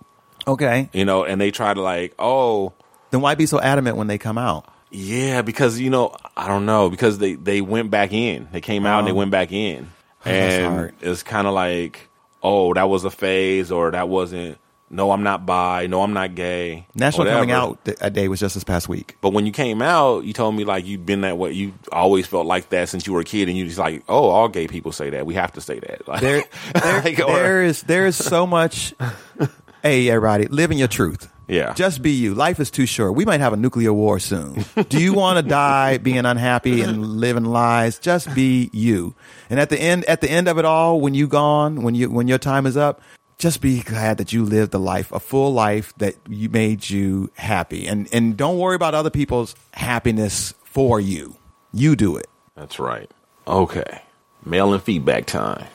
[0.49, 0.89] Okay.
[0.95, 2.73] you know, and they try to like, oh,
[3.11, 4.65] Then why be so adamant when they come out?
[4.91, 8.87] yeah, because you know, I don't know, because they they went back in, they came
[8.87, 10.04] out and they went back in, Oh.
[10.27, 12.09] Oh, and it's kind of like,
[12.43, 14.59] oh, that was a phase, or that wasn't.
[14.91, 15.87] No, I'm not bi.
[15.89, 16.87] No, I'm not gay.
[16.95, 17.41] National whatever.
[17.41, 19.17] Coming Out th- a day was just this past week.
[19.21, 21.51] But when you came out, you told me like you've been that way.
[21.53, 24.29] You always felt like that since you were a kid, and you just like, oh,
[24.29, 25.27] all gay people say that.
[25.27, 26.07] We have to say that.
[26.07, 26.45] Like, There,
[26.75, 28.95] there, like, or- there is there is so much.
[29.83, 31.29] hey, everybody, living your truth.
[31.49, 31.75] Yeah.
[31.75, 32.35] Just be you.
[32.35, 33.15] Life is too short.
[33.15, 34.65] We might have a nuclear war soon.
[34.89, 37.99] Do you want to die being unhappy and living lies?
[37.99, 39.15] Just be you.
[39.51, 42.11] And at the end, at the end of it all, when you gone, when you
[42.11, 43.01] when your time is up,
[43.39, 47.31] just be glad that you lived a life, a full life that you made you
[47.35, 47.87] happy.
[47.87, 51.37] And and don't worry about other people's happiness for you.
[51.73, 52.27] You do it.
[52.57, 53.11] That's right.
[53.47, 54.03] Okay,
[54.45, 55.67] mail and feedback time.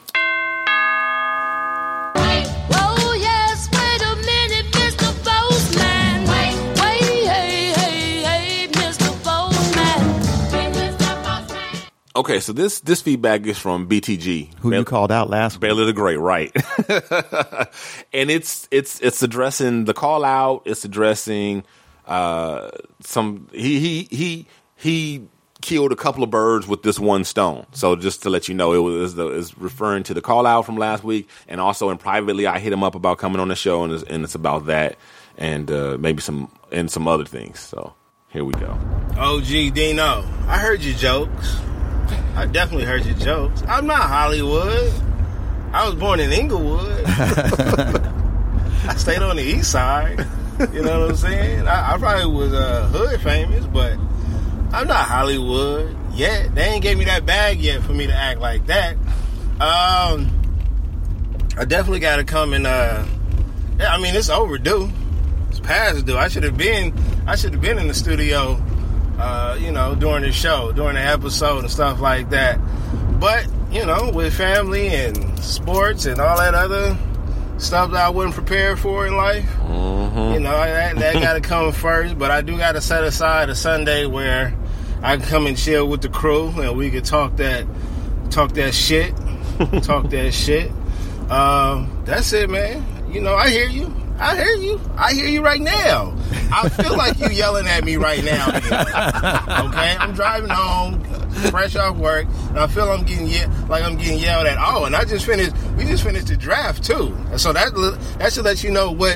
[12.20, 15.62] Okay, so this this feedback is from BTG, Who Bail- you called out last week?
[15.62, 16.52] Baylor the Great, right?
[18.14, 20.64] and it's it's it's addressing the call out.
[20.66, 21.64] It's addressing
[22.06, 25.28] uh, some he he he he
[25.62, 27.66] killed a couple of birds with this one stone.
[27.72, 30.66] So just to let you know, it was the is referring to the call out
[30.66, 33.56] from last week, and also in privately, I hit him up about coming on the
[33.56, 34.98] show, and it's, and it's about that,
[35.38, 37.62] and uh, maybe some and some other things.
[37.62, 37.94] So
[38.28, 38.78] here we go.
[39.18, 41.56] OG Dino, I heard your jokes.
[42.36, 43.64] I definitely heard your jokes.
[43.68, 44.94] I'm not Hollywood.
[45.74, 47.04] I was born in Inglewood.
[47.08, 50.26] I stayed on the east side.
[50.74, 51.68] You know what I'm saying?
[51.68, 53.94] I, I probably was uh, hood famous, but
[54.74, 56.54] I'm not Hollywood yet.
[56.54, 58.96] They ain't gave me that bag yet for me to act like that.
[59.62, 60.30] Um,
[61.58, 62.68] I definitely got to come and.
[62.68, 63.06] Uh,
[63.80, 64.90] yeah, I mean, it's overdue.
[65.50, 66.18] It's past due.
[66.18, 66.94] I should have been.
[67.28, 68.62] I should have been in the studio
[69.20, 72.58] uh, you know, during the show, during the episode and stuff like that.
[73.20, 76.98] But, you know, with family and sports and all that other
[77.58, 81.72] stuff that I wasn't prepared for in life, you know, that, that got to come
[81.74, 82.18] first.
[82.18, 84.58] But I do got to set aside a Sunday where
[85.04, 87.66] I can come and chill with the crew and we can talk that,
[88.32, 89.14] talk that shit,
[89.84, 90.72] talk that shit.
[91.30, 92.86] Um, that's it, man.
[93.12, 93.94] You know, I hear you.
[94.20, 94.82] I hear you.
[94.98, 96.16] I hear you right now.
[96.52, 98.48] I feel like you yelling at me right now.
[98.50, 101.04] Okay, I'm driving home,
[101.52, 104.58] fresh off work, and I feel I'm getting ye- like I'm getting yelled at.
[104.60, 105.56] Oh, and I just finished.
[105.78, 107.74] We just finished the draft too, so that
[108.20, 109.16] that should let you know what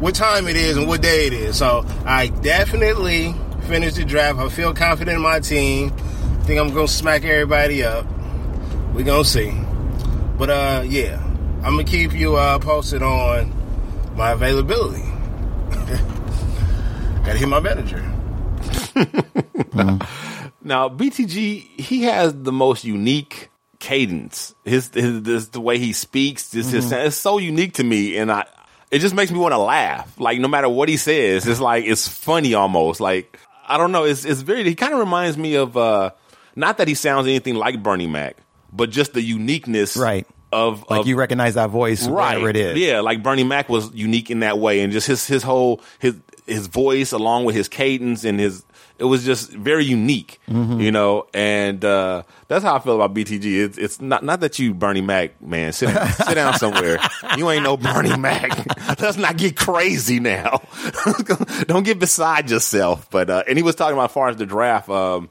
[0.00, 1.56] what time it is and what day it is.
[1.56, 3.34] So I definitely
[3.68, 4.38] finished the draft.
[4.38, 5.92] I feel confident in my team.
[5.92, 8.06] I think I'm gonna smack everybody up.
[8.94, 9.52] We gonna see.
[10.36, 11.22] But uh, yeah,
[11.64, 13.52] I'm gonna keep you uh, posted on
[14.16, 15.02] my availability.
[17.24, 18.02] Gotta hit my manager.
[20.62, 24.52] Now BTG, he has the most unique cadence.
[24.64, 27.06] His, his, his the way he speaks, this his Mm-hmm.
[27.06, 28.46] it's so unique to me, and I
[28.90, 30.18] it just makes me want to laugh.
[30.18, 33.00] Like no matter what he says, it's like it's funny almost.
[33.00, 33.38] Like
[33.68, 34.64] I don't know, it's it's very.
[34.64, 36.10] He kind of reminds me of uh
[36.56, 38.36] not that he sounds anything like Bernie Mac,
[38.72, 40.26] but just the uniqueness, Right.
[40.56, 42.28] Of Like of, you recognize that voice, right.
[42.40, 42.78] whatever it is.
[42.78, 46.14] yeah like bernie mac was unique in that way and just his his whole his
[46.46, 48.64] his voice along with his cadence and his
[48.98, 50.80] it was just very unique Mm-hmm.
[50.80, 54.58] you know and uh that's how i feel about btg it's, it's not not that
[54.58, 55.72] you bernie mac man.
[55.72, 56.98] Sit down, sit down somewhere.
[57.36, 58.50] You ain't no bernie mac.
[59.00, 60.62] Let's not get crazy now.
[61.66, 63.10] Don't get beside yourself.
[63.10, 65.28] But uh and he was talking about as far as the draft um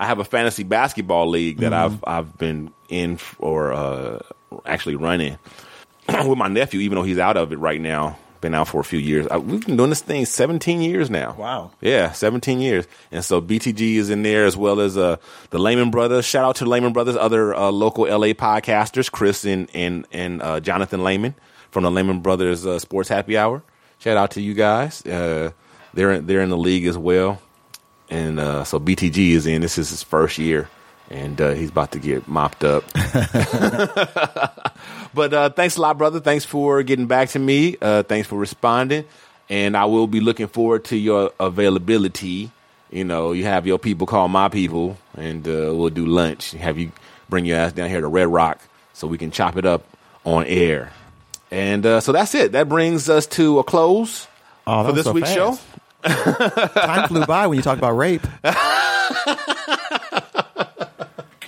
[0.00, 4.18] I have a fantasy basketball league that I've I've been in or uh,
[4.64, 5.38] actually running
[6.08, 8.18] with my nephew, even though he's out of it right now.
[8.42, 9.26] Been out for a few years.
[9.28, 11.34] I, we've been doing this thing 17 years now.
[11.38, 11.70] Wow.
[11.80, 12.86] Yeah, 17 years.
[13.10, 15.16] And so BTG is in there as well as uh,
[15.50, 16.26] the Lehman Brothers.
[16.26, 20.42] Shout out to the Lehman Brothers, other uh, local LA podcasters, Chris and and and
[20.42, 21.34] uh, Jonathan Lehman
[21.70, 23.62] from the Lehman Brothers uh, Sports Happy Hour.
[23.98, 25.04] Shout out to you guys.
[25.06, 25.52] Uh,
[25.94, 27.40] they're in, they're in the league as well
[28.08, 29.62] and uh, so BTG is in.
[29.62, 30.68] This is his first year,
[31.10, 32.84] and uh, he's about to get mopped up.
[35.14, 36.20] but uh, thanks a lot, brother.
[36.20, 37.76] Thanks for getting back to me.
[37.80, 39.04] Uh, thanks for responding,
[39.48, 42.50] and I will be looking forward to your availability.
[42.90, 46.52] You know, you have your people call my people, and uh, we'll do lunch.
[46.52, 46.92] Have you
[47.28, 48.60] bring your ass down here to Red Rock
[48.92, 49.84] so we can chop it up
[50.24, 50.92] on air.
[51.50, 52.52] And uh, so that's it.
[52.52, 54.26] That brings us to a close
[54.66, 55.62] Oh, for this so week's fast.
[56.04, 56.70] show.
[56.80, 58.26] Time flew by when you talked about rape.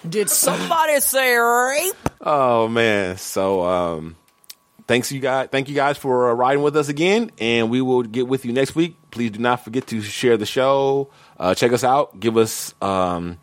[0.09, 1.95] Did somebody say rape?
[2.21, 3.17] Oh man.
[3.19, 4.17] So um
[4.87, 8.03] thanks you guys thank you guys for uh, riding with us again and we will
[8.03, 8.97] get with you next week.
[9.11, 11.11] Please do not forget to share the show.
[11.39, 12.19] Uh, check us out.
[12.19, 13.39] Give us um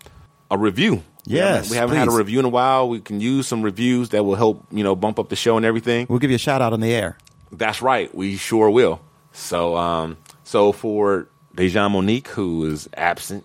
[0.52, 1.04] a review.
[1.28, 2.88] We Yes, haven't- we haven't had a review in a while.
[2.88, 5.66] We can use some reviews that will help, you know, bump up the show and
[5.66, 6.06] everything.
[6.08, 7.18] We'll give you a shout out on the air.
[7.52, 8.14] That's right.
[8.14, 9.02] We sure will.
[9.32, 11.28] So, um, so for
[11.58, 13.44] DeJong Monique, who is absent,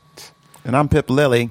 [0.65, 1.51] And I'm Pip Lilly.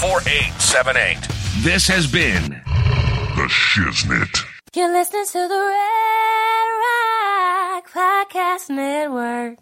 [0.00, 1.18] 4878.
[1.64, 2.50] This has been
[3.34, 4.44] The Shiznit.
[4.72, 9.58] You're listening to the Red Rock Podcast Network.